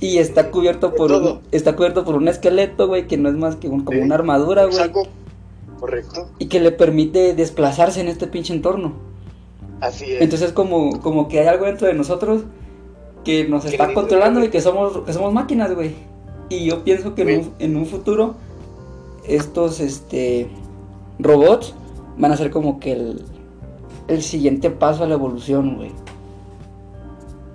y 0.00 0.18
está 0.18 0.50
cubierto 0.50 0.94
por 0.94 1.12
un, 1.12 1.40
está 1.50 1.76
cubierto 1.76 2.04
por 2.04 2.14
un 2.14 2.28
esqueleto, 2.28 2.86
güey, 2.88 3.06
que 3.06 3.16
no 3.16 3.28
es 3.28 3.34
más 3.34 3.56
que 3.56 3.68
como 3.68 4.00
una 4.00 4.14
armadura, 4.14 4.66
güey. 4.66 4.92
Correcto. 5.78 6.28
Y 6.38 6.46
que 6.46 6.60
le 6.60 6.72
permite 6.72 7.34
desplazarse 7.34 8.00
en 8.00 8.08
este 8.08 8.26
pinche 8.26 8.52
entorno. 8.52 8.94
Así 9.80 10.06
es. 10.06 10.22
Entonces 10.22 10.52
como, 10.52 11.00
como 11.00 11.28
que 11.28 11.40
hay 11.40 11.46
algo 11.46 11.66
dentro 11.66 11.86
de 11.86 11.94
nosotros 11.94 12.42
que 13.24 13.46
nos 13.46 13.64
está 13.64 13.92
controlando 13.94 14.42
y 14.42 14.48
que 14.48 14.60
somos, 14.60 15.04
que 15.04 15.12
somos 15.12 15.32
máquinas, 15.32 15.74
güey. 15.74 15.94
Y 16.48 16.64
yo 16.64 16.82
pienso 16.82 17.14
que 17.14 17.22
en 17.22 17.40
un, 17.40 17.54
en 17.58 17.76
un, 17.76 17.86
futuro 17.86 18.34
estos 19.24 19.80
este 19.80 20.48
robots 21.18 21.74
van 22.16 22.32
a 22.32 22.36
ser 22.36 22.50
como 22.50 22.80
que 22.80 22.92
el, 22.92 23.22
el 24.08 24.22
siguiente 24.22 24.70
paso 24.70 25.04
a 25.04 25.06
la 25.06 25.14
evolución, 25.14 25.76
güey. 25.76 25.92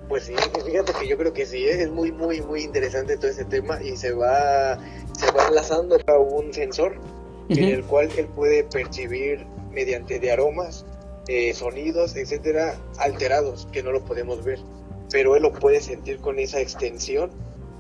Pues 0.08 0.26
sí, 0.26 0.36
fíjate 0.66 0.94
que 0.94 1.08
yo 1.08 1.18
creo 1.18 1.34
que 1.34 1.46
sí, 1.46 1.58
¿eh? 1.66 1.82
es 1.82 1.92
muy, 1.92 2.12
muy, 2.12 2.42
muy 2.42 2.62
interesante 2.62 3.18
todo 3.18 3.32
ese 3.32 3.46
tema 3.46 3.82
y 3.82 3.98
se 3.98 4.14
va, 4.14 4.78
se 5.18 5.32
va 5.32 5.48
enlazando 5.48 5.98
a 6.06 6.18
un 6.20 6.54
sensor 6.54 6.96
en 7.50 7.64
el 7.64 7.84
cual 7.84 8.10
él 8.18 8.28
puede 8.28 8.64
percibir 8.64 9.46
mediante 9.72 10.20
de 10.20 10.32
aromas, 10.32 10.86
eh, 11.28 11.54
sonidos, 11.54 12.16
etcétera, 12.16 12.76
alterados 13.00 13.68
que 13.72 13.82
no 13.82 13.92
lo 13.92 14.04
podemos 14.06 14.44
ver, 14.44 14.60
pero 15.12 15.36
él 15.36 15.44
lo 15.44 15.52
puede 15.52 15.82
sentir 15.82 16.20
con 16.20 16.38
esa 16.38 16.60
extensión 16.62 17.32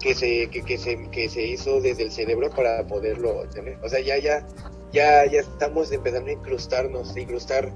que 0.02 0.16
se, 0.16 0.50
que, 0.50 0.64
que 0.64 0.78
se, 0.78 1.10
que 1.12 1.30
se 1.30 1.46
hizo 1.46 1.82
desde 1.82 2.04
el 2.04 2.12
cerebro 2.12 2.50
para 2.50 2.86
poderlo 2.88 3.44
tener. 3.54 3.78
O 3.84 3.90
sea, 3.90 4.00
ya, 4.00 4.18
ya, 4.18 4.46
ya, 4.92 5.26
ya 5.26 5.42
estamos 5.42 5.92
empezando 5.92 6.30
a 6.30 6.34
incrustarnos, 6.34 7.16
a 7.16 7.20
incrustar 7.20 7.72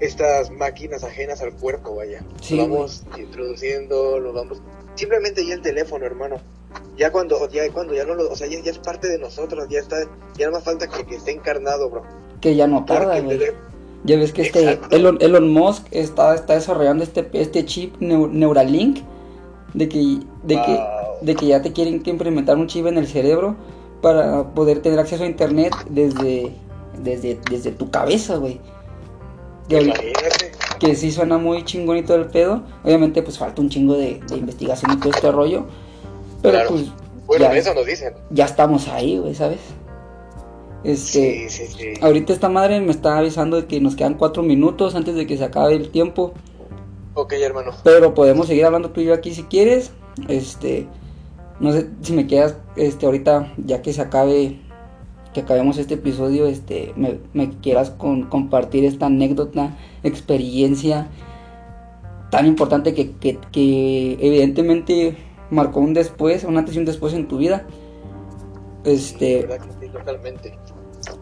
estas 0.00 0.50
máquinas 0.50 1.04
ajenas 1.04 1.42
al 1.42 1.52
cuerpo, 1.52 1.96
vaya. 1.96 2.24
lo 2.50 2.56
vamos 2.56 3.02
introduciendo, 3.18 4.18
lo 4.18 4.32
vamos... 4.32 4.60
Simplemente 4.94 5.46
ya 5.46 5.54
el 5.54 5.62
teléfono, 5.62 6.04
hermano. 6.04 6.40
Ya 6.96 7.10
cuando 7.10 7.48
ya 7.48 7.70
cuando 7.72 7.94
ya 7.94 8.04
no 8.04 8.14
lo, 8.14 8.30
o 8.30 8.36
sea, 8.36 8.46
ya, 8.46 8.58
es 8.58 8.78
parte 8.78 9.08
de 9.08 9.18
nosotros, 9.18 9.66
ya 9.68 9.80
está, 9.80 9.96
ya 10.36 10.46
no 10.46 10.52
más 10.52 10.64
falta 10.64 10.86
que, 10.88 11.04
que 11.04 11.16
esté 11.16 11.32
encarnado, 11.32 11.88
bro. 11.90 12.02
Que 12.40 12.54
ya 12.54 12.66
no 12.66 12.84
tarda, 12.84 13.20
güey. 13.20 13.40
Ya 14.04 14.16
ves 14.16 14.32
que 14.32 14.42
este 14.42 14.80
Elon, 14.90 15.18
Elon, 15.20 15.50
Musk 15.50 15.86
está, 15.90 16.34
está 16.34 16.54
desarrollando 16.54 17.04
este, 17.04 17.28
este 17.32 17.64
chip 17.64 17.96
Neuralink 18.00 19.00
de 19.74 19.88
que 19.88 20.20
de 20.42 20.56
que 20.56 20.80
de 21.20 21.34
que 21.34 21.46
ya 21.46 21.60
te 21.60 21.72
quieren 21.72 22.02
que 22.02 22.10
implementar 22.10 22.56
un 22.56 22.66
chip 22.66 22.86
en 22.86 22.96
el 22.96 23.06
cerebro 23.06 23.56
para 24.00 24.54
poder 24.54 24.80
tener 24.80 24.98
acceso 24.98 25.24
a 25.24 25.26
internet 25.26 25.74
desde 25.90 26.52
desde 27.02 27.38
desde 27.50 27.72
tu 27.72 27.90
cabeza, 27.90 28.36
güey. 28.36 28.60
Que, 30.78 30.96
sí 30.96 31.12
suena 31.12 31.38
muy 31.38 31.64
chingonito 31.64 32.14
el 32.14 32.26
pedo. 32.26 32.62
Obviamente, 32.82 33.22
pues 33.22 33.38
falta 33.38 33.62
un 33.62 33.68
chingo 33.68 33.94
de, 33.94 34.20
investigación 34.30 34.92
y 34.92 34.96
todo 34.96 35.10
este 35.10 35.30
rollo. 35.30 35.66
Pero 36.42 36.68
pues. 36.68 36.86
Bueno, 37.26 37.44
ya, 37.44 37.56
eso 37.56 37.74
nos 37.74 37.86
dicen. 37.86 38.14
Ya 38.30 38.46
estamos 38.46 38.88
ahí, 38.88 39.18
güey, 39.18 39.34
¿sabes? 39.34 39.60
Este, 40.82 41.48
sí, 41.48 41.66
sí, 41.66 41.74
sí. 41.76 41.92
Ahorita 42.00 42.32
esta 42.32 42.48
madre 42.48 42.80
me 42.80 42.90
está 42.90 43.18
avisando 43.18 43.60
de 43.60 43.66
que 43.66 43.80
nos 43.80 43.94
quedan 43.94 44.14
cuatro 44.14 44.42
minutos 44.42 44.94
antes 44.94 45.14
de 45.14 45.26
que 45.26 45.36
se 45.36 45.44
acabe 45.44 45.74
el 45.74 45.90
tiempo. 45.90 46.32
Ok, 47.14 47.34
hermano. 47.34 47.72
Pero 47.84 48.14
podemos 48.14 48.48
seguir 48.48 48.64
hablando 48.64 48.90
tú 48.90 49.00
y 49.00 49.04
yo 49.04 49.14
aquí 49.14 49.34
si 49.34 49.44
quieres. 49.44 49.92
Este, 50.28 50.88
no 51.60 51.72
sé 51.72 51.88
si 52.02 52.12
me 52.14 52.26
quedas, 52.26 52.56
este, 52.76 53.06
ahorita 53.06 53.52
ya 53.58 53.82
que 53.82 53.92
se 53.92 54.00
acabe 54.00 54.58
que 55.32 55.40
acabemos 55.40 55.78
este 55.78 55.94
episodio, 55.94 56.46
este, 56.46 56.92
me, 56.96 57.50
quieras 57.62 57.90
con, 57.90 58.24
compartir 58.24 58.84
esta 58.84 59.06
anécdota, 59.06 59.76
experiencia 60.02 61.08
tan 62.30 62.46
importante 62.46 62.94
que, 62.94 63.10
que, 63.10 64.18
evidentemente 64.20 65.16
marcó 65.50 65.80
un 65.80 65.94
después, 65.94 66.44
un 66.44 66.56
antes 66.56 66.76
y 66.76 66.78
un 66.78 66.84
después 66.84 67.12
en 67.12 67.28
tu 67.28 67.38
vida. 67.38 67.66
Este. 68.84 69.48
totalmente. 69.92 70.56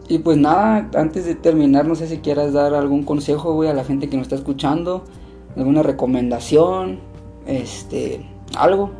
Y 0.07 0.19
pues 0.19 0.37
nada, 0.37 0.89
antes 0.95 1.25
de 1.25 1.35
terminar, 1.35 1.85
no 1.85 1.95
sé 1.95 2.07
si 2.07 2.17
quieras 2.17 2.53
dar 2.53 2.73
algún 2.73 3.03
consejo, 3.03 3.53
güey, 3.53 3.69
a 3.69 3.73
la 3.73 3.83
gente 3.83 4.09
que 4.09 4.17
nos 4.17 4.25
está 4.25 4.35
escuchando, 4.35 5.03
alguna 5.55 5.83
recomendación, 5.83 6.99
este, 7.47 8.25
algo 8.57 8.91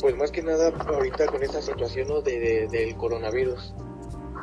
pues 0.00 0.16
más 0.16 0.30
que 0.30 0.42
nada 0.42 0.72
ahorita 0.86 1.26
con 1.26 1.42
esta 1.42 1.60
situación 1.60 2.08
de, 2.24 2.68
del 2.70 2.96
coronavirus, 2.96 3.74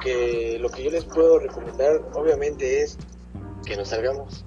que 0.01 0.57
lo 0.59 0.69
que 0.69 0.83
yo 0.83 0.91
les 0.91 1.05
puedo 1.05 1.39
recomendar 1.39 2.01
obviamente 2.13 2.81
es 2.81 2.97
que 3.65 3.75
nos 3.75 3.89
salgamos. 3.89 4.45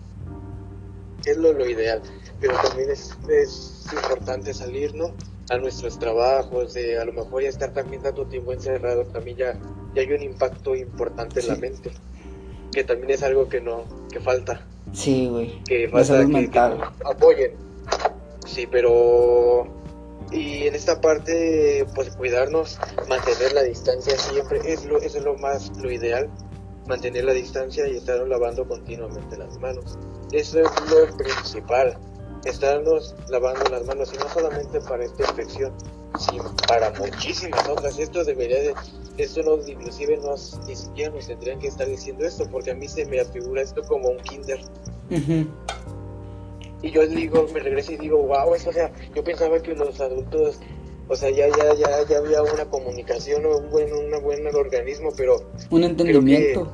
Es 1.24 1.36
lo, 1.36 1.52
lo 1.52 1.68
ideal, 1.68 2.00
pero 2.40 2.54
también 2.62 2.90
es, 2.90 3.16
es 3.28 3.86
importante 3.92 4.54
salir, 4.54 4.94
¿no? 4.94 5.12
A 5.50 5.58
nuestros 5.58 5.98
trabajos, 5.98 6.72
de 6.74 6.98
a 6.98 7.04
lo 7.04 7.12
mejor 7.12 7.42
ya 7.42 7.48
estar 7.48 7.72
también 7.72 8.02
tanto 8.02 8.24
tiempo 8.26 8.52
encerrado, 8.52 9.04
también 9.06 9.36
ya, 9.36 9.58
ya 9.94 10.02
hay 10.02 10.12
un 10.12 10.22
impacto 10.22 10.74
importante 10.74 11.40
en 11.40 11.48
la 11.48 11.56
mente, 11.56 11.90
que 12.72 12.84
también 12.84 13.10
es 13.10 13.22
algo 13.22 13.48
que 13.48 13.60
no, 13.60 13.84
que 14.10 14.20
falta. 14.20 14.64
Sí, 14.92 15.28
güey. 15.28 15.62
Que 15.64 15.88
falta 15.88 16.24
que, 16.24 16.50
que 16.50 16.58
apoyen. 17.04 17.52
Sí, 18.46 18.66
pero 18.70 19.79
y 20.30 20.66
en 20.66 20.74
esta 20.74 21.00
parte 21.00 21.84
pues 21.94 22.14
cuidarnos 22.16 22.78
mantener 23.08 23.52
la 23.52 23.62
distancia 23.62 24.16
siempre 24.16 24.60
es 24.64 24.84
lo 24.84 24.98
es 24.98 25.14
lo 25.22 25.36
más 25.36 25.70
lo 25.78 25.90
ideal 25.90 26.30
mantener 26.90 27.24
la 27.24 27.32
distancia 27.32 27.86
y 27.86 27.96
estar 27.96 28.18
lavando 28.26 28.66
continuamente 28.66 29.38
las 29.38 29.58
manos. 29.58 29.96
Eso 30.32 30.60
es 30.60 30.70
lo 30.90 31.16
principal 31.16 31.96
estarnos 32.44 33.14
lavando 33.28 33.62
las 33.70 33.84
manos 33.84 34.10
y 34.12 34.18
no 34.18 34.28
solamente 34.28 34.80
para 34.80 35.04
esta 35.04 35.22
infección 35.28 35.72
sino 36.18 36.54
para 36.66 36.90
muchísimas 36.92 37.68
otras. 37.68 37.98
Esto 37.98 38.24
debería 38.24 38.60
de 38.60 38.74
esto 39.18 39.42
no 39.42 39.56
inclusive 39.66 40.16
no 40.16 40.34
ni 40.66 40.74
siquiera 40.74 41.14
nos 41.14 41.26
tendrían 41.26 41.58
que 41.60 41.68
estar 41.68 41.86
diciendo 41.86 42.24
esto 42.24 42.44
porque 42.50 42.72
a 42.72 42.74
mí 42.74 42.88
se 42.88 43.04
me 43.06 43.20
afigura 43.20 43.62
esto 43.62 43.82
como 43.82 44.08
un 44.08 44.18
kinder 44.18 44.60
y 46.82 46.90
yo 46.90 47.06
digo, 47.06 47.46
me 47.52 47.60
regreso 47.60 47.92
y 47.92 47.96
digo, 47.96 48.18
wow, 48.18 48.54
eso, 48.54 48.70
o 48.70 48.72
sea, 48.72 48.90
yo 49.14 49.22
pensaba 49.22 49.60
que 49.60 49.74
los 49.74 50.00
adultos, 50.00 50.58
o 51.08 51.16
sea, 51.16 51.30
ya, 51.30 51.48
ya, 51.48 51.74
ya, 51.74 52.06
ya 52.08 52.18
había 52.18 52.42
una 52.42 52.64
comunicación, 52.66 53.44
un 53.44 53.70
buen, 53.70 53.92
un 53.92 54.22
buen 54.22 54.46
organismo, 54.54 55.10
pero... 55.16 55.42
Un 55.70 55.84
entendimiento. 55.84 56.70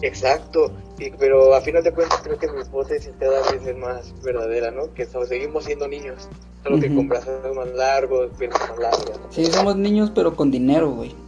exacto, 0.00 0.70
y, 0.98 1.10
pero 1.10 1.54
a 1.54 1.60
final 1.60 1.82
de 1.82 1.92
cuentas 1.92 2.20
creo 2.22 2.38
que 2.38 2.50
mi 2.50 2.60
hipótesis 2.60 3.12
cada 3.18 3.50
vez 3.50 3.66
es 3.66 3.76
más 3.76 4.14
verdadera, 4.22 4.70
¿no? 4.70 4.92
Que 4.94 5.06
seguimos 5.06 5.64
siendo 5.64 5.88
niños, 5.88 6.28
solo 6.62 6.78
que 6.80 6.94
con 6.94 7.08
brazos 7.08 7.40
más 7.54 7.68
largos, 7.72 8.30
piernas 8.38 8.60
más 8.68 8.78
largas. 8.78 9.20
Sí, 9.30 9.46
somos 9.46 9.76
niños, 9.76 10.12
pero 10.14 10.36
con 10.36 10.50
dinero, 10.50 10.90
güey. 10.90 11.25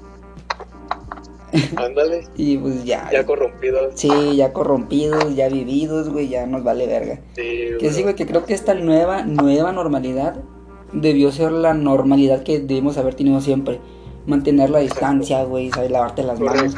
Ándale. 1.76 2.26
y 2.36 2.56
pues 2.58 2.84
ya. 2.84 3.08
Ya 3.12 3.24
corrompidos. 3.24 3.92
Sí, 3.94 4.36
ya 4.36 4.52
corrompidos, 4.52 5.34
ya 5.34 5.48
vividos, 5.48 6.08
güey, 6.08 6.28
ya 6.28 6.46
nos 6.46 6.64
vale 6.64 6.86
verga. 6.86 7.20
Sí, 7.34 7.70
que 7.78 7.92
sí, 7.92 8.02
güey, 8.02 8.14
que 8.14 8.26
creo 8.26 8.44
que 8.44 8.54
esta 8.54 8.74
nueva, 8.74 9.22
nueva 9.22 9.72
normalidad 9.72 10.36
debió 10.92 11.30
ser 11.32 11.52
la 11.52 11.74
normalidad 11.74 12.42
que 12.42 12.60
debimos 12.60 12.96
haber 12.98 13.14
tenido 13.14 13.40
siempre. 13.40 13.80
Mantener 14.26 14.70
la 14.70 14.80
distancia, 14.80 15.42
güey, 15.44 15.70
saber 15.70 15.90
lavarte 15.90 16.22
las 16.22 16.38
manos. 16.38 16.74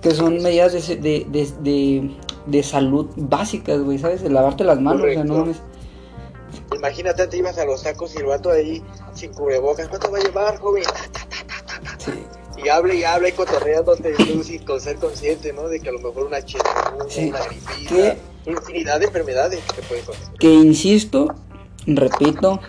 Que 0.00 0.12
son 0.12 0.42
medidas 0.42 0.72
de, 0.72 0.96
de, 0.96 1.52
de, 1.60 2.10
de, 2.46 2.62
salud 2.62 3.10
básicas, 3.16 3.82
güey, 3.82 3.98
¿sabes? 3.98 4.22
De 4.22 4.30
lavarte 4.30 4.64
las 4.64 4.80
manos, 4.80 5.02
o 5.02 5.12
sea, 5.12 5.24
no 5.24 5.46
Imagínate, 6.74 7.26
te 7.26 7.36
ibas 7.36 7.58
a 7.58 7.66
los 7.66 7.82
sacos 7.82 8.14
y 8.14 8.18
el 8.18 8.26
vato 8.26 8.50
ahí 8.50 8.82
sin 9.12 9.34
cubrebocas. 9.34 9.88
¿Cuánto 9.88 10.10
va 10.10 10.18
a 10.18 10.22
llevar, 10.22 10.56
joven? 10.58 10.84
Sí 11.98 12.12
y 12.62 12.68
habla 12.68 12.94
y 12.94 13.04
habla 13.04 13.28
y 13.28 13.32
cotorrea 13.32 13.82
donde 13.82 14.12
tú 14.14 14.42
con 14.66 14.80
ser 14.80 14.96
consciente, 14.96 15.52
¿no? 15.52 15.68
De 15.68 15.80
que 15.80 15.88
a 15.88 15.92
lo 15.92 15.98
mejor 15.98 16.26
una 16.26 16.42
chikungunya, 16.44 17.28
una 17.28 17.44
gripita, 17.46 18.16
infinidad 18.46 19.00
de 19.00 19.06
enfermedades 19.06 19.60
que 19.74 19.82
pueden 19.82 20.04
Que 20.38 20.52
insisto, 20.52 21.34
repito, 21.86 22.60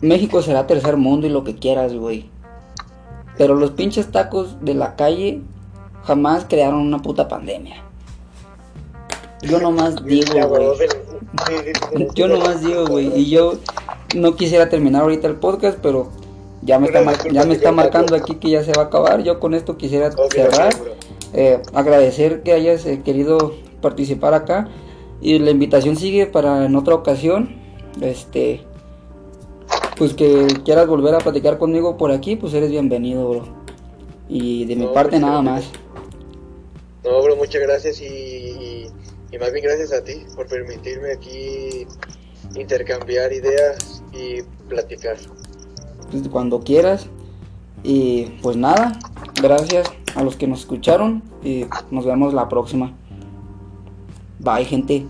México 0.00 0.42
será 0.42 0.66
tercer 0.66 0.96
mundo 0.96 1.26
y 1.26 1.30
lo 1.30 1.44
que 1.44 1.56
quieras, 1.56 1.94
güey. 1.94 2.30
Pero 3.36 3.54
los 3.54 3.70
pinches 3.72 4.10
tacos 4.10 4.62
de 4.64 4.74
la 4.74 4.96
calle 4.96 5.40
jamás 6.04 6.46
crearon 6.48 6.80
una 6.80 7.00
puta 7.00 7.28
pandemia. 7.28 7.84
Yo 9.42 9.58
nomás 9.60 10.04
digo, 10.04 10.48
güey. 10.48 10.88
Yo 12.14 12.28
nomás 12.28 12.60
digo, 12.62 12.86
güey. 12.86 13.18
Y 13.18 13.30
yo 13.30 13.54
no 14.14 14.36
quisiera 14.36 14.68
terminar 14.68 15.02
ahorita 15.02 15.26
el 15.28 15.36
podcast, 15.36 15.78
pero 15.80 16.10
ya 16.62 16.78
me, 16.78 16.88
está, 16.88 17.28
ya 17.30 17.44
me 17.44 17.54
está 17.54 17.72
marcando 17.72 18.14
aquí 18.14 18.34
que 18.34 18.50
ya 18.50 18.62
se 18.62 18.72
va 18.72 18.82
a 18.82 18.86
acabar. 18.86 19.22
Yo 19.22 19.40
con 19.40 19.54
esto 19.54 19.76
quisiera 19.76 20.10
cerrar. 20.30 20.74
Eh, 21.32 21.62
agradecer 21.72 22.42
que 22.42 22.52
hayas 22.52 22.84
eh, 22.86 23.02
querido 23.02 23.54
participar 23.80 24.34
acá. 24.34 24.68
Y 25.22 25.38
la 25.38 25.50
invitación 25.50 25.96
sigue 25.96 26.26
para 26.26 26.66
en 26.66 26.76
otra 26.76 26.94
ocasión. 26.94 27.56
Este. 28.00 28.64
Pues 29.96 30.14
que 30.14 30.46
quieras 30.64 30.86
volver 30.86 31.14
a 31.14 31.18
platicar 31.18 31.58
conmigo 31.58 31.98
por 31.98 32.10
aquí, 32.10 32.36
pues 32.36 32.54
eres 32.54 32.70
bienvenido, 32.70 33.28
bro. 33.28 33.48
Y 34.28 34.64
de 34.64 34.76
mi 34.76 34.86
parte 34.86 35.18
nada 35.18 35.42
más. 35.42 35.64
bro, 37.02 37.36
muchas 37.36 37.60
gracias 37.60 38.00
y, 38.00 38.86
y 39.30 39.38
más 39.38 39.52
bien 39.52 39.64
gracias 39.64 39.92
a 39.92 40.02
ti 40.02 40.24
por 40.34 40.46
permitirme 40.46 41.12
aquí 41.12 41.86
intercambiar 42.54 43.32
ideas 43.32 44.02
y 44.12 44.42
platicar. 44.68 45.18
Pues, 46.10 46.28
cuando 46.28 46.60
quieras. 46.60 47.08
Y 47.82 48.26
pues 48.42 48.56
nada, 48.56 48.98
gracias 49.40 49.90
a 50.14 50.22
los 50.22 50.36
que 50.36 50.46
nos 50.46 50.60
escucharon 50.60 51.22
y 51.42 51.64
nos 51.90 52.04
vemos 52.04 52.34
la 52.34 52.48
próxima. 52.48 52.92
Bye 54.38 54.64
gente. 54.64 55.06